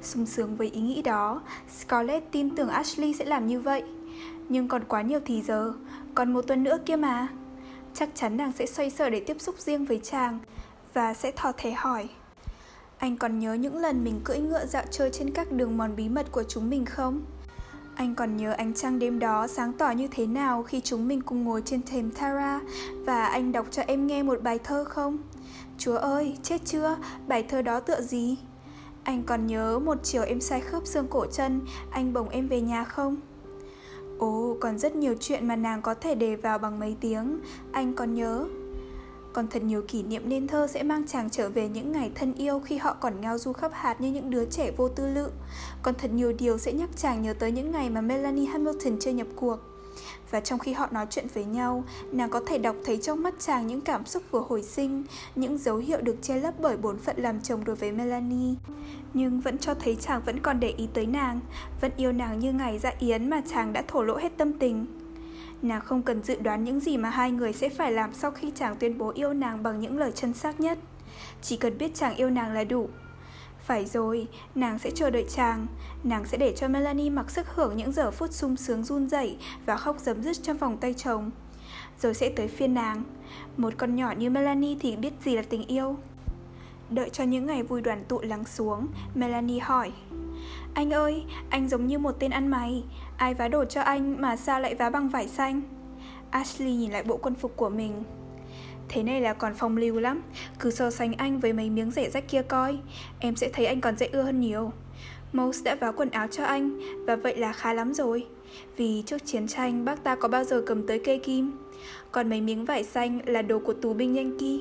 [0.02, 1.42] sung sướng với ý nghĩ đó,
[1.80, 3.84] Scarlett tin tưởng Ashley sẽ làm như vậy.
[4.50, 5.74] Nhưng còn quá nhiều thì giờ,
[6.16, 7.28] còn một tuần nữa kia mà.
[7.94, 10.40] Chắc chắn nàng sẽ xoay sở để tiếp xúc riêng với chàng
[10.94, 12.10] và sẽ thò thẻ hỏi.
[12.98, 16.10] Anh còn nhớ những lần mình cưỡi ngựa dạo chơi trên các đường mòn bí
[16.10, 17.22] mật của chúng mình không?
[17.96, 21.22] Anh còn nhớ ánh trăng đêm đó sáng tỏ như thế nào khi chúng mình
[21.22, 22.60] cùng ngồi trên thềm Tara
[23.06, 25.18] và anh đọc cho em nghe một bài thơ không?
[25.78, 26.98] Chúa ơi, chết chưa?
[27.28, 28.38] Bài thơ đó tựa gì?
[29.10, 32.62] Anh còn nhớ một chiều em sai khớp xương cổ chân, anh bồng em về
[32.62, 33.18] nhà không?
[34.20, 37.40] Ồ, còn rất nhiều chuyện mà nàng có thể đề vào bằng mấy tiếng,
[37.72, 38.46] anh còn nhớ.
[39.34, 42.34] Còn thật nhiều kỷ niệm nên thơ sẽ mang chàng trở về những ngày thân
[42.34, 45.30] yêu khi họ còn ngao du khắp hạt như những đứa trẻ vô tư lự.
[45.84, 49.12] Còn thật nhiều điều sẽ nhắc chàng nhớ tới những ngày mà Melanie Hamilton chưa
[49.12, 49.60] nhập cuộc.
[50.32, 53.34] Và trong khi họ nói chuyện với nhau, nàng có thể đọc thấy trong mắt
[53.40, 55.04] chàng những cảm xúc vừa hồi sinh,
[55.36, 58.56] những dấu hiệu được che lấp bởi bổn phận làm chồng đối với Melanie.
[59.14, 61.40] Nhưng vẫn cho thấy chàng vẫn còn để ý tới nàng,
[61.82, 64.86] vẫn yêu nàng như ngày dạ yến mà chàng đã thổ lộ hết tâm tình.
[65.62, 68.52] Nàng không cần dự đoán những gì mà hai người sẽ phải làm sau khi
[68.56, 70.78] chàng tuyên bố yêu nàng bằng những lời chân xác nhất.
[71.42, 72.90] Chỉ cần biết chàng yêu nàng là đủ.
[73.70, 75.68] Phải rồi, nàng sẽ chờ đợi chàng.
[76.04, 79.38] Nàng sẽ để cho Melanie mặc sức hưởng những giờ phút sung sướng run rẩy
[79.66, 81.32] Và khóc giấm dứt trong vòng tay chồng.
[82.02, 83.04] Rồi sẽ tới phiên nàng.
[83.58, 85.96] Một con nhỏ như Melanie thì biết gì là tình yêu?
[86.90, 89.92] Đợi cho những ngày vui đoàn tụ lắng xuống Melanie hỏi.
[90.74, 92.84] Anh ơi, anh giống như một tên ăn mày.
[93.18, 95.62] Ai vá đồ cho anh mà sao lại vá bằng vải xanh?
[96.30, 98.04] Ashley nhìn lại bộ quân phục của mình.
[98.90, 100.22] Thế này là còn phong lưu lắm.
[100.60, 102.78] Cứ so sánh anh với mấy miếng rẻ rách kia coi,
[103.20, 104.72] Em sẽ thấy anh còn dễ ưa hơn nhiều.
[105.34, 108.26] Mouse đã váo quần áo cho anh, Và vậy là khá lắm rồi.
[108.78, 111.52] Vì trước chiến tranh, bác ta có bao giờ cầm tới cây kim?
[112.12, 114.60] Còn mấy miếng vải xanh là đồ của tù binh Yankee.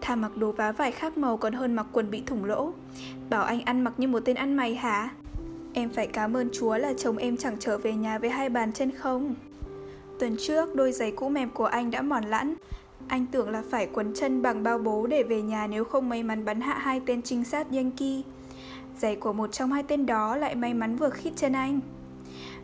[0.00, 2.72] Thà mặc đồ vá vải khác màu còn hơn mặc quần bị thủng lỗ.
[3.30, 5.10] Bảo anh ăn mặc như một tên ăn mày hả?
[5.72, 8.72] Em phải cảm ơn Chúa là chồng em chẳng trở về nhà với hai bàn
[8.72, 9.34] chân không?
[10.18, 12.54] Tuần trước, đôi giày cũ mềm của anh đã mòn lẵn.
[13.08, 16.22] Anh tưởng là phải quấn chân bằng bao bố để về nhà nếu không may
[16.22, 18.22] mắn bắn hạ hai tên trinh sát Yankee.
[18.98, 21.80] Giày của một trong hai tên đó lại may mắn vừa khít chân anh.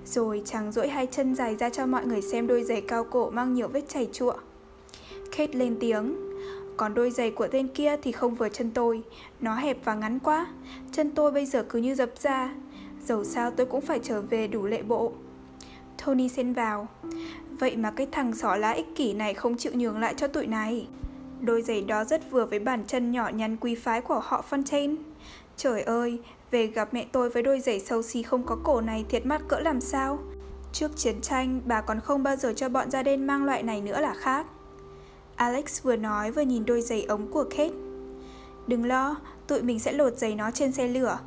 [0.07, 3.31] Rồi chàng duỗi hai chân dài ra cho mọi người xem đôi giày cao cổ
[3.31, 4.35] mang nhiều vết chảy chụa.
[5.37, 6.17] Kate lên tiếng,
[6.77, 9.03] còn đôi giày của tên kia thì không vừa chân tôi,
[9.41, 10.47] Nó hẹp và ngắn quá,
[10.93, 12.55] Chân tôi bây giờ cứ như dập ra
[13.07, 15.13] Dẫu sao tôi cũng phải trở về đủ lệ bộ.
[16.07, 16.89] Tony xen vào
[17.59, 20.47] Vậy mà cái thằng xỏ lá ích kỷ này không chịu nhường lại cho tụi
[20.47, 20.89] này.
[21.41, 24.97] Đôi giày đó rất vừa với bàn chân nhỏ nhắn quý phái của họ Fontaine.
[25.57, 26.19] Trời ơi,
[26.51, 29.43] về gặp mẹ tôi với đôi giày xấu xí không có cổ này thiệt mắt
[29.49, 30.19] cỡ làm sao.
[30.73, 33.81] Trước chiến tranh, bà còn không bao giờ cho bọn gia đen mang loại này
[33.81, 34.47] nữa là khác.
[35.37, 37.75] Alex vừa nói vừa nhìn đôi giày ống của Kate.
[38.67, 41.19] Đừng lo, tụi mình sẽ lột giày nó trên xe lửa.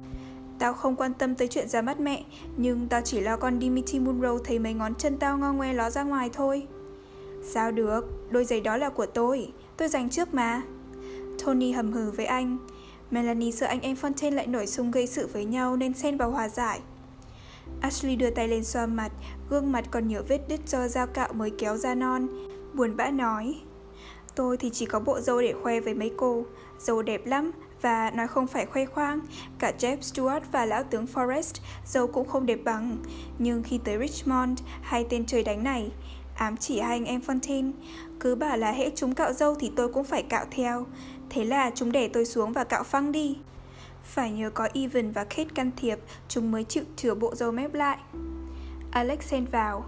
[0.60, 2.24] Tao không quan tâm tới chuyện ra mắt mẹ
[2.58, 5.89] Nhưng tao chỉ lo con Dimitri Munro thấy mấy ngón chân tao ngo ngoe ló
[5.89, 6.68] ra ngoài thôi.
[7.43, 10.62] Sao được, đôi giày đó là của tôi Tôi dành trước mà.
[11.45, 12.58] Tony hầm hừ với anh.
[13.12, 16.32] Melanie sợ anh em Fontaine lại nổi xung gây sự với nhau Nên xen vào
[16.32, 16.80] hòa giải.
[17.82, 19.12] Ashley đưa tay lên xoa mặt
[19.49, 22.28] Gương mặt còn nhiều vết đứt do dao cạo mới kéo ra non
[22.74, 23.55] Buồn bã nói.
[24.36, 26.45] Tôi thì chỉ có bộ dâu để khoe với mấy cô
[26.80, 27.51] Dâu đẹp lắm
[27.82, 29.20] và nói không phải khoe khoang.
[29.60, 31.54] Cả Jeff Stewart và lão tướng Forrest
[31.86, 32.98] Dâu cũng không đẹp bằng.
[33.40, 35.92] Nhưng khi tới Richmond Hai tên trời đánh này
[36.38, 37.72] Ám chỉ hai anh em Fontaine.
[38.20, 40.86] Cứ bảo là hễ chúng cạo dâu thì tôi cũng phải cạo theo.
[41.30, 43.38] Thế là chúng để tôi xuống và cạo phăng đi.
[44.04, 47.74] Phải nhờ có Evan và Kate can thiệp Chúng mới chịu chừa bộ dâu mép
[47.74, 47.98] lại.
[48.92, 49.84] Alex xen vào.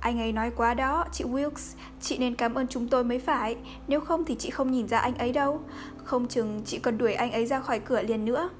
[0.00, 3.56] Anh ấy nói quá đó, chị Wilkes, chị nên cảm ơn chúng tôi mới phải,
[3.88, 5.60] nếu không thì chị không nhìn ra anh ấy đâu.
[6.04, 8.50] Không chừng chị còn đuổi anh ấy ra khỏi cửa liền nữa.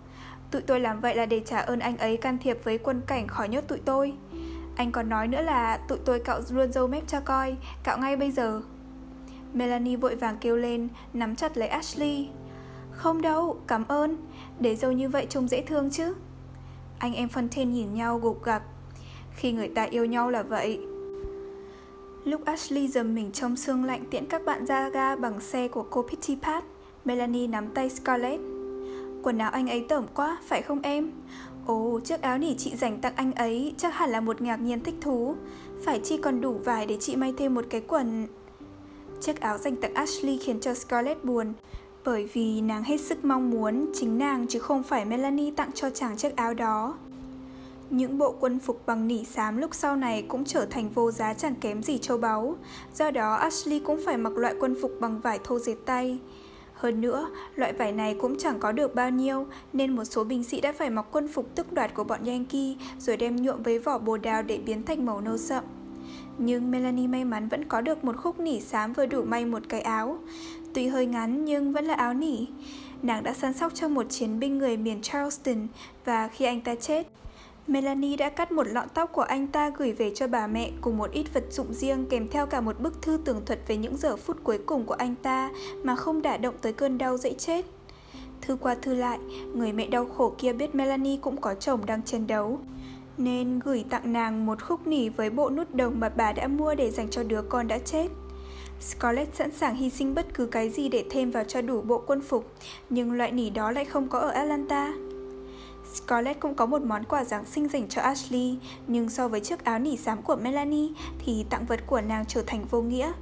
[0.51, 3.29] Tụi tôi làm vậy là để trả ơn anh ấy can thiệp với quân cảnh
[3.29, 4.15] khỏi nhốt tụi tôi.
[4.77, 8.17] Anh còn nói nữa là tụi tôi cạo luôn dâu mép cho coi, cạo ngay
[8.17, 8.63] bây giờ.
[9.53, 12.29] Melanie vội vàng kêu lên, nắm chặt lấy Ashley.
[12.93, 14.17] Không đâu, cảm ơn,
[14.61, 16.15] để dâu như vậy trông dễ thương chứ.
[16.99, 18.63] Anh em Fontaine nhìn nhau gục gặc.
[19.35, 20.81] Khi người ta yêu nhau là vậy,
[22.25, 25.87] Lúc Ashley dầm mình trong sương lạnh tiễn các bạn ra ga bằng xe của
[25.91, 26.65] cô Pitty Pat,
[27.05, 28.41] Melanie nắm tay Scarlett.
[29.23, 31.11] Quần áo anh ấy tởm quá, phải không em?
[31.67, 34.81] Ồ, chiếc áo nỉ chị dành tặng anh ấy chắc hẳn là một ngạc nhiên
[34.81, 35.35] thích thú.
[35.85, 38.27] Phải chi còn đủ vải để chị may thêm một cái quần...
[39.21, 41.53] Chiếc áo dành tặng Ashley khiến cho Scarlett buồn,
[42.05, 45.91] bởi vì nàng hết sức mong muốn chính nàng chứ không phải Melanie tặng cho
[45.91, 46.95] chàng chiếc áo đó.
[47.91, 51.35] Những bộ quân phục bằng nỉ xám lúc sau này cũng trở thành vô giá
[51.35, 52.57] chẳng kém gì châu báu.
[52.95, 56.19] Do đó Ashley cũng phải mặc loại quân phục bằng vải thô dệt tay.
[56.83, 60.45] Hơn nữa, loại vải này cũng chẳng có được bao nhiêu, nên một số binh
[60.45, 63.79] sĩ đã phải mặc quân phục tức đoạt của bọn Yankee rồi đem nhuộm với
[63.79, 65.65] vỏ bồ đào để biến thành màu nâu sậm.
[66.39, 69.63] Nhưng Melanie may mắn vẫn có được một khúc nỉ xám vừa đủ may một
[69.69, 70.19] cái áo.
[70.75, 72.47] Tuy hơi ngắn nhưng vẫn là áo nỉ.
[73.03, 75.67] Nàng đã săn sóc cho một chiến binh người miền Charleston
[76.05, 77.07] và khi anh ta chết,
[77.67, 80.99] Melanie đã cắt một lọn tóc của anh ta gửi về cho bà mẹ cùng
[80.99, 83.97] một ít vật dụng riêng kèm theo cả một bức thư tường thuật về những
[83.97, 85.51] giờ phút cuối cùng của anh ta
[85.83, 87.65] mà không đả động tới cơn đau dễ chết.
[88.41, 89.19] Thư qua thư lại,
[89.55, 92.59] người mẹ đau khổ kia biết Melanie cũng có chồng đang chiến đấu.
[93.19, 96.75] Nên gửi tặng nàng một khúc nỉ với bộ nút đồng mà bà đã mua
[96.75, 98.09] để dành cho đứa con đã chết.
[98.81, 102.03] Scarlett sẵn sàng hy sinh bất cứ cái gì để thêm vào cho đủ bộ
[102.07, 102.53] quân phục,
[102.91, 104.93] nhưng loại nỉ đó lại không có ở Atlanta.
[105.95, 109.65] Scarlett cũng có một món quà Giáng sinh dành cho Ashley, nhưng so với chiếc
[109.65, 110.89] áo nỉ xám của Melanie
[111.19, 113.13] thì tặng vật của nàng trở thành vô nghĩa.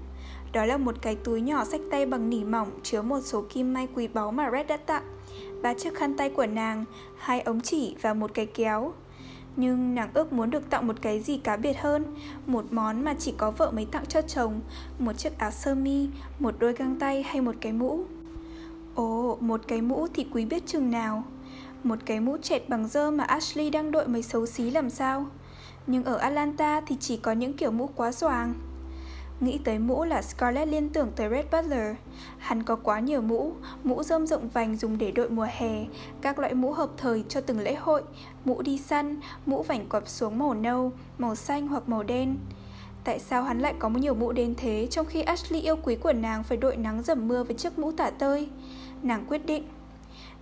[0.53, 3.73] Đó là một cái túi nhỏ sách tay bằng nỉ mỏng chứa một số kim
[3.73, 5.03] may quý báu mà Red đã tặng,
[5.63, 6.85] ba chiếc khăn tay của nàng,
[7.19, 8.93] hai ống chỉ và một cái kéo.
[9.57, 12.05] Nhưng nàng ước muốn được tặng một cái gì cá biệt hơn
[12.47, 14.61] Một món mà chỉ có vợ mới tặng cho chồng
[14.99, 16.09] Một chiếc áo sơ mi,
[16.39, 18.05] một đôi găng tay hay một cái mũ
[18.95, 21.25] Ồ, một cái mũ thì quý biết chừng nào
[21.83, 25.27] một cái mũ chẹt bằng dơ mà Ashley đang đội mới xấu xí làm sao.
[25.87, 28.55] Nhưng ở Atlanta thì chỉ có những kiểu mũ quá xoàng.
[29.41, 31.97] Nghĩ tới mũ là Scarlett liên tưởng tới Red Butler.
[32.39, 33.53] Hắn có quá nhiều mũ
[33.85, 35.85] Mũ rơm rộng vành dùng để đội mùa hè,
[36.21, 38.03] Các loại mũ hợp thời cho từng lễ hội,
[38.45, 42.37] Mũ đi săn, Mũ vảnh quặp xuống màu nâu, Màu xanh hoặc màu đen.
[43.05, 46.13] Tại sao hắn lại có nhiều mũ đến thế trong khi Ashley yêu quý của
[46.13, 48.49] nàng phải đội nắng dầm mưa với chiếc mũ tả tơi?
[49.03, 49.65] Nàng quyết định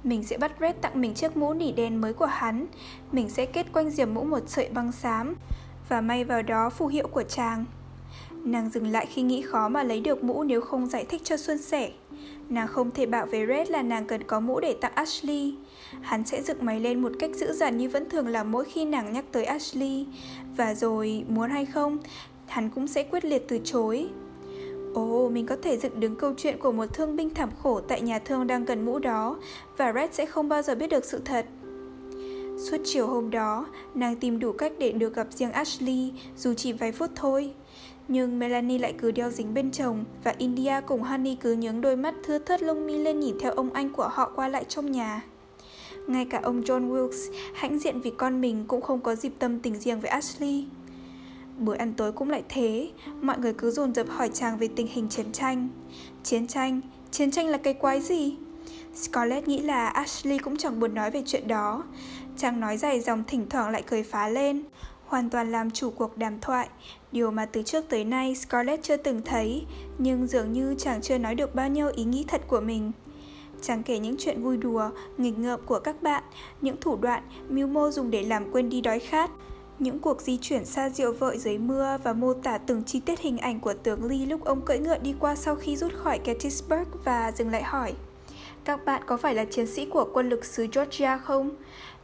[0.04, 2.66] mình sẽ bắt Red tặng mình chiếc mũ nỉ đen mới của hắn.
[3.12, 5.34] Mình sẽ kết quanh diềm mũ một sợi băng xám
[5.88, 7.64] Và may vào đó phù hiệu của chàng.
[8.44, 11.36] Nàng dừng lại khi nghĩ khó mà lấy được mũ nếu không giải thích cho
[11.36, 11.90] Xuân sẻ.
[12.48, 15.54] Nàng không thể bảo với Red là nàng cần có mũ để tặng Ashley.
[16.00, 18.84] Hắn sẽ dựng máy lên một cách dữ dằn như vẫn thường làm mỗi khi
[18.84, 20.06] nàng nhắc tới Ashley.
[20.56, 21.98] Và rồi, muốn hay không,
[22.46, 24.08] hắn cũng sẽ quyết liệt từ chối.
[24.94, 27.80] Ồ, oh, mình có thể dựng đứng câu chuyện của một thương binh thảm khổ
[27.80, 29.36] tại nhà thương đang cần mũ đó
[29.76, 31.46] và Red sẽ không bao giờ biết được sự thật.
[32.58, 36.72] Suốt chiều hôm đó, nàng tìm đủ cách để được gặp riêng Ashley, dù chỉ
[36.72, 37.52] vài phút thôi.
[38.08, 41.96] Nhưng Melanie lại cứ đeo dính bên chồng và India cùng Honey cứ nhướng đôi
[41.96, 44.92] mắt thưa thớt lông mi lên nhìn theo ông anh của họ qua lại trong
[44.92, 45.22] nhà.
[46.06, 49.60] Ngay cả ông John Wilkes, hãnh diện vì con mình cũng không có dịp tâm
[49.60, 50.64] tình riêng với Ashley.
[51.58, 52.90] Bữa ăn tối cũng lại thế,
[53.22, 55.68] mọi người cứ dồn dập hỏi chàng về tình hình chiến tranh.
[56.22, 56.80] Chiến tranh?
[57.10, 58.36] Chiến tranh là cái quái gì?
[58.94, 61.84] Scarlett nghĩ là Ashley cũng chẳng buồn nói về chuyện đó.
[62.36, 64.62] Chàng nói dài dòng thỉnh thoảng lại cười phá lên,
[65.06, 66.68] hoàn toàn làm chủ cuộc đàm thoại,
[67.12, 69.64] điều mà từ trước tới nay Scarlett chưa từng thấy,
[69.98, 72.92] nhưng dường như chàng chưa nói được bao nhiêu ý nghĩ thật của mình.
[73.62, 76.22] Chàng kể những chuyện vui đùa, nghịch ngợm của các bạn,
[76.60, 79.30] những thủ đoạn, mưu mô dùng để làm quên đi đói khát,
[79.78, 83.20] những cuộc di chuyển xa diệu vợi dưới mưa và mô tả từng chi tiết
[83.20, 86.20] hình ảnh của tướng Lee lúc ông cưỡi ngựa đi qua sau khi rút khỏi
[86.24, 87.94] Gettysburg và dừng lại hỏi
[88.64, 91.50] Các bạn có phải là chiến sĩ của quân lực xứ Georgia không?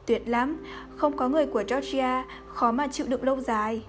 [0.06, 0.64] Tuyệt lắm,
[0.96, 3.82] không có người của Georgia, khó mà chịu đựng lâu dài.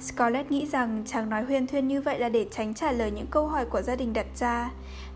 [0.00, 3.26] Scarlett nghĩ rằng chàng nói huyên thuyên như vậy là để tránh trả lời những
[3.30, 4.70] câu hỏi của gia đình đặt ra.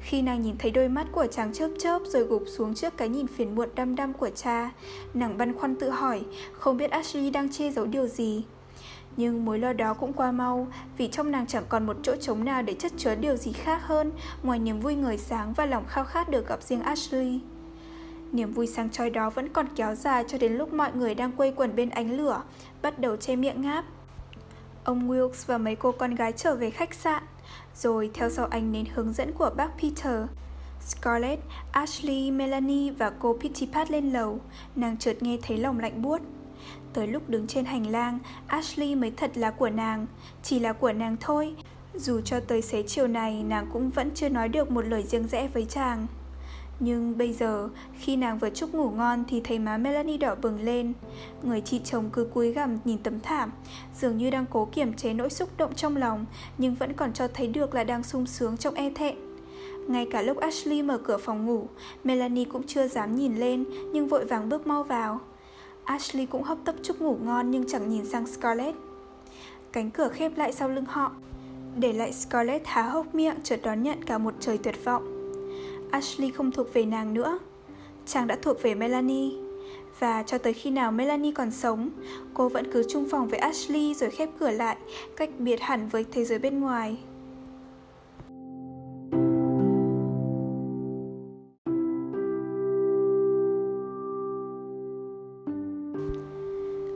[0.04, 3.08] Khi nàng nhìn thấy đôi mắt của chàng chớp chớp rồi gục xuống trước cái
[3.08, 4.70] nhìn phiền muộn đăm đăm của cha,
[5.14, 8.44] nàng băn khoăn tự hỏi, không biết Ashley đang che giấu điều gì.
[9.16, 10.66] Nhưng mối lo đó cũng qua mau,
[10.98, 13.80] vì trong nàng chẳng còn một chỗ trống nào để chất chứa điều gì khác
[13.82, 17.40] hơn ngoài niềm vui người sáng và lòng khao khát được gặp riêng Ashley.
[18.32, 21.32] Niềm vui sáng chói đó vẫn còn kéo dài cho đến lúc mọi người đang
[21.32, 22.42] quây quần bên ánh lửa,
[22.82, 23.84] bắt đầu che miệng ngáp.
[24.84, 27.22] Ông Wilkes và mấy cô con gái trở về khách sạn,
[27.76, 30.26] rồi theo sau anh đến hướng dẫn của bác Peter.
[30.80, 34.40] Scarlett, Ashley, Melanie và cô Pittipat lên lầu,
[34.76, 36.20] nàng chợt nghe thấy lòng lạnh buốt.
[36.92, 40.06] Tới lúc đứng trên hành lang, Ashley mới thật là của nàng,
[40.42, 41.54] chỉ là của nàng thôi.
[41.94, 45.26] Dù cho tới xế chiều này, nàng cũng vẫn chưa nói được một lời riêng
[45.26, 46.06] rẽ với chàng.
[46.84, 47.68] Nhưng bây giờ,
[47.98, 50.92] khi nàng vừa chúc ngủ ngon thì thấy má Melanie đỏ bừng lên.
[51.42, 53.52] Người chị chồng cứ cúi gằm nhìn tấm thảm,
[54.00, 56.26] dường như đang cố kiềm chế nỗi xúc động trong lòng,
[56.58, 59.16] nhưng vẫn còn cho thấy được là đang sung sướng trong e thẹn.
[59.88, 61.66] Ngay cả lúc Ashley mở cửa phòng ngủ,
[62.04, 65.20] Melanie cũng chưa dám nhìn lên, nhưng vội vàng bước mau vào.
[65.84, 68.76] Ashley cũng hấp tấp chúc ngủ ngon nhưng chẳng nhìn sang Scarlett.
[69.72, 71.12] Cánh cửa khép lại sau lưng họ,
[71.76, 75.13] để lại Scarlett há hốc miệng chợt đón nhận cả một trời tuyệt vọng.
[75.94, 77.38] Ashley không thuộc về nàng nữa.
[78.06, 79.30] Chàng đã thuộc về Melanie.
[79.98, 81.90] Và cho tới khi nào Melanie còn sống,
[82.34, 84.76] cô vẫn cứ chung phòng với Ashley rồi khép cửa lại,
[85.16, 86.96] cách biệt hẳn với thế giới bên ngoài.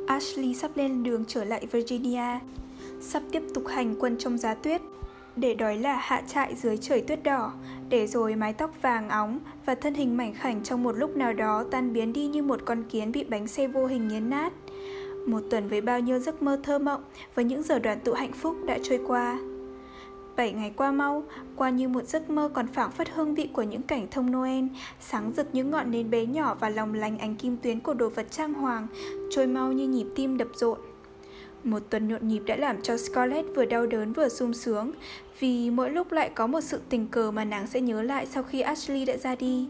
[0.07, 2.39] Ashley sắp lên đường trở lại Virginia,
[3.01, 4.81] sắp tiếp tục hành quân trong giá tuyết
[5.41, 7.53] để đói là hạ trại dưới trời tuyết đỏ,
[7.89, 11.33] để rồi mái tóc vàng óng và thân hình mảnh khảnh trong một lúc nào
[11.33, 14.53] đó tan biến đi như một con kiến bị bánh xe vô hình nghiến nát.
[15.27, 17.03] Một tuần với bao nhiêu giấc mơ thơ mộng
[17.35, 19.39] và những giờ đoàn tụ hạnh phúc đã trôi qua.
[20.37, 21.23] Bảy ngày qua mau,
[21.57, 24.65] qua như một giấc mơ còn phảng phất hương vị của những cảnh thông Noel,
[25.01, 28.09] sáng rực những ngọn nến bé nhỏ và lòng lành ánh kim tuyến của đồ
[28.09, 28.87] vật trang hoàng,
[29.31, 30.79] trôi mau như nhịp tim đập rộn.
[31.65, 34.93] Một tuần nhộn nhịp đã làm cho Scarlett vừa đau đớn vừa sung sướng
[35.41, 38.43] vì mỗi lúc lại có một sự tình cờ mà nàng sẽ nhớ lại sau
[38.43, 39.69] khi Ashley đã ra đi.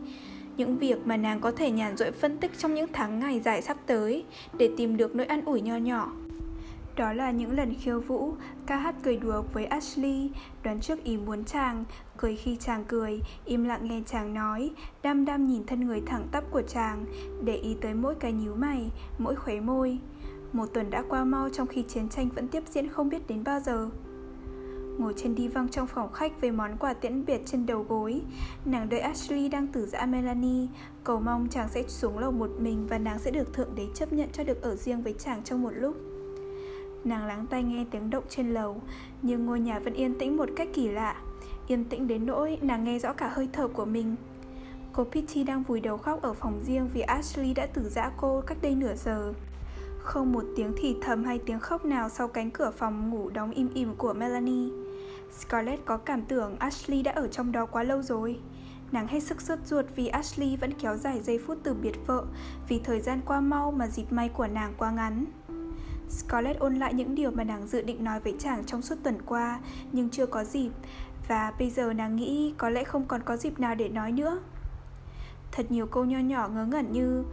[0.57, 3.63] Những việc mà nàng có thể nhàn rỗi phân tích trong những tháng ngày dài
[3.63, 4.25] sắp tới
[4.59, 6.13] để tìm được nỗi an ủi nho nhỏ.
[6.97, 8.33] Đó là những lần khiêu vũ,
[8.67, 10.31] ca hát cười đùa với Ashley,
[10.63, 11.85] đoán trước ý muốn chàng,
[12.17, 14.71] cười khi chàng cười, im lặng nghe chàng nói,
[15.03, 17.05] đăm đăm nhìn thân người thẳng tắp của chàng,
[17.45, 19.99] để ý tới mỗi cái nhíu mày, mỗi khóe môi.
[20.53, 23.45] Một tuần đã qua mau trong khi chiến tranh vẫn tiếp diễn không biết đến
[23.45, 23.91] bao giờ.
[24.99, 28.21] Ngồi trên đi văng trong phòng khách với món quà tiễn biệt trên đầu gối,
[28.65, 30.67] Nàng đợi Ashley đang tử dã Melanie,
[31.05, 34.13] Cầu mong chàng sẽ xuống lầu một mình Và nàng sẽ được thượng đế chấp
[34.13, 35.97] nhận cho được ở riêng với chàng trong một lúc.
[37.05, 38.83] Nàng lắng tai nghe tiếng động trên lầu,
[39.23, 41.23] Nhưng ngôi nhà vẫn yên tĩnh một cách kỳ lạ.
[41.67, 44.17] Yên tĩnh đến nỗi nàng nghe rõ cả hơi thở của mình.
[44.93, 48.41] Cô Pitty đang vùi đầu khóc ở phòng riêng vì Ashley đã tử dã cô
[48.47, 49.33] cách đây nửa giờ.
[50.09, 53.51] Không một tiếng thì thầm hay tiếng khóc nào sau cánh cửa phòng ngủ đóng
[53.51, 54.71] im ỉm của Melanie.
[55.39, 58.39] Scarlett có cảm tưởng Ashley đã ở trong đó quá lâu rồi.
[58.93, 62.25] Nàng hết sức sốt ruột vì Ashley vẫn kéo dài giây phút từ biệt vợ
[62.69, 65.25] vì thời gian qua mau mà dịp may của nàng quá ngắn.
[66.09, 69.23] Scarlett ôn lại những điều mà nàng dự định nói với chàng trong suốt tuần
[69.27, 69.61] qua
[69.93, 70.71] nhưng chưa có dịp
[71.29, 74.41] và bây giờ nàng nghĩ có lẽ không còn có dịp nào để nói nữa.
[75.53, 77.25] Thật nhiều câu nho nhỏ ngớ ngẩn như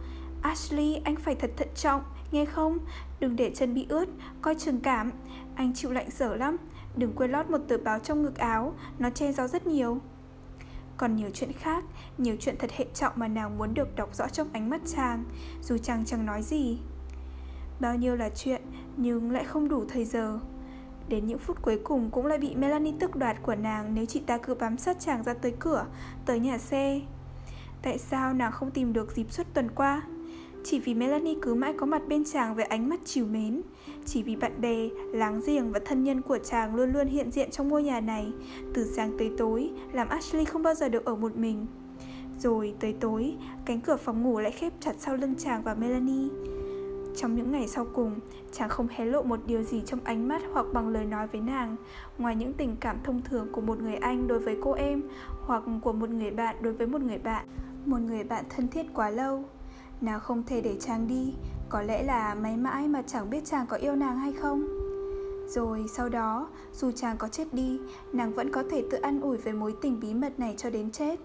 [0.42, 2.02] Ashley, anh phải thật thận trọng,
[2.36, 2.78] nghe không?
[3.20, 4.08] Đừng để chân bị ướt,
[4.42, 5.12] coi chừng cảm.
[5.54, 6.56] Anh chịu lạnh dở lắm,
[6.96, 9.98] đừng quên lót một tờ báo trong ngực áo, nó che gió rất nhiều.
[10.96, 11.84] Còn nhiều chuyện khác,
[12.18, 15.24] nhiều chuyện thật hệ trọng mà nàng muốn được đọc rõ trong ánh mắt chàng,
[15.62, 16.78] dù chàng chẳng nói gì.
[17.80, 18.62] Bao nhiêu là chuyện,
[18.96, 20.38] nhưng lại không đủ thời giờ.
[21.08, 24.20] Đến những phút cuối cùng cũng lại bị Melanie tức đoạt của nàng nếu chị
[24.20, 25.86] ta cứ bám sát chàng ra tới cửa,
[26.26, 27.00] tới nhà xe.
[27.82, 30.02] Tại sao nàng không tìm được dịp suốt tuần qua?
[30.68, 33.62] Chỉ vì Melanie cứ mãi có mặt bên chàng với ánh mắt chiều mến.
[34.04, 37.50] Chỉ vì bạn bè, láng giềng và thân nhân của chàng luôn luôn hiện diện
[37.50, 38.32] trong ngôi nhà này.
[38.74, 41.66] Từ sáng tới tối, làm Ashley không bao giờ được ở một mình.
[42.38, 46.28] Rồi tới tối, cánh cửa phòng ngủ lại khép chặt sau lưng chàng và Melanie.
[47.16, 48.14] Trong những ngày sau cùng,
[48.52, 51.40] chàng không hé lộ một điều gì trong ánh mắt hoặc bằng lời nói với
[51.40, 51.76] nàng,
[52.18, 55.02] ngoài những tình cảm thông thường của một người anh đối với cô em,
[55.40, 57.46] hoặc của một người bạn đối với một người bạn,
[57.84, 59.44] một người bạn thân thiết quá lâu.
[60.00, 61.34] Nào không thể để chàng đi
[61.68, 64.68] Có lẽ là mãi mãi mà chẳng biết chàng có yêu nàng hay không
[65.48, 67.78] Rồi sau đó Dù chàng có chết đi
[68.12, 70.90] Nàng vẫn có thể tự ăn ủi về mối tình bí mật này cho đến
[70.90, 71.20] chết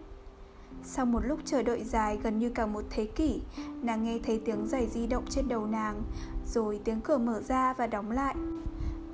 [0.83, 3.41] sau một lúc chờ đợi dài gần như cả một thế kỷ,
[3.81, 6.01] nàng nghe thấy tiếng giày di động trên đầu nàng,
[6.53, 8.35] rồi tiếng cửa mở ra và đóng lại.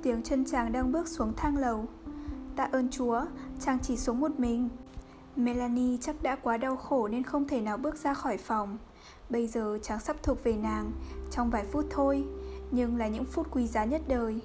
[0.02, 1.84] Tiếng chân chàng đang bước xuống thang lầu.
[2.56, 3.24] Tạ ơn Chúa,
[3.60, 4.68] chàng chỉ xuống một mình.
[5.36, 8.78] Melanie chắc đã quá đau khổ nên không thể nào bước ra khỏi phòng.
[9.30, 10.92] Bây giờ chàng sắp thuộc về nàng,
[11.30, 12.24] Trong vài phút thôi,
[12.70, 14.40] Nhưng là những phút quý giá nhất đời.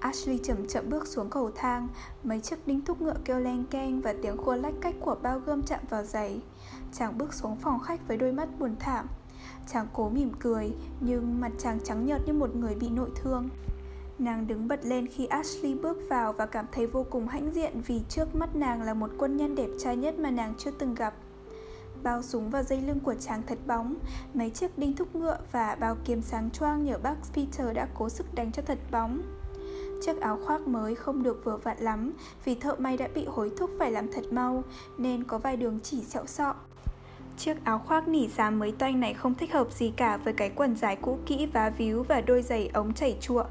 [0.00, 1.88] Ashley chậm chậm bước xuống cầu thang,
[2.24, 5.38] Mấy chiếc đinh thúc ngựa kêu len keng Và tiếng khua lách cách của bao
[5.38, 6.40] gươm chạm vào giày.
[6.92, 9.06] Chàng bước xuống phòng khách với đôi mắt buồn thảm.
[9.72, 13.48] Chàng cố mỉm cười, Nhưng mặt chàng trắng nhợt như một người bị nội thương.
[14.18, 17.80] Nàng đứng bật lên khi Ashley bước vào và cảm thấy vô cùng hãnh diện
[17.86, 20.94] vì trước mắt nàng là một quân nhân đẹp trai nhất mà nàng chưa từng
[20.94, 21.14] gặp
[22.04, 23.94] bao súng vào dây lưng của chàng thật bóng,
[24.34, 28.08] mấy chiếc đinh thúc ngựa và bao kiếm sáng choang nhờ bác Peter đã cố
[28.08, 29.22] sức đánh cho thật bóng.
[30.02, 32.12] Chiếc áo khoác mới không được vừa vặn lắm
[32.44, 34.64] vì thợ may đã bị hối thúc phải làm thật mau
[34.98, 36.54] nên có vài đường chỉ sẹo sọ.
[37.38, 40.50] Chiếc áo khoác nỉ giá mới toanh này không thích hợp gì cả với cái
[40.50, 43.44] quần dài cũ kỹ vá víu và đôi giày ống chảy chụa.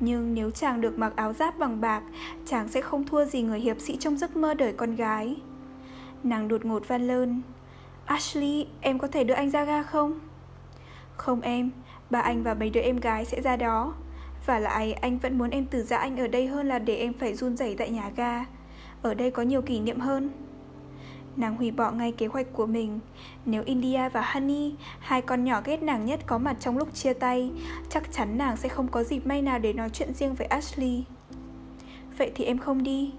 [0.00, 2.02] Nhưng nếu chàng được mặc áo giáp bằng bạc,
[2.46, 5.36] chàng sẽ không thua gì người hiệp sĩ trong giấc mơ đời con gái.
[6.22, 7.42] Nàng đột ngột van lơn,
[8.06, 10.20] Ashley, em có thể đưa anh ra ga không?
[11.16, 11.70] Không em,
[12.10, 13.94] ba anh và mấy đứa em gái sẽ ra đó.
[14.46, 17.12] Và lại anh vẫn muốn em từ giã anh ở đây hơn là để em
[17.12, 18.44] phải run rẩy tại nhà ga.
[19.02, 20.30] Ở đây có nhiều kỷ niệm hơn.
[21.36, 23.00] Nàng hủy bỏ ngay kế hoạch của mình.
[23.46, 27.12] Nếu India và Honey, hai con nhỏ ghét nàng nhất có mặt trong lúc chia
[27.12, 27.50] tay
[27.90, 31.04] Chắc chắn nàng sẽ không có dịp may nào để nói chuyện riêng với Ashley.
[32.18, 33.12] Vậy thì em không đi.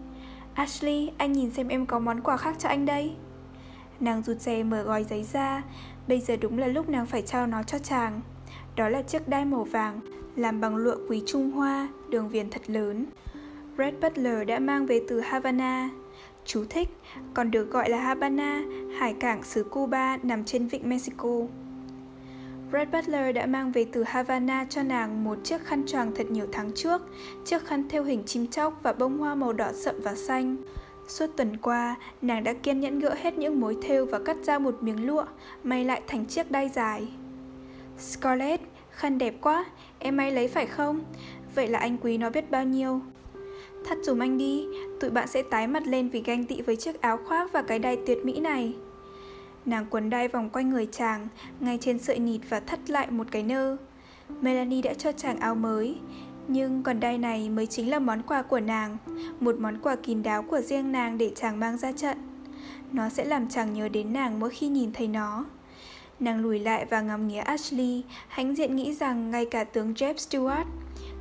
[0.53, 3.15] Ashley, anh nhìn xem em có món quà khác cho anh đây.
[3.99, 5.63] Nàng rụt rè mở gói giấy ra
[6.07, 8.21] Bây giờ đúng là lúc nàng phải trao nó cho chàng
[8.75, 9.99] Đó là chiếc đai màu vàng
[10.35, 13.05] Làm bằng lụa quý Trung Hoa Đường viền thật lớn
[13.77, 15.89] Red Butler đã mang về từ Havana
[16.45, 16.89] Chú thích,
[17.33, 18.63] còn được gọi là Havana
[18.97, 21.29] hải cảng xứ Cuba nằm trên vịnh Mexico.
[22.73, 26.47] Red Butler đã mang về từ Havana cho nàng một chiếc khăn choàng thật nhiều
[26.51, 27.01] tháng trước,
[27.45, 30.57] chiếc khăn theo hình chim chóc và bông hoa màu đỏ sậm và xanh.
[31.07, 34.59] Suốt tuần qua, nàng đã kiên nhẫn gỡ hết những mối thêu và cắt ra
[34.59, 35.25] một miếng lụa,
[35.63, 37.07] may lại thành chiếc đai dài.
[37.99, 39.65] Scarlett, khăn đẹp quá,
[39.99, 41.03] em may lấy phải không?
[41.55, 43.01] Vậy là anh quý nó biết bao nhiêu.
[43.85, 44.65] Thắt dùm anh đi,
[44.99, 47.79] tụi bạn sẽ tái mặt lên vì ganh tị với chiếc áo khoác và cái
[47.79, 48.73] đai tuyệt mỹ này.
[49.65, 51.27] Nàng quấn đai vòng quanh người chàng,
[51.59, 53.77] ngay trên sợi nịt và thắt lại một cái nơ.
[54.41, 55.95] Melanie đã cho chàng áo mới,
[56.47, 58.97] nhưng còn đai này mới chính là món quà của nàng,
[59.39, 62.17] Một món quà kín đáo của riêng nàng để chàng mang ra trận.
[62.91, 65.45] Nó sẽ làm chàng nhớ đến nàng mỗi khi nhìn thấy nó.
[66.19, 70.13] Nàng lùi lại và ngắm nghía Ashley, Hãnh diện nghĩ rằng ngay cả tướng Jeff
[70.13, 70.65] Stewart,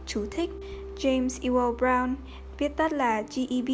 [0.07, 0.51] Chú thích
[0.99, 2.15] James Ewell Brown,
[2.59, 3.69] Viết tắt là GEB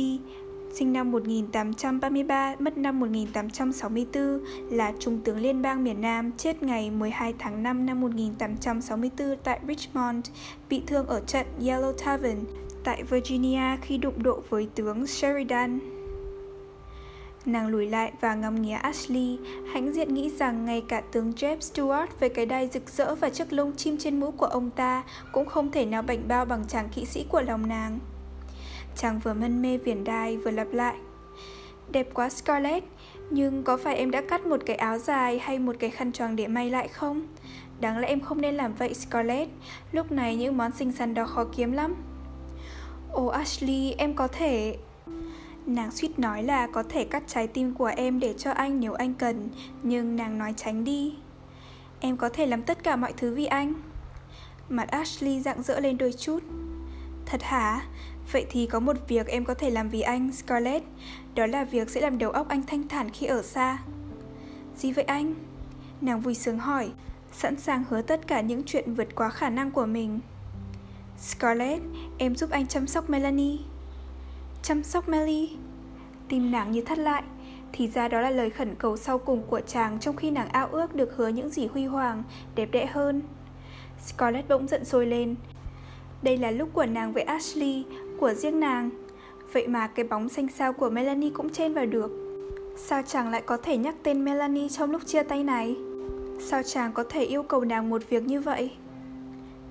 [0.73, 4.41] sinh năm 1833, mất năm 1864,
[4.71, 9.61] là Trung tướng Liên bang miền Nam, chết ngày 12 tháng 5 năm 1864 tại
[9.69, 10.27] Richmond,
[10.69, 12.45] bị thương ở trận Yellow Tavern
[12.85, 15.81] tại Virginia khi đụng độ với tướng Sheridan.
[17.47, 19.39] Nàng lùi lại và ngắm nghía Ashley,
[19.73, 23.31] hãnh diện nghĩ rằng ngay cả tướng Jeff Stewart với cái đai rực rỡ và
[23.31, 25.03] chiếc lông chim trên mũ của ông ta
[25.33, 27.99] cũng không thể nào bảnh bao bằng chàng kỵ sĩ của lòng nàng.
[29.01, 30.95] Chàng vừa mân mê viền đai vừa lặp lại.
[31.91, 32.87] Đẹp quá Scarlett,
[33.31, 36.37] nhưng có phải em đã cắt một cái áo dài hay một cái khăn choàng
[36.37, 37.27] để may lại không?
[37.81, 39.51] Đáng lẽ em không nên làm vậy Scarlett,
[39.93, 41.95] lúc này những món xinh xắn đó khó kiếm lắm.
[43.13, 44.77] Ồ Ashley, em có thể...
[45.67, 48.93] Nàng suýt nói là có thể cắt trái tim của em để cho anh nếu
[48.93, 49.49] anh cần,
[49.83, 51.15] nhưng nàng nói tránh đi.
[52.01, 53.73] Em có thể làm tất cả mọi thứ vì anh.
[54.69, 56.43] Mặt Ashley rạng rỡ lên đôi chút.
[57.27, 57.83] Thật hả?
[58.33, 60.85] Vậy thì có một việc em có thể làm vì anh, Scarlett.
[61.35, 63.79] Đó là việc sẽ làm đầu óc anh thanh thản khi ở xa.
[64.77, 65.35] Gì vậy anh?
[66.01, 66.91] Nàng vui sướng hỏi,
[67.33, 70.21] sẵn sàng hứa tất cả những chuyện vượt quá khả năng của mình.
[71.19, 71.83] Scarlett,
[72.19, 73.59] em giúp anh chăm sóc Melanie.
[74.63, 75.57] Chăm sóc Melly
[76.29, 77.23] Tim nàng như thắt lại
[77.73, 80.67] Thì ra đó là lời khẩn cầu sau cùng của chàng Trong khi nàng ao
[80.67, 82.23] ước được hứa những gì huy hoàng
[82.55, 83.23] Đẹp đẽ hơn
[84.07, 85.35] Scarlett bỗng giận sôi lên
[86.23, 87.85] Đây là lúc của nàng với Ashley
[88.21, 88.91] của riêng nàng.
[89.53, 92.11] Vậy mà cái bóng xanh sao của Melanie cũng chen vào được.
[92.77, 95.77] Sao chàng lại có thể nhắc tên Melanie trong lúc chia tay này?
[96.41, 98.71] Sao chàng có thể yêu cầu nàng một việc như vậy?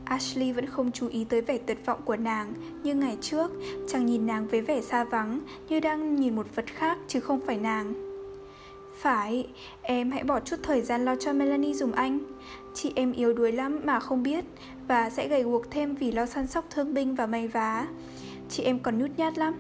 [0.05, 3.51] Ashley vẫn không chú ý tới vẻ tuyệt vọng của nàng Như ngày trước,
[3.87, 5.39] chàng nhìn nàng với vẻ xa vắng
[5.69, 7.93] Như đang nhìn một vật khác chứ không phải nàng.
[8.99, 9.47] Phải,
[9.81, 12.19] em hãy bỏ chút thời gian lo cho Melanie dùng anh.
[12.73, 14.45] Chị em yếu đuối lắm mà không biết
[14.87, 17.87] Và sẽ gầy guộc thêm vì lo săn sóc thương binh và may vá.
[18.49, 19.53] Chị em còn nhút nhát lắm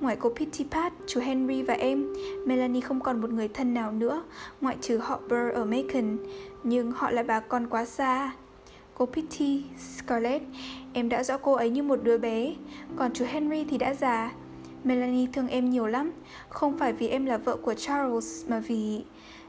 [0.00, 2.14] Ngoài cô Pitty Pat, chú Henry và em,
[2.46, 4.22] Melanie không còn một người thân nào nữa,
[4.60, 6.18] ngoại trừ họ Burr ở Macon.
[6.64, 8.32] Nhưng họ là bà con quá xa,
[8.94, 10.44] Cô Pitty, Scarlett,
[10.92, 12.54] em đã rõ cô ấy như một đứa bé,
[12.96, 14.32] còn chú Henry thì đã già.
[14.84, 16.12] Melanie thương em nhiều lắm,
[16.48, 19.02] không phải vì em là vợ của Charles mà vì...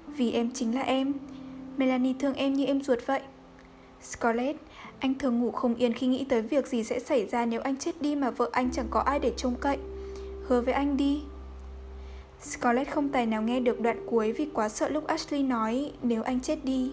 [0.07, 1.13] vì em chính là em.
[1.77, 3.21] Melanie thương em như em ruột vậy.
[4.01, 4.59] Scarlett,
[5.03, 7.77] anh thường ngủ không yên khi nghĩ tới việc gì sẽ xảy ra nếu anh
[7.77, 9.77] chết đi mà vợ anh chẳng có ai để trông cậy.
[10.47, 11.21] Hứa với anh đi.
[12.41, 16.23] Scarlett không tài nào nghe được đoạn cuối vì quá sợ lúc Ashley nói nếu
[16.23, 16.91] anh chết đi.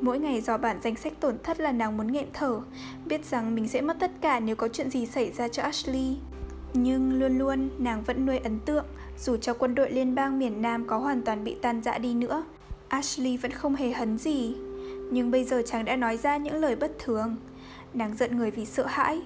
[0.00, 2.60] Mỗi ngày dò bản danh sách tổn thất là nàng muốn nghẹn thở,
[3.06, 6.16] biết rằng mình sẽ mất tất cả nếu có chuyện gì xảy ra cho Ashley.
[6.74, 8.84] Nhưng luôn luôn nàng vẫn nuôi ấn tượng,
[9.18, 12.14] dù cho quân đội liên bang miền Nam có hoàn toàn bị tan rã đi
[12.14, 12.44] nữa.
[12.88, 14.54] Ashley vẫn không hề hấn gì,
[15.10, 17.36] nhưng bây giờ chàng đã nói ra những lời bất thường.
[17.94, 19.20] Nàng giận người vì sợ hãi,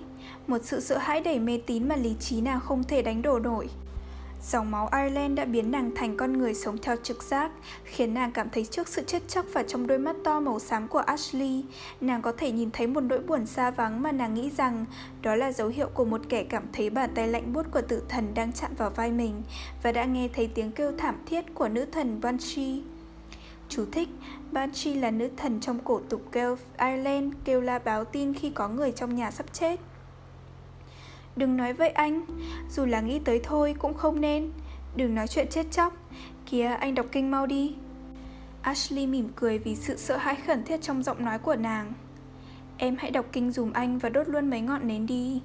[0.47, 3.39] một sự sợ hãi đầy mê tín mà lý trí nàng không thể đánh đổ
[3.39, 3.69] nổi.
[4.51, 7.51] Dòng máu Ireland đã biến nàng thành con người sống theo trực giác,
[7.85, 10.89] khiến nàng cảm thấy trước sự chết chóc và trong đôi mắt to màu xám
[10.89, 11.65] của Ashley,
[12.01, 14.85] nàng có thể nhìn thấy một nỗi buồn xa vắng mà nàng nghĩ rằng
[15.23, 18.03] đó là dấu hiệu của một kẻ cảm thấy bàn tay lạnh buốt của tử
[18.09, 19.43] thần đang chạm vào vai mình
[19.83, 22.79] và đã nghe thấy tiếng kêu thảm thiết của nữ thần Banshee.
[23.69, 24.09] Chú thích,
[24.53, 28.69] Banshee là nữ thần trong cổ tục Gael Ireland, kêu la báo tin khi có
[28.69, 29.81] người trong nhà sắp chết.
[31.37, 32.25] Đừng nói vậy anh,
[32.71, 34.51] Dù là nghĩ tới thôi cũng không nên.
[34.97, 35.97] Đừng nói chuyện chết chóc.
[36.47, 37.75] Kìa, anh đọc kinh mau đi.
[38.63, 41.93] Ashley mỉm cười vì sự sợ hãi khẩn thiết trong giọng nói của nàng.
[42.79, 45.43] Em hãy đọc kinh dùm anh và đốt luôn mấy ngọn nến đi.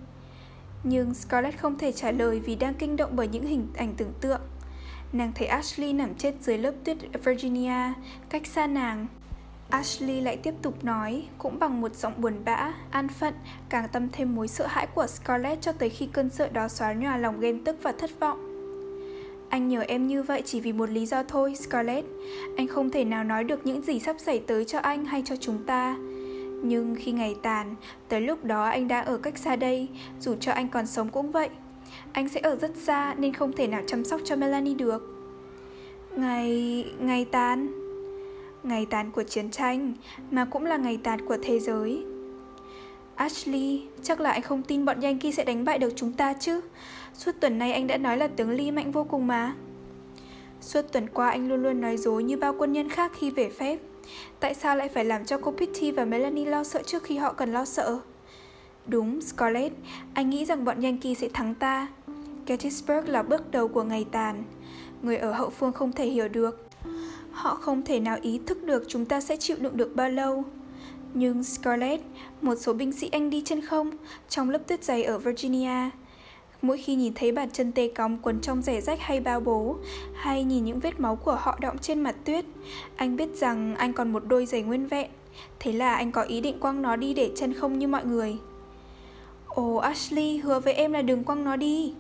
[0.84, 4.14] Nhưng Scarlett không thể trả lời vì đang kinh động bởi những hình ảnh tưởng
[4.22, 4.42] tượng.
[5.14, 7.94] Nàng thấy Ashley nằm chết dưới lớp tuyết Virginia,
[8.30, 9.08] cách xa nàng
[9.70, 13.34] Ashley lại tiếp tục nói, cũng bằng một giọng buồn bã, an phận,
[13.70, 16.94] càng tâm thêm mối sợ hãi của Scarlett cho tới khi cơn sợ đó xóa
[16.94, 18.44] nhòa lòng ghen tức và thất vọng.
[19.50, 22.08] Anh nhờ em như vậy chỉ vì một lý do thôi, Scarlett.
[22.58, 25.36] Anh không thể nào nói được những gì sắp xảy tới cho anh hay cho
[25.36, 25.96] chúng ta.
[26.64, 27.76] Nhưng khi ngày tàn,
[28.08, 29.88] tới lúc đó anh đã ở cách xa đây,
[30.20, 31.50] dù cho anh còn sống cũng vậy.
[32.18, 35.02] Anh sẽ ở rất xa nên không thể nào chăm sóc cho Melanie được.
[36.16, 36.86] Ngày...
[37.00, 37.68] ngày tàn
[38.64, 39.94] ngày tàn của chiến tranh,
[40.32, 42.04] mà cũng là ngày tàn của thế giới.
[43.16, 46.62] Ashley, chắc là anh không tin bọn Yankee sẽ đánh bại được chúng ta chứ?
[47.14, 49.56] Suốt tuần nay anh đã nói là tướng Lee mạnh vô cùng mà.
[50.62, 53.50] Suốt tuần qua anh luôn luôn nói dối như bao quân nhân khác khi về
[53.50, 53.80] phép.
[54.40, 57.34] Tại sao lại phải làm cho cô Pitty và Melanie lo sợ trước khi họ
[57.34, 58.00] cần lo sợ?
[58.88, 59.76] Đúng, Scarlett,
[60.14, 61.88] anh nghĩ rằng bọn Yankee sẽ thắng ta.
[62.48, 64.44] Gettysburg là bước đầu của ngày tàn.
[65.02, 66.68] Người ở hậu phương không thể hiểu được.
[67.32, 70.44] Họ không thể nào ý thức được chúng ta sẽ chịu đựng được bao lâu.
[71.14, 72.04] Nhưng Scarlett,
[72.42, 73.92] một số binh sĩ Anh đi chân không
[74.30, 75.90] trong lớp tuyết dày ở Virginia,
[76.62, 79.76] mỗi khi nhìn thấy bàn chân tê cóng quấn trong rẻ rách hay bao bố,
[80.16, 82.46] hay nhìn những vết máu của họ đọng trên mặt tuyết,
[82.96, 85.10] anh biết rằng anh còn một đôi giày nguyên vẹn.
[85.60, 88.38] Thế là anh có ý định quăng nó đi để chân không như mọi người.
[89.48, 91.94] Ồ Ashley, hứa với em là đừng quăng nó đi.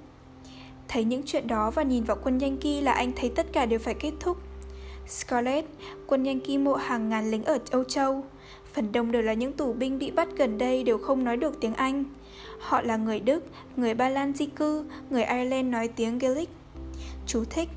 [0.87, 3.79] Thấy những chuyện đó và nhìn vào quân Yankee là anh thấy tất cả đều
[3.79, 4.37] phải kết thúc.
[5.07, 5.67] Scarlett,
[6.07, 8.23] quân Yankee mộ hàng ngàn lính ở Âu Châu.
[8.73, 11.59] Phần đông đều là những tù binh bị bắt gần đây đều không nói được
[11.61, 12.03] tiếng Anh.
[12.59, 13.43] Họ là người Đức,
[13.75, 16.49] người Ba Lan di cư, người Ireland nói tiếng Gaelic.
[17.27, 17.69] Chú thích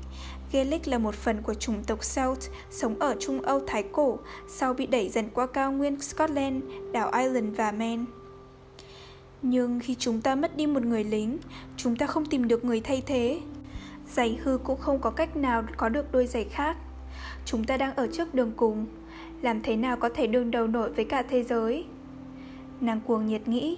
[0.51, 2.39] Gaelic là một phần của chủng tộc Celt
[2.69, 7.11] sống ở Trung Âu Thái Cổ sau bị đẩy dần qua cao nguyên Scotland, đảo
[7.13, 8.03] Ireland và Maine.
[9.41, 11.37] Nhưng khi chúng ta mất đi một người lính,
[11.77, 13.39] chúng ta không tìm được người thay thế.
[14.07, 16.77] Giày hư cũng không có cách nào có được đôi giày khác.
[17.45, 18.85] Chúng ta đang ở trước đường cùng.
[19.41, 21.85] Làm thế nào có thể đương đầu nổi với cả thế giới?
[22.81, 23.77] Nàng cuồng nhiệt nghĩ.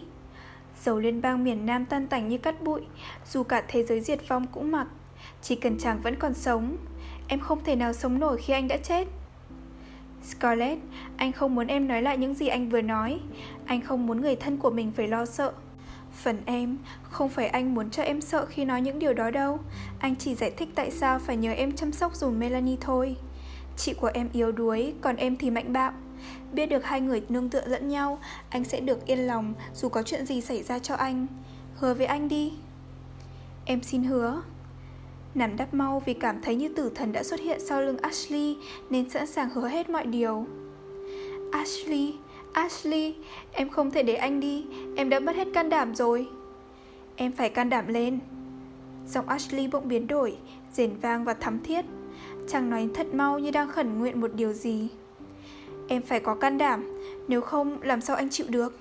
[0.84, 2.82] Dầu liên bang miền Nam tan tành như cắt bụi,
[3.32, 4.88] dù cả thế giới diệt vong cũng mặc.
[5.42, 6.78] Chỉ cần chàng vẫn còn sống,
[7.28, 9.08] em không thể nào sống nổi khi anh đã chết.
[10.24, 10.82] Scarlett,
[11.18, 13.20] anh không muốn em nói lại những gì anh vừa nói.
[13.66, 15.54] Anh không muốn người thân của mình phải lo sợ.
[16.12, 19.60] Phần em, không phải anh muốn cho em sợ khi nói những điều đó đâu.
[20.00, 23.16] Anh chỉ giải thích tại sao phải nhờ em chăm sóc dùm Melanie thôi.
[23.78, 25.92] Chị của em yếu đuối, còn em thì mạnh bạo.
[26.54, 30.04] Biết được hai người nương tựa lẫn nhau, anh sẽ được yên lòng dù có
[30.04, 31.28] chuyện gì xảy ra cho anh.
[31.76, 32.54] Hứa với anh đi.
[33.66, 34.42] Em xin hứa.
[35.36, 38.58] Nằm đắp mau vì cảm thấy như tử thần đã xuất hiện sau lưng Ashley
[38.90, 40.46] nên sẵn sàng hứa hết mọi điều.
[41.52, 42.14] Ashley,
[42.54, 43.16] Ashley,
[43.52, 46.28] em không thể để anh đi, em đã mất hết can đảm rồi.
[47.16, 48.20] Em phải can đảm lên.
[49.08, 50.38] Giọng Ashley bỗng biến đổi,
[50.74, 51.86] rền vang và thắm thiết.
[52.48, 54.88] Chàng nói thật mau như đang khẩn nguyện một điều gì.
[55.88, 58.80] Em phải có can đảm, nếu không làm sao anh chịu được.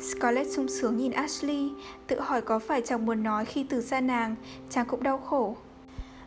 [0.00, 1.70] Scarlett sung sướng nhìn Ashley,
[2.06, 4.34] tự hỏi có phải chàng muốn nói khi từ xa nàng,
[4.70, 5.56] chàng cũng đau khổ.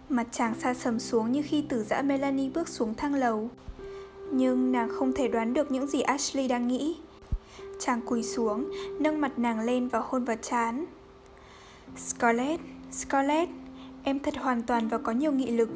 [0.09, 3.49] Mặt chàng xa sầm xuống như khi từ dã Melanie bước xuống thang lầu.
[4.31, 6.97] Nhưng nàng không thể đoán được những gì Ashley đang nghĩ.
[7.79, 10.85] Chàng cúi xuống, nâng mặt nàng lên và hôn vào trán.
[11.97, 12.61] Scarlett,
[12.91, 13.49] Scarlett,
[14.03, 15.69] em thật hoàn toàn và có nhiều nghị lực.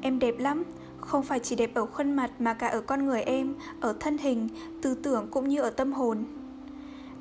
[0.00, 0.64] Em đẹp lắm,
[1.00, 4.18] không phải chỉ đẹp ở khuôn mặt mà cả ở con người em, ở thân
[4.18, 4.48] hình,
[4.82, 6.24] tư tưởng cũng như ở tâm hồn.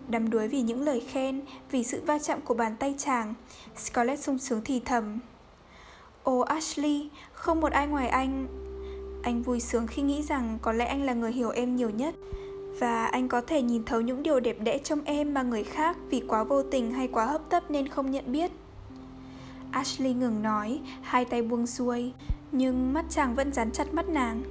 [0.08, 3.34] Đắm đuối vì những lời khen, vì sự va chạm của bàn tay chàng,
[3.78, 5.20] Scarlett sung sướng thì thầm.
[6.24, 8.48] Ồ Ashley, không một ai ngoài anh.
[9.24, 12.16] Anh vui sướng khi nghĩ rằng có lẽ anh là người hiểu em nhiều nhất.
[12.80, 15.98] Và anh có thể nhìn thấu những điều đẹp đẽ trong em mà người khác
[16.10, 18.52] vì quá vô tình hay quá hấp tấp nên không nhận biết.
[19.72, 22.14] Ashley ngừng nói, hai tay buông xuôi,
[22.52, 24.44] nhưng mắt chàng vẫn dán chặt mắt nàng.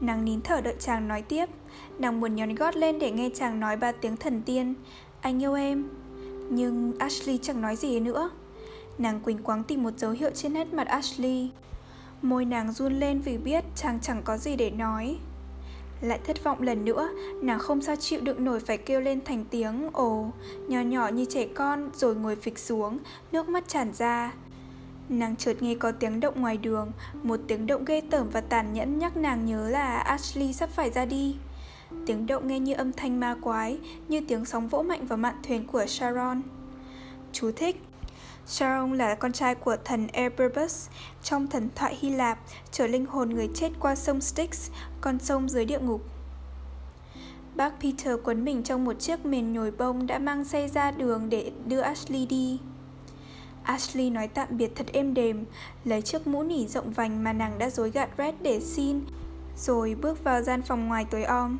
[0.00, 1.46] Nàng nín thở đợi chàng nói tiếp
[1.98, 4.74] Nàng muốn nhón gót lên để nghe chàng nói ba tiếng thần tiên
[5.20, 5.84] Anh yêu em
[6.50, 8.30] Nhưng Ashley chẳng nói gì nữa
[8.98, 11.50] Nàng quỳnh quáng tìm một dấu hiệu trên nét mặt Ashley
[12.22, 15.18] Môi nàng run lên vì biết chàng chẳng có gì để nói
[16.00, 17.10] Lại thất vọng lần nữa
[17.42, 20.30] Nàng không sao chịu đựng nổi phải kêu lên thành tiếng Ồ,
[20.68, 22.98] nhỏ nhỏ như trẻ con Rồi ngồi phịch xuống
[23.32, 24.32] Nước mắt tràn ra
[25.10, 26.92] Nàng chợt nghe có tiếng động ngoài đường,
[27.22, 30.90] một tiếng động ghê tởm và tàn nhẫn nhắc nàng nhớ là Ashley sắp phải
[30.90, 31.36] ra đi.
[32.06, 35.34] Tiếng động nghe như âm thanh ma quái, như tiếng sóng vỗ mạnh vào mạn
[35.42, 36.42] thuyền của Sharon.
[37.32, 37.76] Chú thích
[38.50, 40.88] Charon là con trai của thần Erebus
[41.22, 42.38] trong thần thoại Hy Lạp,
[42.70, 44.70] chở linh hồn người chết qua sông Styx,
[45.00, 46.02] con sông dưới địa ngục.
[47.54, 51.30] Bác Peter quấn mình trong một chiếc mền nhồi bông đã mang xe ra đường
[51.30, 52.60] để đưa Ashley đi.
[53.62, 55.44] Ashley nói tạm biệt thật êm đềm,
[55.84, 59.00] lấy chiếc mũ nỉ rộng vành mà nàng đã dối gạt Red để xin,
[59.56, 61.58] rồi bước vào gian phòng ngoài tối om.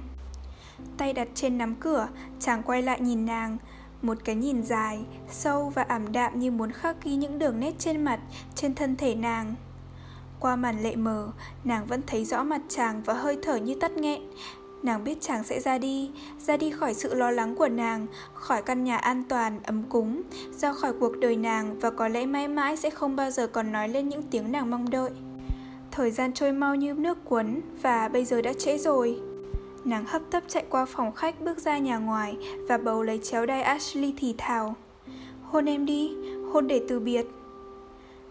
[0.97, 2.09] Tay đặt trên nắm cửa,
[2.41, 3.59] chàng quay lại nhìn nàng,
[4.03, 7.75] một cái nhìn dài, sâu và ảm đạm như muốn khắc ghi những đường nét
[7.79, 8.21] trên mặt,
[8.55, 9.55] trên thân thể nàng.
[10.41, 11.33] Qua màn lệ mờ,
[11.65, 14.23] nàng vẫn thấy rõ mặt chàng và hơi thở như tắt nghẹn,
[14.83, 18.63] Nàng biết chàng sẽ ra đi, ra đi khỏi sự lo lắng của nàng, khỏi
[18.63, 22.49] căn nhà an toàn, ấm cúng, ra khỏi cuộc đời nàng và có lẽ mãi
[22.49, 25.11] mãi sẽ không bao giờ còn nói lên những tiếng nàng mong đợi.
[25.91, 29.30] Thời gian trôi mau như nước cuốn và bây giờ đã trễ rồi.
[29.85, 32.37] Nàng hấp tấp chạy qua phòng khách bước ra nhà ngoài
[32.69, 34.75] và bầu lấy chéo đai Ashley thì thào.
[35.43, 36.17] Hôn em đi,
[36.53, 37.27] hôn để từ biệt.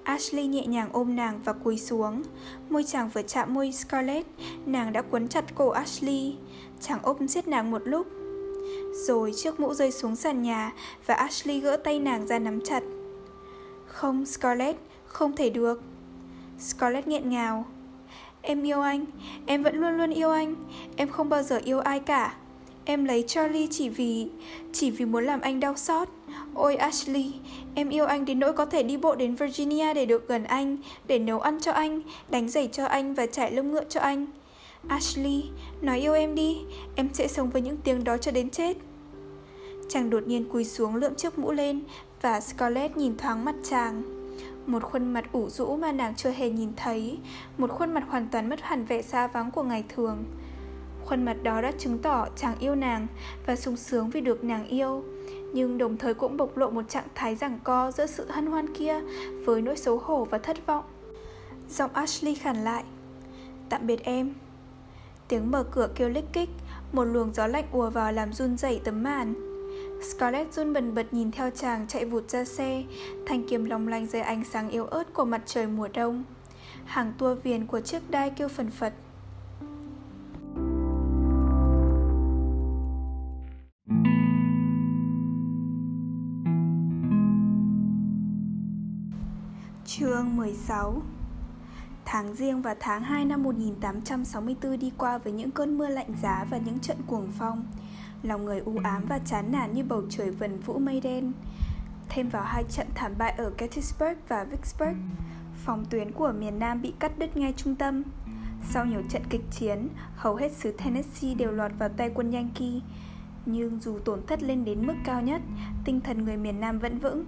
[0.03, 2.23] Ashley nhẹ nhàng ôm nàng và cúi xuống.
[2.69, 4.27] Môi chàng vừa chạm môi Scarlett,
[4.65, 6.35] nàng đã quấn chặt cổ Ashley.
[6.81, 8.07] Chàng ôm siết nàng một lúc.
[8.93, 10.71] Rồi chiếc mũ rơi xuống sàn nhà
[11.05, 12.83] và Ashley gỡ tay nàng ra nắm chặt.
[13.87, 15.81] Không, Scarlett, không thể được.
[16.59, 17.65] Scarlett nghẹn ngào.
[18.41, 19.05] Em yêu anh,
[19.45, 20.55] em vẫn luôn luôn yêu anh,
[20.95, 22.35] em không bao giờ yêu ai cả.
[22.85, 24.27] Em lấy Charlie chỉ vì
[24.73, 26.07] chỉ vì muốn làm anh đau xót.
[26.53, 27.33] Ôi Ashley,
[27.75, 30.77] em yêu anh đến nỗi có thể đi bộ đến Virginia để được gần anh,
[31.07, 34.25] để nấu ăn cho anh, đánh giày cho anh và chạy lông ngựa cho anh.
[34.87, 35.43] Ashley,
[35.81, 36.57] nói yêu em đi,
[36.95, 38.77] em sẽ sống với những tiếng đó cho đến chết.
[39.89, 41.81] Chàng đột nhiên cúi xuống lượm chiếc mũ lên
[42.21, 44.18] và Scarlett nhìn thoáng mặt chàng.
[44.69, 47.17] Một khuôn mặt ủ rũ mà nàng chưa hề nhìn thấy,
[47.57, 50.23] Một khuôn mặt hoàn toàn mất hẳn vẻ xa vắng của ngày thường.
[51.05, 53.07] Khuôn mặt đó đã chứng tỏ chàng yêu nàng
[53.45, 55.03] Và sung sướng vì được nàng yêu,
[55.53, 58.73] Nhưng đồng thời cũng bộc lộ một trạng thái giằng co giữa sự hân hoan
[58.73, 59.01] kia
[59.45, 60.83] Với nỗi xấu hổ và thất vọng.
[61.69, 62.83] Giọng Ashley khản lại,
[63.69, 64.33] Tạm biệt em.
[65.27, 66.49] Tiếng mở cửa kêu lích kích,
[66.91, 69.48] Một luồng gió lạnh ùa vào làm run rẩy tấm màn.
[70.01, 72.83] Scarlett run bần bật nhìn theo chàng chạy vụt ra xe,
[73.25, 76.23] Thanh kiếm long lanh dưới ánh sáng yếu ớt của mặt trời mùa đông.
[76.85, 78.93] Hàng tua viền của chiếc đai kêu phần phật.
[89.85, 91.01] Chương 16
[92.05, 96.45] Tháng riêng và tháng 2 năm 1864 đi qua với những cơn mưa lạnh giá
[96.49, 97.63] và những trận cuồng phong.
[98.23, 101.31] Lòng người u ám và chán nản như bầu trời vần vũ mây đen.
[102.09, 104.97] Thêm vào hai trận thảm bại ở Gettysburg và Vicksburg
[105.65, 108.03] Phòng tuyến của miền Nam bị cắt đứt ngay trung tâm.
[108.69, 112.79] Sau nhiều trận kịch chiến, hầu hết xứ Tennessee đều lọt vào tay quân Yankee.
[113.45, 115.41] Nhưng dù tổn thất lên đến mức cao nhất,
[115.85, 117.25] tinh thần người miền Nam vẫn vững.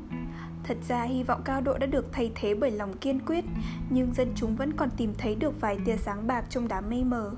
[0.64, 3.46] Thật ra hy vọng cao độ đã được thay thế bởi lòng kiên quyết
[3.90, 7.04] Nhưng dân chúng vẫn còn tìm thấy được vài tia sáng bạc trong đám mây
[7.04, 7.32] mờ.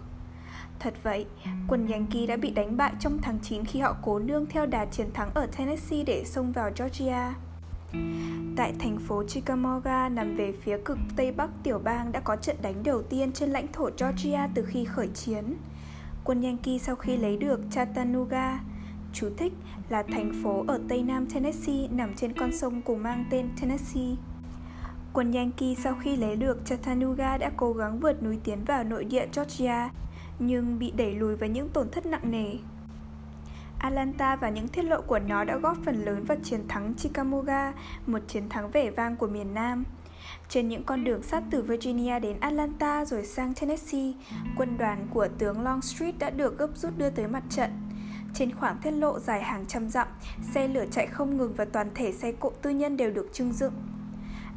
[0.84, 1.26] Thật vậy,
[1.68, 4.86] quân Yankee đã bị đánh bại trong tháng 9 khi họ cố nương theo đà
[4.86, 7.34] chiến thắng ở Tennessee để xông vào Georgia.
[8.56, 12.56] Tại thành phố Chickamauga nằm về phía cực Tây Bắc tiểu bang đã có trận
[12.62, 15.56] đánh đầu tiên trên lãnh thổ Georgia từ khi khởi chiến.
[16.24, 18.60] Quân Yankee sau khi lấy được Chattanooga,
[19.14, 19.54] chú thích
[19.90, 24.16] là thành phố ở Tây Nam Tennessee nằm trên con sông cùng mang tên Tennessee.
[25.14, 29.04] Quân Yankee sau khi lấy được Chattanooga đã cố gắng vượt núi tiến vào nội
[29.04, 29.90] địa Georgia
[30.40, 32.58] nhưng bị đẩy lùi với những tổn thất nặng nề.
[33.80, 37.74] Atlanta và những tiết lộ của nó đã góp phần lớn vào chiến thắng Chickamauga,
[38.08, 39.84] một chiến thắng vẻ vang của miền Nam.
[40.50, 44.14] Trên những con đường sắt từ Virginia đến Atlanta rồi sang Tennessee,
[44.58, 47.72] quân đoàn của tướng Longstreet đã được gấp rút đưa tới mặt trận.
[48.34, 50.08] Trên khoảng tiết lộ dài hàng trăm dặm,
[50.54, 53.52] xe lửa chạy không ngừng và toàn thể xe cộ tư nhân đều được trưng
[53.52, 53.74] dựng.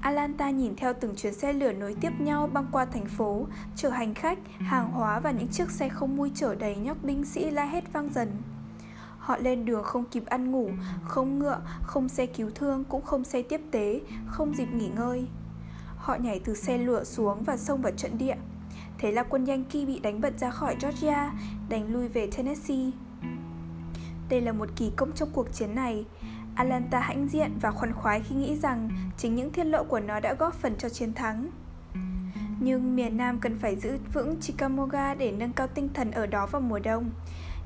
[0.07, 3.46] Atlanta nhìn theo từng chuyến xe lửa nối tiếp nhau băng qua thành phố,
[3.76, 7.24] chở hành khách, hàng hóa và những chiếc xe không mui chở đầy nhóc binh
[7.24, 8.28] sĩ la hét vang dần.
[9.18, 10.70] Họ lên đường không kịp ăn ngủ,
[11.04, 15.26] không ngựa, không xe cứu thương, cũng không xe tiếp tế, không dịp nghỉ ngơi.
[15.96, 18.36] Họ nhảy từ xe lửa xuống và xông vào trận địa.
[18.98, 21.32] Thế là quân Yankee bị đánh bật ra khỏi Georgia,
[21.68, 22.90] đánh lui về Tennessee.
[24.28, 26.04] Đây là một kỳ công trong cuộc chiến này.
[26.57, 30.20] Atlanta hãnh diện và khoan khoái khi nghĩ rằng chính những thiên lộ của nó
[30.20, 31.50] đã góp phần cho chiến thắng.
[32.61, 36.46] Nhưng miền Nam cần phải giữ vững Chickamauga để nâng cao tinh thần ở đó
[36.46, 37.11] vào mùa đông.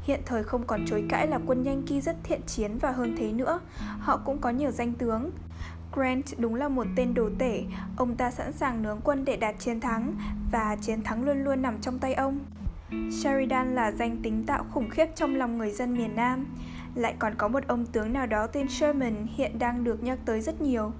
[0.03, 3.32] Hiện thời không còn chối cãi là quân Yankee rất thiện chiến và hơn thế
[3.32, 3.61] nữa,
[3.99, 5.30] họ cũng có nhiều danh tướng.
[5.93, 7.64] Grant đúng là một tên đồ tể,
[7.97, 10.14] ông ta sẵn sàng nướng quân để đạt chiến thắng
[10.53, 12.38] và chiến thắng luôn luôn nằm trong tay ông.
[13.11, 16.47] Sheridan là danh tính tạo khủng khiếp trong lòng người dân miền Nam.
[16.95, 20.41] Lại còn có một ông tướng nào đó tên Sherman hiện đang được nhắc tới
[20.41, 20.93] rất nhiều.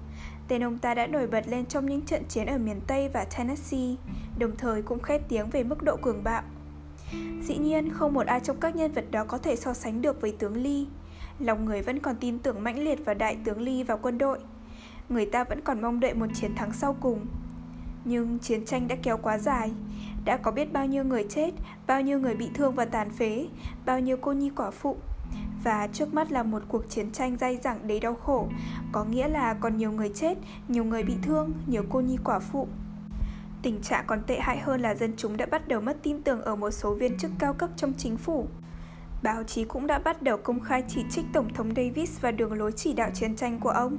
[0.47, 3.25] Tên ông ta đã nổi bật lên trong những trận chiến ở miền Tây và
[3.37, 3.95] Tennessee,
[4.37, 6.41] đồng thời cũng khét tiếng về mức độ cường bạo.
[7.41, 10.21] Dĩ nhiên, không một ai trong các nhân vật đó có thể so sánh được
[10.21, 10.85] với tướng Lee.
[11.39, 14.39] Lòng người vẫn còn tin tưởng mãnh liệt vào đại tướng Lee và quân đội.
[15.09, 17.25] Người ta vẫn còn mong đợi một chiến thắng sau cùng.
[18.05, 19.71] Nhưng chiến tranh đã kéo quá dài,
[20.25, 21.51] đã có biết bao nhiêu người chết,
[21.87, 23.47] bao nhiêu người bị thương và tàn phế,
[23.85, 24.97] bao nhiêu cô nhi quả phụ,
[25.63, 28.47] và trước mắt là một cuộc chiến tranh dai dẳng đầy đau khổ,
[28.91, 30.37] có nghĩa là còn nhiều người chết,
[30.67, 32.67] nhiều người bị thương, nhiều cô nhi quả phụ.
[33.61, 36.41] Tình trạng còn tệ hại hơn là dân chúng đã bắt đầu mất tin tưởng
[36.41, 38.47] ở một số viên chức cao cấp trong chính phủ.
[39.23, 42.53] Báo chí cũng đã bắt đầu công khai chỉ trích Tổng thống Davis và đường
[42.53, 43.97] lối chỉ đạo chiến tranh của ông.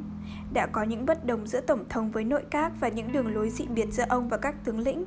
[0.53, 3.51] Đã có những bất đồng giữa Tổng thống với nội các và những đường lối
[3.51, 5.05] dị biệt giữa ông và các tướng lĩnh.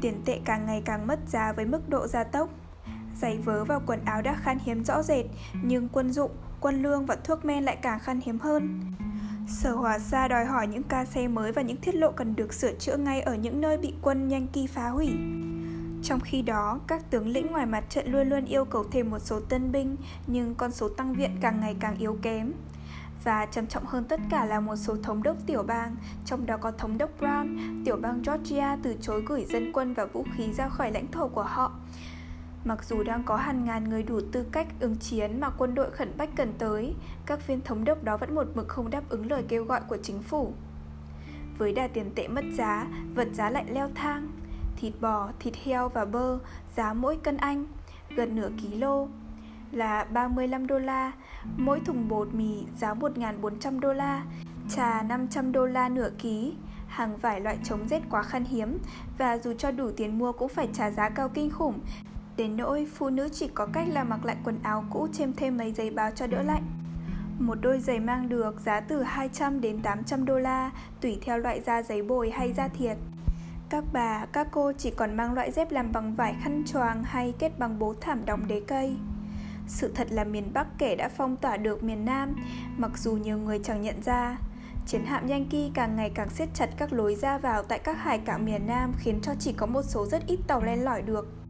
[0.00, 2.48] Tiền tệ càng ngày càng mất giá với mức độ gia tốc.
[3.20, 5.26] Giày vớ và quần áo đã khan hiếm rõ rệt,
[5.62, 8.80] nhưng quân dụng, quân lương và thuốc men lại càng khan hiếm hơn.
[9.48, 12.52] Sở Hòa Sa đòi hỏi những ca xe mới và những thiết lộ cần được
[12.52, 15.12] sửa chữa ngay ở những nơi bị quân Yankee phá hủy.
[16.02, 19.18] Trong khi đó, các tướng lĩnh ngoài mặt trận luôn luôn yêu cầu thêm một
[19.18, 19.96] số tân binh,
[20.26, 22.52] nhưng con số tăng viện càng ngày càng yếu kém.
[23.24, 26.56] Và trầm trọng hơn tất cả là một số thống đốc tiểu bang, trong đó
[26.56, 30.52] có thống đốc Brown, tiểu bang Georgia từ chối gửi dân quân và vũ khí
[30.52, 31.72] ra khỏi lãnh thổ của họ
[32.64, 35.90] Mặc dù đang có hàng ngàn người đủ tư cách ứng chiến mà quân đội
[35.90, 36.94] khẩn bách cần tới,
[37.26, 39.96] các viên thống đốc đó vẫn một mực không đáp ứng lời kêu gọi của
[40.02, 40.52] chính phủ.
[41.58, 44.28] Với đà tiền tệ mất giá, vật giá lại leo thang.
[44.76, 46.38] Thịt bò, thịt heo và bơ
[46.76, 47.66] giá mỗi cân Anh
[48.16, 49.08] gần nửa ký lô
[49.72, 51.12] là 35 đô la,
[51.56, 54.22] mỗi thùng bột mì giá 1.400 đô la,
[54.70, 56.54] trà 500 đô la nửa ký,
[56.86, 58.78] hàng vải loại chống rét quá khan hiếm
[59.18, 61.80] và dù cho đủ tiền mua cũng phải trả giá cao kinh khủng.
[62.36, 65.56] Đến nỗi phụ nữ chỉ có cách là mặc lại quần áo cũ thêm thêm
[65.56, 66.62] mấy giày báo cho đỡ lạnh.
[67.38, 70.70] Một đôi giày mang được giá từ 200 đến 800 đô la,
[71.00, 72.96] tùy theo loại da giấy bồi hay da thiệt.
[73.68, 77.34] Các bà, các cô chỉ còn mang loại dép làm bằng vải khăn choàng hay
[77.38, 78.96] kết bằng bố thảm đóng đế cây.
[79.66, 82.36] Sự thật là miền Bắc kể đã phong tỏa được miền Nam,
[82.76, 84.36] mặc dù nhiều người chẳng nhận ra.
[84.86, 88.18] Chiến hạm Yankee càng ngày càng siết chặt các lối ra vào tại các hải
[88.18, 91.43] cảng miền Nam khiến cho chỉ có một số rất ít tàu len lỏi được.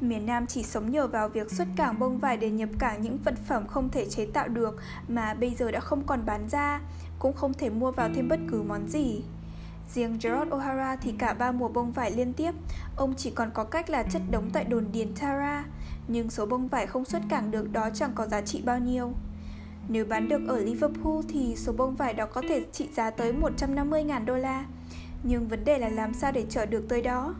[0.00, 3.18] Miền Nam chỉ sống nhờ vào việc xuất cảng bông vải để nhập cảng những
[3.24, 4.76] vật phẩm không thể chế tạo được
[5.08, 6.80] mà bây giờ đã không còn bán ra,
[7.18, 9.22] cũng không thể mua vào thêm bất cứ món gì.
[9.94, 12.52] Riêng Gerard O'Hara thì cả ba mùa bông vải liên tiếp,
[12.96, 15.64] ông chỉ còn có cách là chất đống tại đồn điền Tara,
[16.08, 19.12] nhưng số bông vải không xuất cảng được đó chẳng có giá trị bao nhiêu.
[19.88, 23.32] Nếu bán được ở Liverpool thì số bông vải đó có thể trị giá tới
[23.32, 24.64] 150.000 đô la.
[25.22, 27.34] Nhưng vấn đề là làm sao để chở được tới đó.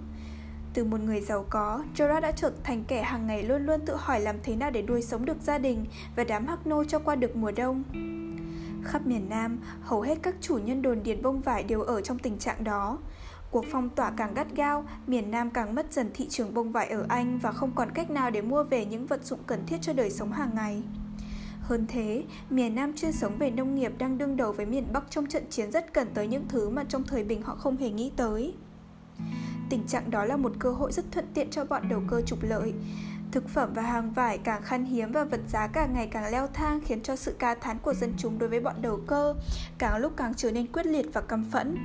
[0.74, 3.96] Từ một người giàu có, Gerard đã trở thành kẻ hàng ngày luôn luôn tự
[3.96, 5.84] hỏi làm thế nào để nuôi sống được gia đình
[6.16, 7.82] và đám hắc nô cho qua được mùa đông.
[8.84, 12.18] Khắp miền Nam, hầu hết các chủ nhân đồn điền bông vải đều ở trong
[12.18, 12.98] tình trạng đó.
[13.50, 16.88] Cuộc phong tỏa càng gắt gao, miền Nam càng mất dần thị trường bông vải
[16.88, 19.76] ở Anh và không còn cách nào để mua về những vật dụng cần thiết
[19.80, 20.82] cho đời sống hàng ngày.
[21.60, 25.10] Hơn thế, miền Nam chuyên sống về nông nghiệp đang đương đầu với miền Bắc
[25.10, 27.90] trong trận chiến rất cần tới những thứ mà trong thời bình họ không hề
[27.90, 28.54] nghĩ tới.
[29.70, 32.42] Tình trạng đó là một cơ hội rất thuận tiện cho bọn đầu cơ trục
[32.42, 32.74] lợi.
[33.32, 36.46] Thực phẩm và hàng vải càng khan hiếm và vật giá càng ngày càng leo
[36.46, 39.34] thang khiến cho sự ca thán của dân chúng đối với bọn đầu cơ
[39.78, 41.76] càng lúc càng trở nên quyết liệt và căm phẫn.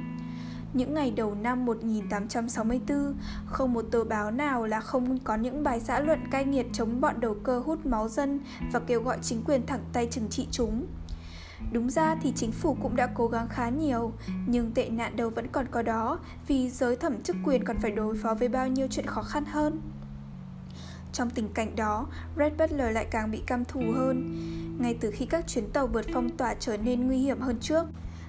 [0.73, 3.13] Những ngày đầu năm 1864,
[3.45, 7.01] không một tờ báo nào là không có những bài xã luận cay nghiệt chống
[7.01, 8.39] bọn đầu cơ hút máu dân
[8.71, 10.85] và kêu gọi chính quyền thẳng tay trừng trị chúng.
[11.71, 14.13] Đúng ra thì chính phủ cũng đã cố gắng khá nhiều,
[14.47, 17.91] nhưng tệ nạn đâu vẫn còn có đó vì giới thẩm chức quyền còn phải
[17.91, 19.81] đối phó với bao nhiêu chuyện khó khăn hơn.
[21.13, 22.07] Trong tình cảnh đó,
[22.37, 24.35] Red Butler lại càng bị căm thù hơn.
[24.79, 27.85] Ngay từ khi các chuyến tàu vượt phong tỏa trở nên nguy hiểm hơn trước,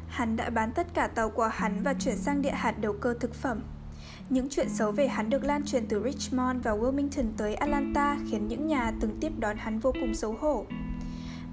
[0.09, 3.15] hắn đã bán tất cả tàu của hắn và chuyển sang địa hạt đầu cơ
[3.21, 3.61] thực phẩm.
[4.31, 8.49] Những chuyện xấu về hắn được lan truyền từ Richmond và Wilmington tới Atlanta khiến
[8.49, 10.67] những nhà từng tiếp đón hắn vô cùng xấu hổ.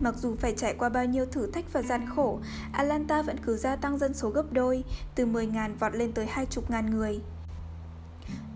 [0.03, 2.39] Mặc dù phải trải qua bao nhiêu thử thách và gian khổ,
[2.71, 4.83] Atlanta vẫn cứ gia tăng dân số gấp đôi,
[5.15, 7.19] từ 10.000 vọt lên tới 20.000 người.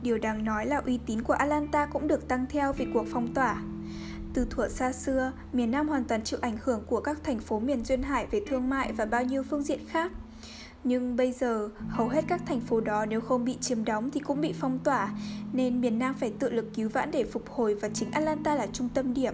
[0.01, 3.33] Điều đáng nói là uy tín của Atlanta cũng được tăng theo vì cuộc phong
[3.33, 3.61] tỏa.
[4.33, 7.59] Từ thuở xa xưa, miền Nam hoàn toàn chịu ảnh hưởng của các thành phố
[7.59, 10.11] miền duyên hải về thương mại và bao nhiêu phương diện khác.
[10.83, 14.19] Nhưng bây giờ, hầu hết các thành phố đó nếu không bị chiếm đóng thì
[14.19, 15.09] cũng bị phong tỏa,
[15.53, 18.67] nên miền Nam phải tự lực cứu vãn để phục hồi và chính Atlanta là
[18.73, 19.33] trung tâm điểm.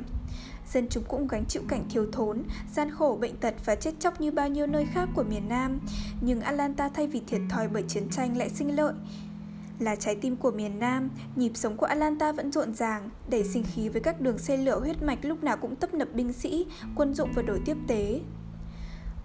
[0.74, 4.22] Dân chúng cũng gánh chịu cảnh thiếu thốn, gian khổ, bệnh tật và chết chóc
[4.22, 5.80] như bao nhiêu nơi khác của miền Nam.
[6.22, 8.94] Nhưng Atlanta thay vì thiệt thòi bởi chiến tranh lại sinh lợi,
[9.80, 13.64] là trái tim của miền Nam, nhịp sống của Atlanta vẫn rộn ràng, đầy sinh
[13.74, 16.66] khí với các đường xe lửa huyết mạch lúc nào cũng tấp nập binh sĩ,
[16.96, 18.20] quân dụng và đổi tiếp tế.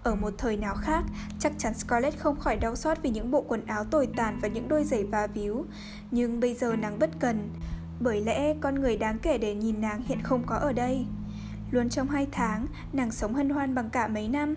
[0.05, 1.05] Ở một thời nào khác,
[1.39, 4.49] chắc chắn Scarlett không khỏi đau xót vì những bộ quần áo tồi tàn và
[4.49, 5.65] những đôi giày va víu,
[6.11, 7.51] nhưng bây giờ nàng bất cần,
[8.01, 11.07] bởi lẽ con người đáng kể để nhìn nàng hiện không có ở đây.
[11.71, 14.55] Luôn trong hai tháng, nàng sống hân hoan bằng cả mấy năm.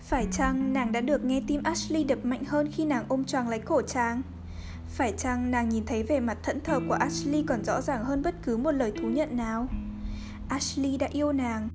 [0.00, 3.48] Phải chăng nàng đã được nghe tim Ashley đập mạnh hơn khi nàng ôm choàng
[3.48, 4.22] lấy cổ chàng?
[4.88, 8.22] Phải chăng nàng nhìn thấy vẻ mặt thẫn thờ của Ashley còn rõ ràng hơn
[8.22, 9.66] bất cứ một lời thú nhận nào?
[10.48, 11.68] Ashley đã yêu nàng.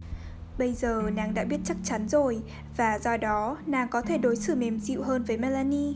[0.57, 2.41] Bây giờ nàng đã biết chắc chắn rồi
[2.77, 5.93] và do đó nàng có thể đối xử mềm dịu hơn với Melanie.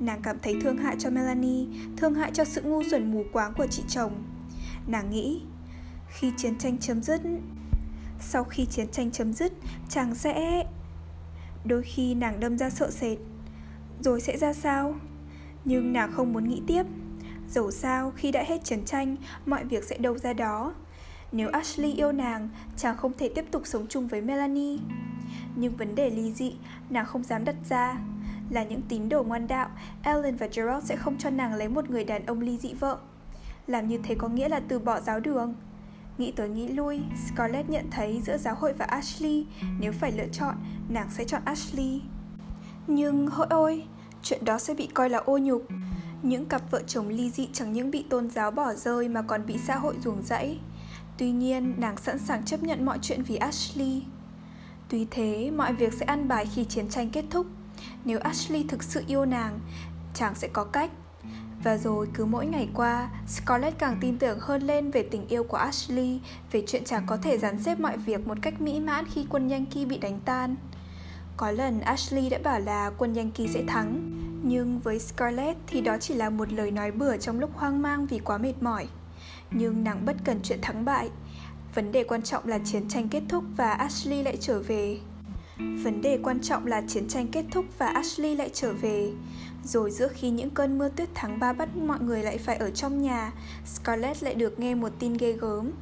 [0.00, 3.52] Nàng cảm thấy thương hại cho Melanie, thương hại cho sự ngu xuẩn mù quáng
[3.54, 4.12] của chị chồng.
[4.86, 5.42] Nàng nghĩ,
[6.08, 7.20] khi chiến tranh chấm dứt,
[8.28, 9.52] sau khi chiến tranh chấm dứt,
[9.88, 10.66] chàng sẽ...
[11.64, 13.18] Đôi khi nàng đâm ra sợ sệt.
[14.00, 14.94] Rồi sẽ ra sao?
[15.64, 16.82] Nhưng nàng không muốn nghĩ tiếp.
[17.48, 19.16] Dẫu sao khi đã hết chiến tranh
[19.46, 20.74] Mọi việc sẽ đâu ra đó.
[21.32, 24.78] Nếu Ashley yêu nàng Chàng không thể tiếp tục sống chung với Melanie.
[25.56, 26.54] Nhưng vấn đề ly dị
[26.90, 27.98] Nàng không dám đặt ra.
[28.50, 29.70] Là những tín đồ ngoan đạo
[30.02, 32.98] Ellen và Gerald sẽ không cho nàng lấy một người đàn ông ly dị vợ.
[33.66, 35.54] Làm như thế có nghĩa là từ bỏ giáo đường.
[36.18, 39.46] Nghĩ tới nghĩ lui, Scarlett nhận thấy giữa giáo hội và Ashley,
[39.80, 40.54] nếu phải lựa chọn,
[40.88, 42.00] nàng sẽ chọn Ashley.
[42.86, 43.84] Nhưng hỡi ôi,
[44.22, 45.66] chuyện đó sẽ bị coi là ô nhục.
[46.22, 49.46] Những cặp vợ chồng ly dị chẳng những bị tôn giáo bỏ rơi mà còn
[49.46, 50.58] bị xã hội ruồng rẫy.
[51.18, 54.02] Tuy nhiên, nàng sẵn sàng chấp nhận mọi chuyện vì Ashley.
[54.88, 57.46] Tuy thế, mọi việc sẽ ăn bài khi chiến tranh kết thúc.
[58.04, 59.60] Nếu Ashley thực sự yêu nàng,
[60.14, 60.90] chàng sẽ có cách.
[61.62, 65.44] Và rồi cứ mỗi ngày qua, Scarlett càng tin tưởng hơn lên về tình yêu
[65.44, 66.20] của Ashley,
[66.52, 69.48] về chuyện chàng có thể dàn xếp mọi việc một cách mỹ mãn khi quân
[69.48, 70.56] Yankee bị đánh tan.
[71.36, 74.12] Có lần Ashley đã bảo là quân Yankee sẽ thắng,
[74.42, 78.06] Nhưng với Scarlett thì đó chỉ là một lời nói bừa trong lúc hoang mang
[78.06, 78.86] vì quá mệt mỏi.
[79.50, 81.10] Nhưng nàng bất cần chuyện thắng bại.
[81.74, 84.98] Vấn đề quan trọng là chiến tranh kết thúc và Ashley lại trở về.
[85.58, 89.12] Vấn đề quan trọng là chiến tranh kết thúc và Ashley lại trở về.
[89.66, 92.70] Rồi giữa khi những cơn mưa tuyết tháng 3 bắt mọi người lại phải ở
[92.70, 93.32] trong nhà,
[93.64, 95.72] Scarlett lại được nghe một tin ghê gớm.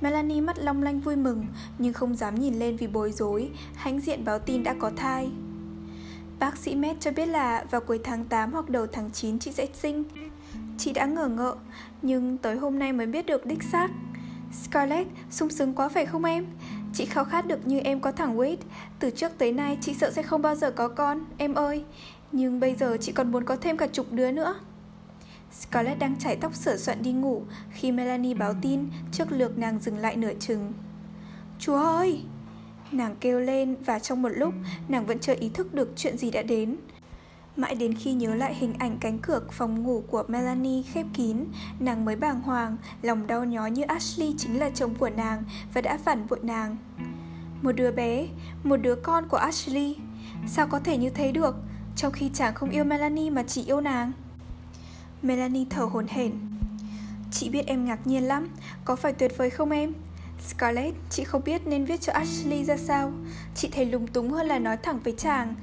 [0.00, 1.46] Melanie mắt long lanh vui mừng,
[1.78, 5.30] nhưng không dám nhìn lên vì bối rối, hãnh diện báo tin đã có thai.
[6.38, 9.52] Bác sĩ Matt cho biết là vào cuối tháng 8 hoặc đầu tháng 9 chị
[9.52, 10.04] sẽ sinh.
[10.78, 11.56] Chị đã ngờ ngợ,
[12.02, 13.90] nhưng tới hôm nay mới biết được đích xác.
[14.62, 16.46] Scarlett, sung sướng quá phải không em?
[16.94, 18.56] Chị khao khát được như em có thằng Wade
[18.98, 21.84] Từ trước tới nay chị sợ sẽ không bao giờ có con Em ơi
[22.36, 24.54] nhưng bây giờ chị còn muốn có thêm cả chục đứa nữa
[25.52, 29.78] Scarlett đang chải tóc sửa soạn đi ngủ Khi Melanie báo tin Trước lượt nàng
[29.78, 30.72] dừng lại nửa chừng
[31.58, 32.22] Chúa ơi
[32.92, 34.54] Nàng kêu lên và trong một lúc
[34.88, 36.76] Nàng vẫn chưa ý thức được chuyện gì đã đến
[37.56, 41.44] Mãi đến khi nhớ lại hình ảnh cánh cửa phòng ngủ của Melanie khép kín,
[41.80, 45.42] nàng mới bàng hoàng, lòng đau nhói như Ashley chính là chồng của nàng
[45.74, 46.76] và đã phản bội nàng.
[47.62, 48.26] Một đứa bé,
[48.64, 49.96] một đứa con của Ashley.
[50.46, 51.56] Sao có thể như thế được,
[51.96, 54.12] trong khi chàng không yêu Melanie mà chỉ yêu nàng?
[55.22, 56.32] Melanie thở hổn hển.
[57.30, 58.48] Chị biết em ngạc nhiên lắm,
[58.84, 59.92] có phải tuyệt vời không em?
[60.48, 63.12] Scarlett, chị không biết nên viết cho Ashley ra sao.
[63.54, 65.54] Chị thấy lúng túng hơn là nói thẳng với chàng.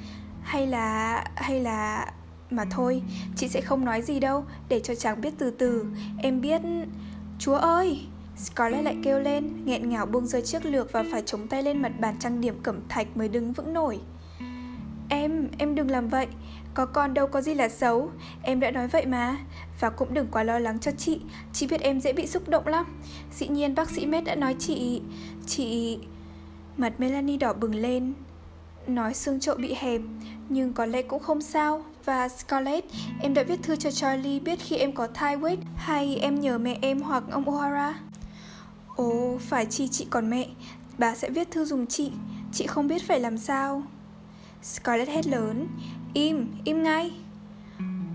[0.41, 1.23] Hay là...
[1.35, 2.11] hay là...
[2.49, 3.01] Mà thôi,
[3.35, 5.85] chị sẽ không nói gì đâu Để cho chàng biết từ từ
[6.17, 6.61] Em biết...
[7.39, 7.99] Chúa ơi!
[8.37, 11.81] Scarlett lại kêu lên, nghẹn ngào buông rơi chiếc lược và phải chống tay lên
[11.81, 13.99] mặt bàn trang điểm cẩm thạch mới đứng vững nổi.
[15.13, 16.27] Em, em đừng làm vậy,
[16.73, 18.11] có con đâu có gì là xấu,
[18.43, 19.37] em đã nói vậy mà.
[19.79, 21.21] Và cũng đừng quá lo lắng cho chị,
[21.53, 22.85] chị biết em dễ bị xúc động lắm.
[23.33, 25.01] Dĩ nhiên bác sĩ Med đã nói chị,
[25.45, 25.99] chị...
[26.77, 28.13] Mặt Melanie đỏ bừng lên,
[28.87, 30.01] Nói xương trộn bị hẹp,
[30.49, 31.83] nhưng có lẽ cũng không sao.
[32.05, 32.85] Và Scarlett,
[33.21, 36.57] em đã viết thư cho Charlie biết khi em có thai Wade hay em nhờ
[36.57, 37.93] mẹ em hoặc ông O'Hara.
[38.95, 40.47] Ồ, phải chi chị còn mẹ,
[40.97, 42.11] bà sẽ viết thư dùng chị,
[42.53, 43.83] chị không biết phải làm sao.
[44.63, 45.67] Scarlett hét lớn,
[46.13, 47.11] im, im ngay.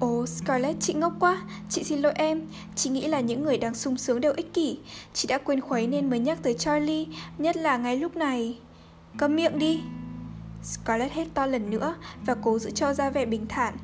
[0.01, 2.43] Ồ, Scarlett, chị ngốc quá, chị xin lỗi em
[2.75, 4.79] Chị nghĩ là những người đang sung sướng đều ích kỷ
[5.13, 7.07] Chị đã quên khuấy nên mới nhắc tới Charlie
[7.39, 8.59] Nhất là ngay lúc này
[9.19, 9.81] Cầm miệng đi
[10.67, 11.95] Scarlett hét to lần nữa
[12.27, 13.75] và cố giữ cho ra vẻ bình thản.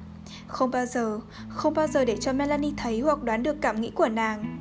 [0.46, 3.90] Không bao giờ, không bao giờ để cho Melanie thấy hoặc đoán được cảm nghĩ
[3.90, 4.58] của nàng.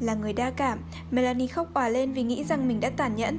[0.00, 0.78] Là người đa cảm,
[1.10, 3.38] Melanie khóc òa lên vì nghĩ rằng mình đã tàn nhẫn.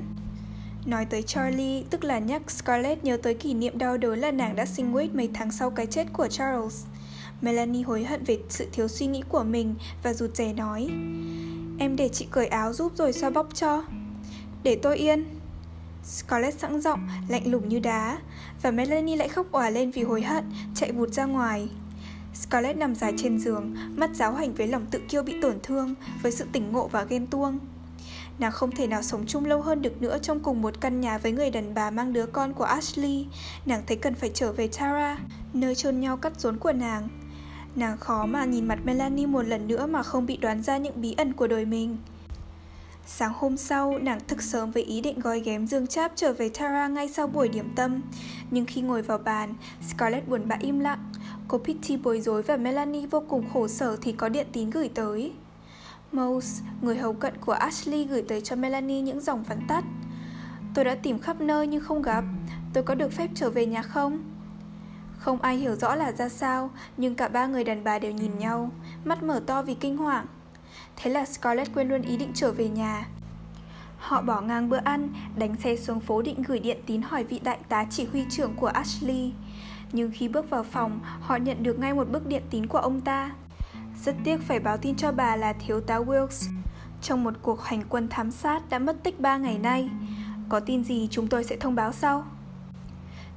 [0.88, 4.56] Nói tới Charlie, tức là nhắc Scarlett nhớ tới kỷ niệm đau đớn là nàng
[4.56, 6.86] đã sinh Wade mấy tháng sau cái chết của Charles.
[7.42, 10.88] Melanie hối hận về sự thiếu suy nghĩ của mình và rụt rè nói
[11.80, 13.84] Em để chị cởi áo giúp rồi xoa bóp cho
[14.64, 15.26] Để tôi yên
[16.04, 18.18] Scarlett sẵn giọng, lạnh lùng như đá
[18.62, 20.44] Và Melanie lại khóc òa lên vì hối hận,
[20.76, 21.70] chạy vụt ra ngoài
[22.34, 25.96] Scarlett nằm dài trên giường, mắt giáo hành với lòng tự kiêu bị tổn thương,
[26.22, 27.60] với sự tỉnh ngộ và ghen tuông.
[28.40, 31.18] Nàng không thể nào sống chung lâu hơn được nữa trong cùng một căn nhà
[31.18, 33.26] với người đàn bà mang đứa con của Ashley.
[33.66, 35.18] Nàng thấy cần phải trở về Tara,
[35.54, 37.08] nơi chôn nhau cắt rốn của nàng.
[37.76, 41.02] Nàng khó mà nhìn mặt Melanie một lần nữa mà không bị đoán ra những
[41.02, 41.98] bí ẩn của đời mình.
[43.06, 46.50] Sáng hôm sau, nàng thức sớm với ý định gói ghém dương cháp trở về
[46.50, 48.02] Tara ngay sau buổi điểm tâm.
[48.52, 49.54] Nhưng khi ngồi vào bàn,
[49.90, 51.12] Scarlett buồn bã im lặng.
[51.48, 54.90] Cô Pitty bối rối và Melanie vô cùng khổ sở thì có điện tín gửi
[54.90, 55.32] tới.
[56.12, 59.84] Mose, người hầu cận của Ashley gửi tới cho Melanie những dòng vắn tắt.
[60.74, 62.24] Tôi đã tìm khắp nơi nhưng không gặp.
[62.74, 64.24] Tôi có được phép trở về nhà không?
[65.18, 68.38] Không ai hiểu rõ là ra sao, nhưng cả ba người đàn bà đều nhìn
[68.38, 68.72] nhau,
[69.06, 70.26] mắt mở to vì kinh hoàng.
[70.96, 73.08] Thế là Scarlett quên luôn ý định trở về nhà
[73.98, 77.40] Họ bỏ ngang bữa ăn, đánh xe xuống phố định gửi điện tín hỏi vị
[77.44, 79.34] đại tá chỉ huy trưởng của Ashley.
[79.92, 83.02] Nhưng khi bước vào phòng, họ nhận được ngay một bức điện tín của ông
[83.02, 83.32] ta.
[84.06, 86.50] Rất tiếc phải báo tin cho bà là thiếu tá Wilkes.
[87.02, 89.90] Trong một cuộc hành quân thám sát đã mất tích 3 ngày nay.
[90.50, 92.24] Có tin gì chúng tôi sẽ thông báo sau.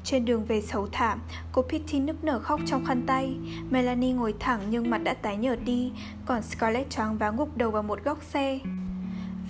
[0.05, 1.21] Trên đường về xấu thảm,
[1.53, 3.37] cô Pitty nức nở khóc trong khăn tay.
[3.71, 5.93] Melanie ngồi thẳng nhưng mặt đã tái nhợt đi,
[6.27, 8.59] còn Scarlett choáng váng gục đầu vào một góc xe.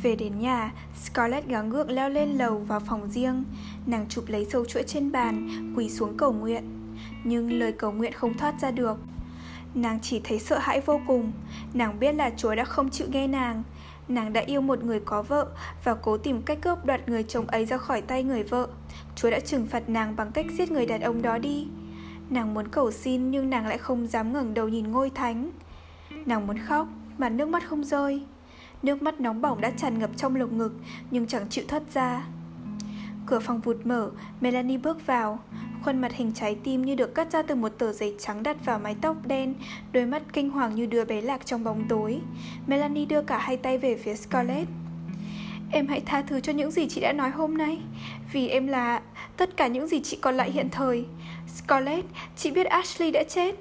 [0.02, 0.72] Về đến nhà,
[1.02, 3.44] Scarlett gắng gượng leo lên lầu vào phòng riêng.
[3.86, 6.94] Nàng chụp lấy sâu chuỗi trên bàn, quỳ xuống cầu nguyện.
[7.24, 8.98] Nhưng lời cầu nguyện không thoát ra được.
[9.74, 11.32] Nàng chỉ thấy sợ hãi vô cùng.
[11.74, 13.62] Nàng biết là Chúa đã không chịu nghe nàng.
[14.08, 15.46] Nàng đã yêu một người có vợ
[15.84, 18.68] và cố tìm cách cướp đoạt người chồng ấy ra khỏi tay người vợ.
[19.16, 21.68] Chúa đã trừng phạt nàng bằng cách giết người đàn ông đó đi.
[22.30, 25.50] Nàng muốn cầu xin nhưng nàng lại không dám ngẩng đầu nhìn ngôi thánh.
[26.26, 26.88] Nàng muốn khóc,
[27.18, 28.22] mà nước mắt không rơi.
[28.82, 30.72] Nước mắt nóng bỏng đã tràn ngập trong lồng ngực,
[31.10, 32.26] nhưng chẳng chịu thoát ra.
[33.30, 35.38] Cửa phòng vụt mở, Melanie bước vào.
[35.84, 38.56] Khuôn mặt hình trái tim như được cắt ra từ một tờ giấy trắng đặt
[38.64, 39.54] vào mái tóc đen,
[39.92, 42.20] đôi mắt kinh hoàng như đứa bé lạc trong bóng tối.
[42.66, 44.68] Melanie đưa cả hai tay về phía Scarlett.
[45.72, 47.78] Em hãy tha thứ cho những gì chị đã nói hôm nay
[48.32, 49.00] Vì em là
[49.36, 51.04] tất cả những gì chị còn lại hiện thời
[51.56, 53.54] Scarlett, chị biết Ashley đã chết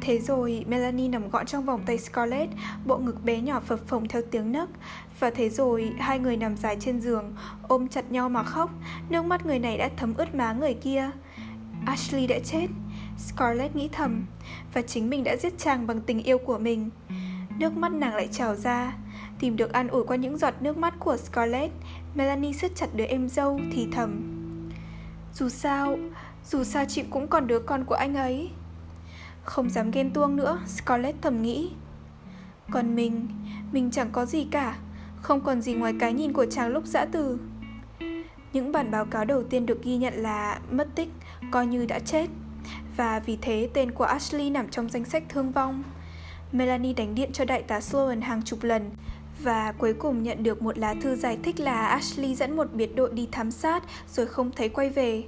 [0.00, 2.50] Thế rồi Melanie nằm gọn trong vòng tay Scarlett
[2.86, 4.68] Bộ ngực bé nhỏ phập phồng theo tiếng nấc
[5.20, 8.70] và thế rồi hai người nằm dài trên giường Ôm chặt nhau mà khóc.
[9.08, 11.10] Nước mắt người này đã thấm ướt má người kia.
[11.86, 12.66] Ashley đã chết.
[13.18, 14.26] Scarlett nghĩ thầm.
[14.74, 16.90] Và chính mình đã giết chàng bằng tình yêu của mình.
[17.58, 18.96] Nước mắt nàng lại trào ra.
[19.40, 21.72] Tìm được an ủi qua những giọt nước mắt của Scarlett
[22.14, 24.20] Melanie siết chặt đứa em dâu thì thầm.
[25.34, 25.98] Dù sao,
[26.46, 28.50] dù sao chị cũng còn đứa con của anh ấy.
[29.44, 31.70] Không dám ghen tuông nữa, Scarlett thầm nghĩ.
[32.70, 33.28] Còn mình,
[33.72, 34.76] mình chẳng có gì cả.
[35.24, 37.38] Không còn gì ngoài cái nhìn của chàng lúc giã từ
[38.52, 41.08] Những bản báo cáo đầu tiên được ghi nhận là mất tích,
[41.50, 42.26] coi như đã chết
[42.96, 45.82] Và vì thế tên của Ashley nằm trong danh sách thương vong
[46.52, 48.90] Melanie đánh điện cho đại tá Sloan hàng chục lần
[49.42, 52.96] và cuối cùng nhận được một lá thư giải thích là Ashley dẫn một biệt
[52.96, 53.82] đội đi thám sát
[54.12, 55.24] rồi không thấy quay về.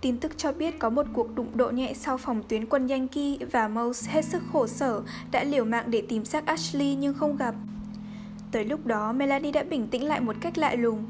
[0.00, 3.36] Tin tức cho biết có một cuộc đụng độ nhẹ sau phòng tuyến quân Yankee
[3.52, 7.36] và Mouse hết sức khổ sở đã liều mạng để tìm xác Ashley nhưng không
[7.36, 7.54] gặp.
[8.52, 11.06] Tới lúc đó, Melanie đã bình tĩnh lại một cách lạ lùng.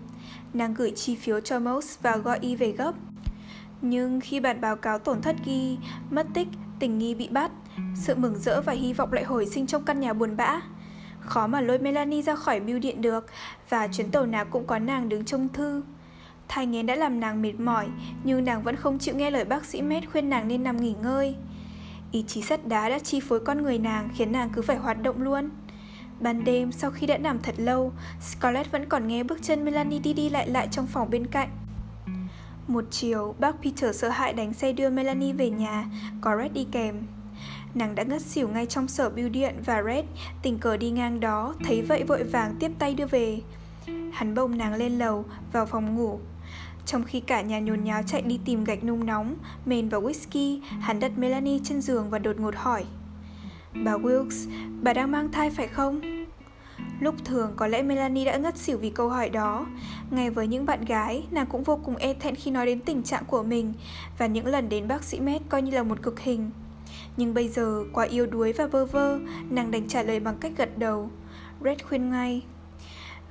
[0.54, 2.92] Nàng gửi chi phiếu cho Mouse và gọi y về gấp.
[3.82, 5.78] Nhưng khi bản báo cáo tổn thất ghi
[6.10, 6.48] mất tích,
[6.78, 7.50] tình nghi bị bắt,
[7.94, 10.60] sự mừng rỡ và hy vọng lại hồi sinh trong căn nhà buồn bã.
[11.20, 13.26] Khó mà lôi Melanie ra khỏi bưu điện được
[13.68, 15.82] Và chuyến tàu nào cũng có nàng đứng trông thư
[16.48, 17.86] Thai nghén đã làm nàng mệt mỏi
[18.24, 20.94] Nhưng nàng vẫn không chịu nghe lời bác sĩ Med khuyên nàng nên nằm nghỉ
[21.02, 21.36] ngơi
[22.12, 25.02] Ý chí sắt đá đã chi phối con người nàng Khiến nàng cứ phải hoạt
[25.02, 25.50] động luôn
[26.20, 29.98] Ban đêm sau khi đã nằm thật lâu Scarlett vẫn còn nghe bước chân Melanie
[29.98, 31.48] đi đi lại lại trong phòng bên cạnh
[32.66, 35.86] Một chiều, bác Peter sợ hãi đánh xe đưa Melanie về nhà
[36.20, 37.02] Có Red đi kèm
[37.74, 40.04] Nàng đã ngất xỉu ngay trong sở bưu điện và Red
[40.42, 43.40] tình cờ đi ngang đó, thấy vậy vội vàng tiếp tay đưa về.
[44.12, 46.20] Hắn bồng nàng lên lầu, vào phòng ngủ.
[46.86, 49.34] Trong khi cả nhà nhồn nháo chạy đi tìm gạch nung nóng,
[49.66, 52.84] mền và whisky, hắn đặt Melanie trên giường và đột ngột hỏi.
[53.74, 54.50] Bà Wilkes,
[54.82, 56.00] bà đang mang thai phải không?
[57.00, 59.66] Lúc thường có lẽ Melanie đã ngất xỉu vì câu hỏi đó
[60.10, 63.02] Ngay với những bạn gái, nàng cũng vô cùng e thẹn khi nói đến tình
[63.02, 63.72] trạng của mình
[64.18, 66.50] Và những lần đến bác sĩ Med coi như là một cực hình
[67.16, 69.18] nhưng bây giờ, quá yếu đuối và vơ vơ,
[69.50, 71.10] nàng đành trả lời bằng cách gật đầu.
[71.64, 72.42] Red khuyên ngay.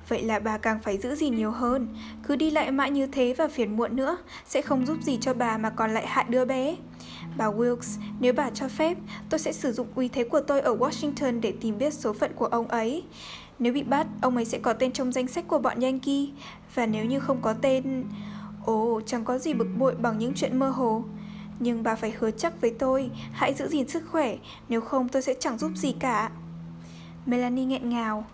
[0.07, 1.87] Vậy là bà càng phải giữ gì nhiều hơn
[2.23, 5.33] Cứ đi lại mãi như thế và phiền muộn nữa Sẽ không giúp gì cho
[5.33, 6.75] bà mà còn lại hại đứa bé
[7.37, 8.97] Bà Wilkes, nếu bà cho phép
[9.29, 12.31] Tôi sẽ sử dụng uy thế của tôi ở Washington Để tìm biết số phận
[12.35, 13.03] của ông ấy.
[13.59, 16.25] Nếu bị bắt, ông ấy sẽ có tên trong danh sách của bọn Yankee.
[16.75, 18.03] Và nếu như không có tên...
[18.65, 21.03] Ồ, chẳng có gì bực bội bằng những chuyện mơ hồ.
[21.59, 24.37] Nhưng bà phải hứa chắc với tôi Hãy giữ gìn sức khỏe
[24.69, 26.29] Nếu không tôi sẽ chẳng giúp gì cả.
[27.25, 28.25] Melanie nghẹn ngào.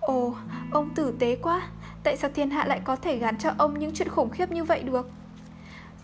[0.00, 0.34] Ồ,
[0.70, 1.68] ông tử tế quá
[2.02, 4.64] Tại sao thiên hạ lại có thể gắn cho ông những chuyện khủng khiếp như
[4.64, 5.10] vậy được?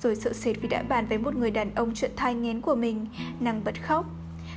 [0.02, 2.74] Rồi sợ sệt vì đã bàn với một người đàn ông chuyện thai nghén của
[2.74, 3.06] mình
[3.40, 4.06] Nàng bật khóc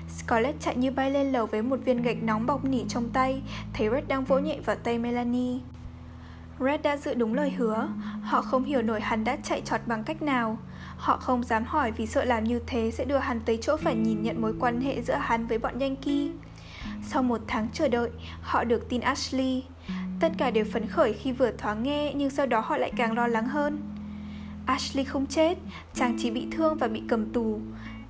[0.09, 3.41] Scarlett chạy như bay lên lầu với một viên gạch nóng bọc nỉ trong tay
[3.73, 5.59] Thấy Red đang vỗ nhẹ vào tay Melanie
[6.59, 7.87] Red đã giữ đúng lời hứa
[8.21, 10.57] Họ không hiểu nổi hắn đã chạy trọt bằng cách nào
[10.97, 13.95] Họ không dám hỏi vì sợ làm như thế sẽ đưa hắn tới chỗ phải
[13.95, 16.27] nhìn nhận mối quan hệ giữa hắn với bọn Yankee.
[17.03, 18.09] Sau một tháng chờ đợi,
[18.41, 19.63] họ được tin Ashley.
[20.19, 23.13] Tất cả đều phấn khởi khi vừa thoáng nghe nhưng sau đó họ lại càng
[23.13, 23.94] lo lắng hơn.
[24.65, 25.57] Ashley không chết,
[25.93, 27.59] chàng chỉ bị thương và bị cầm tù.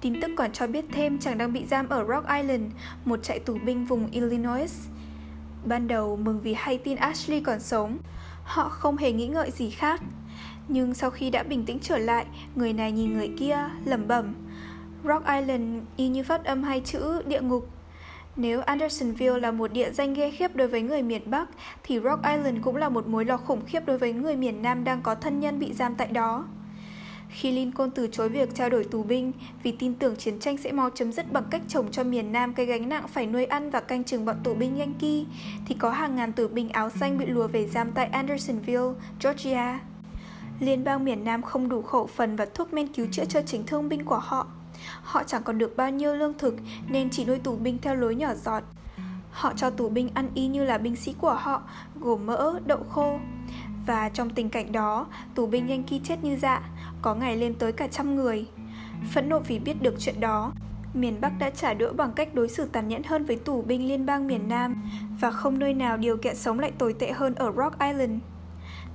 [0.01, 2.63] Tin tức còn cho biết thêm chàng đang bị giam ở Rock Island,
[3.05, 4.71] một trại tù binh vùng Illinois.
[5.65, 7.97] Ban đầu mừng vì hay tin Ashley còn sống,
[8.43, 10.01] họ không hề nghĩ ngợi gì khác.
[10.67, 12.25] Nhưng sau khi đã bình tĩnh trở lại,
[12.55, 14.33] người này nhìn người kia, lẩm bẩm.
[15.03, 17.69] Rock Island y như phát âm hai chữ địa ngục.
[18.37, 21.49] Nếu Andersonville là một địa danh ghê khiếp đối với người miền Bắc,
[21.83, 24.83] thì Rock Island cũng là một mối lo khủng khiếp đối với người miền Nam
[24.83, 26.45] đang có thân nhân bị giam tại đó.
[27.29, 29.31] Khi Lincoln từ chối việc trao đổi tù binh
[29.63, 32.53] vì tin tưởng chiến tranh sẽ mau chấm dứt bằng cách trồng cho miền Nam
[32.53, 35.23] cái gánh nặng phải nuôi ăn và canh chừng bọn tù binh Yankee,
[35.67, 38.93] thì có hàng ngàn tù binh áo xanh bị lùa về giam tại Andersonville,
[39.23, 39.79] Georgia.
[40.59, 43.65] Liên bang miền Nam không đủ khẩu phần và thuốc men cứu chữa cho chính
[43.65, 44.47] thương binh của họ.
[45.03, 46.55] Họ chẳng còn được bao nhiêu lương thực
[46.87, 48.63] nên chỉ nuôi tù binh theo lối nhỏ giọt.
[49.31, 51.61] Họ cho tù binh ăn y như là binh sĩ của họ,
[51.99, 53.19] gồm mỡ, đậu khô.
[53.85, 56.61] Và trong tình cảnh đó, tù binh Yankee chết như dạ,
[57.01, 58.47] có ngày lên tới cả trăm người.
[59.13, 60.51] Phẫn nộ vì biết được chuyện đó,
[60.93, 63.87] miền Bắc đã trả đũa bằng cách đối xử tàn nhẫn hơn với tù binh
[63.87, 64.83] liên bang miền Nam
[65.19, 68.19] và không nơi nào điều kiện sống lại tồi tệ hơn ở Rock Island.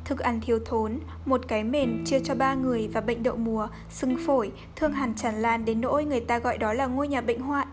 [0.05, 3.69] Thức ăn thiếu thốn, một cái mền chia cho ba người và bệnh đậu mùa,
[3.91, 7.21] sưng phổi, thương hàn tràn lan đến nỗi người ta gọi đó là ngôi nhà
[7.21, 7.69] bệnh hoạn.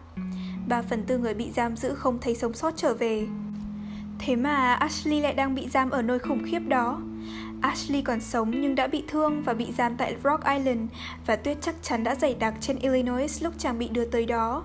[0.68, 3.28] Ba phần tư người bị giam giữ không thấy sống sót trở về.
[4.20, 7.02] Thế mà Ashley lại đang bị giam ở nơi khủng khiếp đó.
[7.62, 10.92] Ashley còn sống nhưng đã bị thương và bị giam tại Rock Island
[11.26, 14.64] và tuyết chắc chắn đã dày đặc trên Illinois lúc chàng bị đưa tới đó.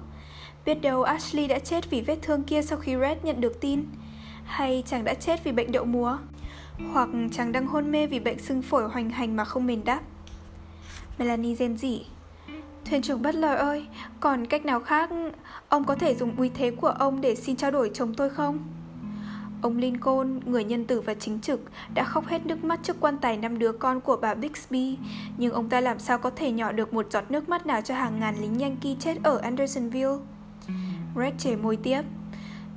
[0.65, 3.85] Biết đâu Ashley đã chết vì vết thương kia sau khi Red nhận được tin.
[4.45, 6.19] Hay chàng đã chết vì bệnh đậu mùa.
[6.93, 10.01] Hoặc chàng đang hôn mê vì bệnh sưng phổi hoành hành mà không mền đáp.
[11.19, 12.07] Melanie rên rỉ.
[12.85, 13.87] Thuyền trưởng bất lời ơi,
[14.21, 15.11] còn cách nào khác
[15.69, 18.59] ông có thể dùng uy thế của ông để xin trao đổi chồng tôi không?
[19.63, 21.61] Ông Lincoln, người nhân tử và chính trực,
[21.95, 24.99] đã khóc hết nước mắt trước quan tài năm đứa con của bà Bixby,
[25.37, 27.95] nhưng ông ta làm sao có thể nhỏ được một giọt nước mắt nào cho
[27.95, 30.17] hàng ngàn lính Yankee chết ở Andersonville?
[31.17, 32.03] Red chề môi tiếp.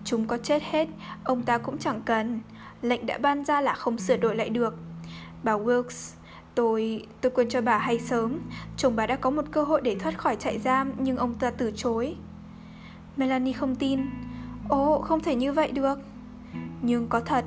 [0.03, 0.87] Chúng có chết hết,
[1.23, 2.39] ông ta cũng chẳng cần.
[2.85, 4.75] Lệnh đã ban ra là không sửa đổi lại được.
[5.43, 6.15] Bà Wilkes,
[6.55, 8.39] tôi, tôi quên cho bà hay sớm.
[8.77, 11.51] Chồng bà đã có một cơ hội để thoát khỏi trại giam, nhưng ông ta
[11.51, 12.15] từ chối.
[13.17, 13.99] Melanie không tin.
[14.69, 15.99] Ồ, không thể như vậy được.
[16.81, 17.45] Nhưng có thật,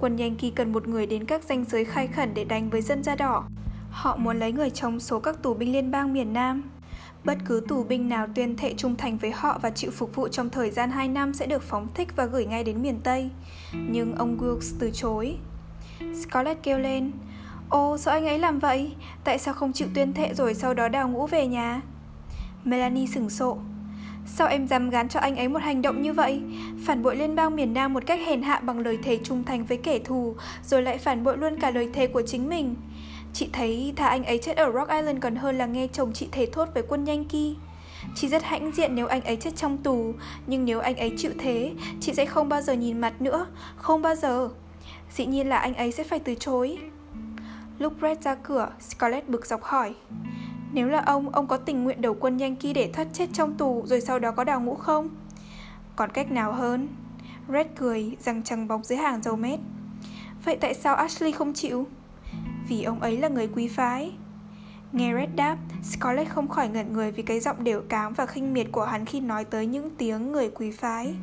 [0.00, 3.02] quân Yankee cần một người đến các danh giới khai khẩn để đánh với dân
[3.02, 3.44] da đỏ.
[3.90, 6.62] Họ muốn lấy người trong số các tù binh liên bang miền Nam.
[7.24, 10.28] Bất cứ tù binh nào tuyên thệ trung thành với họ và chịu phục vụ
[10.28, 13.30] trong thời gian 2 năm sẽ được phóng thích và gửi ngay đến miền Tây.
[13.72, 15.36] Nhưng ông Wilkes từ chối.
[16.00, 17.12] Scarlett kêu lên,
[17.68, 18.92] Ồ, sao anh ấy làm vậy?
[19.24, 21.80] Tại sao không chịu tuyên thệ rồi sau đó đào ngũ về nhà?
[22.64, 23.58] Melanie sửng sộ.
[24.26, 26.42] Sao em dám gán cho anh ấy một hành động như vậy?
[26.84, 29.64] Phản bội liên bang miền Nam một cách hèn hạ bằng lời thề trung thành
[29.64, 32.74] với kẻ thù, rồi lại phản bội luôn cả lời thề của chính mình.
[33.34, 36.28] Chị thấy thà anh ấy chết ở Rock Island còn hơn là nghe chồng chị
[36.32, 37.54] thề thốt với quân Yankee.
[38.14, 40.12] Chị rất hãnh diện nếu anh ấy chết trong tù,
[40.46, 43.46] nhưng nếu anh ấy chịu thế, chị sẽ không bao giờ nhìn mặt nữa,
[43.76, 44.48] không bao giờ.
[45.14, 46.78] Dĩ nhiên là anh ấy sẽ phải từ chối.
[47.78, 49.94] Lúc Brett ra cửa, Scarlett bực dọc hỏi.
[50.72, 53.82] Nếu là ông, ông có tình nguyện đầu quân Yankee để thoát chết trong tù
[53.86, 55.08] rồi sau đó có đào ngũ không?
[55.96, 56.88] Còn cách nào hơn?
[57.48, 59.60] Red cười, răng trăng bóng dưới hàng dầu mét.
[60.44, 61.86] Vậy tại sao Ashley không chịu?
[62.68, 64.12] Vì ông ấy là người quý phái.
[64.92, 68.54] Nghe Red đáp, Scarlett không khỏi ngẩn người vì cái giọng đều cám và khinh
[68.54, 71.14] miệt của hắn khi nói tới những tiếng người quý phái.